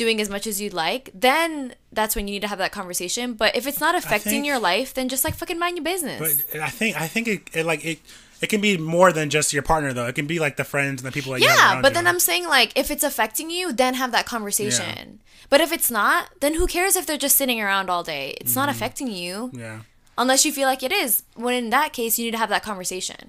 doing 0.03 0.19
as 0.25 0.29
much 0.35 0.45
as 0.51 0.55
you'd 0.61 0.73
like 0.85 1.03
then 1.27 1.73
that's 1.97 2.13
when 2.15 2.25
you 2.27 2.33
need 2.35 2.45
to 2.47 2.51
have 2.53 2.57
that 2.65 2.71
conversation 2.79 3.33
but 3.41 3.49
if 3.59 3.63
it's 3.69 3.79
not 3.85 3.93
affecting 4.01 4.31
think- 4.41 4.45
your 4.51 4.59
life 4.71 4.89
then 4.95 5.05
just 5.13 5.23
like 5.27 5.35
fucking 5.41 5.59
mind 5.63 5.75
your 5.77 5.83
business 5.93 6.19
But 6.51 6.61
I 6.69 6.71
think 6.79 6.91
I 7.05 7.07
think 7.13 7.25
it, 7.33 7.39
it 7.59 7.65
like 7.71 7.81
it. 7.91 7.99
It 8.43 8.49
can 8.49 8.61
be 8.69 8.75
more 8.97 9.11
than 9.17 9.29
just 9.29 9.53
your 9.53 9.61
partner, 9.61 9.93
though. 9.93 10.07
It 10.11 10.15
can 10.15 10.25
be 10.25 10.39
like 10.45 10.55
the 10.57 10.63
friends 10.73 10.95
and 11.03 11.07
the 11.09 11.13
people 11.17 11.31
that 11.33 11.41
you 11.41 11.45
yeah 11.51 11.79
but 11.83 11.89
you. 11.91 11.93
then 11.97 12.05
i'm 12.11 12.19
saying 12.29 12.45
like 12.57 12.69
if 12.81 12.87
it's 12.93 13.03
affecting 13.11 13.47
you 13.57 13.65
then 13.81 13.93
have 14.01 14.11
that 14.17 14.25
conversation 14.25 15.19
but 15.51 15.59
if 15.65 15.69
it's 15.75 15.91
not 15.91 16.21
then 16.43 16.53
who 16.59 16.65
cares 16.75 16.95
if 16.99 17.05
they're 17.05 17.23
just 17.27 17.37
sitting 17.41 17.59
around 17.61 17.87
all 17.93 18.03
day 18.15 18.25
it's 18.41 18.51
Mm-hmm. 18.51 18.59
not 18.61 18.69
affecting 18.75 19.09
you 19.21 19.51
yeah. 19.53 19.77
unless 20.17 20.41
you 20.45 20.51
feel 20.57 20.67
like 20.73 20.81
it 20.89 20.91
is 21.03 21.11
when 21.45 21.53
in 21.61 21.69
that 21.77 21.89
case 21.93 22.17
you 22.17 22.25
need 22.25 22.35
to 22.37 22.41
have 22.43 22.49
that 22.55 22.63
conversation 22.71 23.21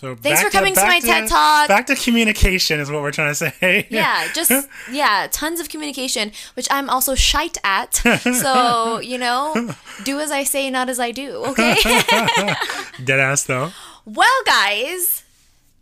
So 0.00 0.16
Thanks 0.16 0.42
back 0.42 0.50
for 0.50 0.58
coming 0.58 0.74
to 0.74 0.80
my 0.80 0.98
back 1.00 1.02
TED 1.02 1.28
Talk. 1.28 1.68
Back 1.68 1.86
to 1.88 1.94
communication 1.94 2.80
is 2.80 2.90
what 2.90 3.02
we're 3.02 3.10
trying 3.10 3.32
to 3.32 3.34
say. 3.34 3.86
yeah 3.90 4.28
just 4.34 4.50
yeah 4.90 5.28
tons 5.30 5.60
of 5.60 5.68
communication 5.68 6.32
which 6.54 6.66
i'm 6.70 6.88
also 6.88 7.14
shite 7.14 7.58
at 7.64 7.94
so 7.94 8.98
you 9.00 9.18
know 9.18 9.74
do 10.04 10.18
as 10.18 10.30
i 10.30 10.42
say 10.42 10.70
not 10.70 10.88
as 10.88 10.98
i 10.98 11.10
do 11.10 11.44
okay 11.44 11.74
Dead 13.04 13.20
ass 13.20 13.44
though. 13.44 13.72
well 14.06 14.40
guys 14.46 15.24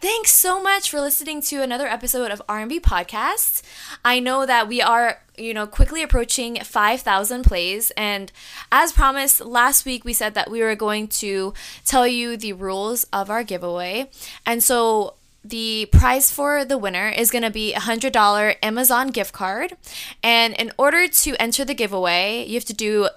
thanks 0.00 0.32
so 0.32 0.62
much 0.62 0.90
for 0.90 1.00
listening 1.00 1.40
to 1.40 1.62
another 1.62 1.86
episode 1.86 2.30
of 2.30 2.40
r&b 2.48 2.78
podcasts 2.80 3.62
i 4.04 4.20
know 4.20 4.46
that 4.46 4.68
we 4.68 4.80
are 4.80 5.20
you 5.36 5.52
know 5.52 5.66
quickly 5.66 6.02
approaching 6.02 6.56
5000 6.56 7.42
plays 7.42 7.90
and 7.96 8.30
as 8.70 8.92
promised 8.92 9.40
last 9.40 9.84
week 9.84 10.04
we 10.04 10.12
said 10.12 10.34
that 10.34 10.50
we 10.50 10.60
were 10.60 10.76
going 10.76 11.08
to 11.08 11.52
tell 11.84 12.06
you 12.06 12.36
the 12.36 12.52
rules 12.52 13.04
of 13.12 13.28
our 13.28 13.42
giveaway 13.42 14.08
and 14.46 14.62
so 14.62 15.14
the 15.44 15.88
prize 15.90 16.30
for 16.30 16.64
the 16.64 16.78
winner 16.78 17.08
is 17.08 17.30
going 17.30 17.44
to 17.44 17.50
be 17.50 17.72
a 17.72 17.80
$100 17.80 18.56
Amazon 18.62 19.08
gift 19.08 19.32
card. 19.32 19.76
And 20.22 20.52
in 20.54 20.72
order 20.76 21.08
to 21.08 21.36
enter 21.40 21.64
the 21.64 21.74
giveaway, 21.74 22.44
you 22.46 22.54
have 22.54 22.66
to 22.66 22.74
do 22.74 23.08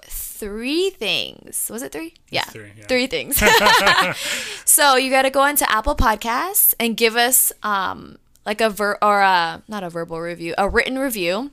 three 0.42 0.90
things. 0.90 1.70
Was 1.70 1.82
it 1.82 1.92
three? 1.92 2.14
Yeah. 2.28 2.42
three, 2.42 2.72
yeah. 2.76 2.86
Three 2.86 3.06
things. 3.06 3.36
so 4.64 4.96
you 4.96 5.08
got 5.08 5.22
to 5.22 5.30
go 5.30 5.44
into 5.46 5.70
Apple 5.70 5.94
Podcasts 5.94 6.74
and 6.80 6.96
give 6.96 7.14
us 7.14 7.52
um 7.62 8.18
like 8.44 8.60
a 8.60 8.68
ver 8.68 8.98
or 9.00 9.20
a 9.20 9.62
not 9.68 9.84
a 9.84 9.88
verbal 9.88 10.20
review, 10.20 10.54
a 10.58 10.68
written 10.68 10.98
review. 10.98 11.52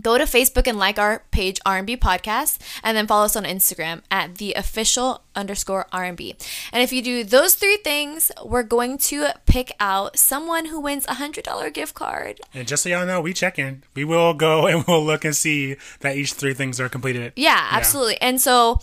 Go 0.00 0.18
to 0.18 0.24
Facebook 0.24 0.66
and 0.68 0.78
like 0.78 0.98
our 0.98 1.24
page 1.30 1.58
R&B 1.66 1.96
Podcast, 1.96 2.58
and 2.84 2.96
then 2.96 3.06
follow 3.06 3.24
us 3.24 3.34
on 3.34 3.44
Instagram 3.44 4.02
at 4.10 4.36
the 4.36 4.52
official 4.54 5.22
underscore 5.34 5.86
R&B. 5.92 6.36
And 6.72 6.82
if 6.82 6.92
you 6.92 7.02
do 7.02 7.24
those 7.24 7.54
three 7.56 7.76
things, 7.78 8.30
we're 8.44 8.62
going 8.62 8.98
to 8.98 9.28
pick 9.46 9.72
out 9.80 10.16
someone 10.16 10.66
who 10.66 10.78
wins 10.78 11.06
a 11.08 11.14
hundred 11.14 11.44
dollar 11.44 11.70
gift 11.70 11.94
card. 11.94 12.40
And 12.54 12.68
just 12.68 12.84
so 12.84 12.88
y'all 12.88 13.04
know, 13.04 13.20
we 13.20 13.32
check 13.32 13.58
in. 13.58 13.82
We 13.94 14.04
will 14.04 14.32
go 14.34 14.66
and 14.68 14.84
we'll 14.86 15.04
look 15.04 15.24
and 15.24 15.34
see 15.34 15.76
that 16.00 16.16
each 16.16 16.34
three 16.34 16.54
things 16.54 16.78
are 16.78 16.88
completed. 16.88 17.32
Yeah, 17.34 17.68
absolutely. 17.72 18.20
And 18.20 18.40
so 18.40 18.80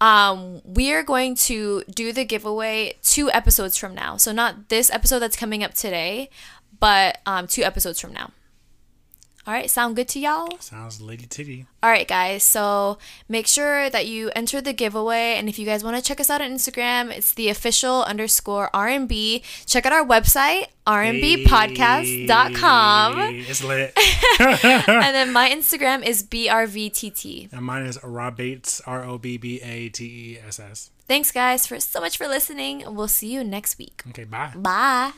um, 0.00 0.60
we 0.64 0.92
are 0.92 1.02
going 1.02 1.34
to 1.36 1.82
do 1.92 2.12
the 2.12 2.24
giveaway 2.24 2.94
two 3.02 3.30
episodes 3.30 3.76
from 3.76 3.94
now. 3.94 4.16
So 4.16 4.32
not 4.32 4.68
this 4.68 4.90
episode 4.90 5.20
that's 5.20 5.36
coming 5.36 5.62
up 5.64 5.74
today, 5.74 6.30
but 6.80 7.18
um, 7.26 7.46
two 7.46 7.62
episodes 7.62 8.00
from 8.00 8.12
now. 8.12 8.30
All 9.46 9.54
right, 9.54 9.70
sound 9.70 9.94
good 9.94 10.08
to 10.08 10.18
y'all? 10.18 10.48
Sounds 10.58 11.00
lady 11.00 11.24
titty. 11.26 11.66
All 11.80 11.88
right, 11.90 12.08
guys. 12.08 12.42
So 12.42 12.98
make 13.28 13.46
sure 13.46 13.88
that 13.90 14.06
you 14.06 14.32
enter 14.34 14.60
the 14.60 14.72
giveaway, 14.72 15.36
and 15.38 15.48
if 15.48 15.56
you 15.56 15.64
guys 15.64 15.84
want 15.84 15.96
to 15.96 16.02
check 16.02 16.18
us 16.18 16.28
out 16.30 16.42
on 16.42 16.50
Instagram, 16.50 17.16
it's 17.16 17.32
the 17.32 17.48
official 17.48 18.02
underscore 18.02 18.70
R&B. 18.74 19.44
Check 19.64 19.86
out 19.86 19.92
our 19.92 20.04
website 20.04 20.66
rnbpodcast.com, 20.86 23.16
Hey, 23.16 23.38
It's 23.40 23.62
lit. 23.62 23.92
and 24.40 25.14
then 25.14 25.32
my 25.32 25.48
Instagram 25.50 26.04
is 26.04 26.22
brvtt. 26.24 27.52
and 27.52 27.62
mine 27.64 27.86
is 27.86 28.02
Rob 28.02 28.36
Bates, 28.36 28.80
R 28.86 29.04
O 29.04 29.16
B 29.18 29.36
B 29.36 29.60
A 29.62 29.88
T 29.90 30.04
E 30.04 30.38
S 30.46 30.58
S. 30.58 30.90
Thanks, 31.06 31.30
guys, 31.30 31.66
for 31.68 31.78
so 31.78 32.00
much 32.00 32.18
for 32.18 32.26
listening. 32.26 32.82
We'll 32.86 33.06
see 33.08 33.32
you 33.32 33.44
next 33.44 33.78
week. 33.78 34.02
Okay, 34.10 34.24
bye. 34.24 34.50
Bye. 34.56 35.12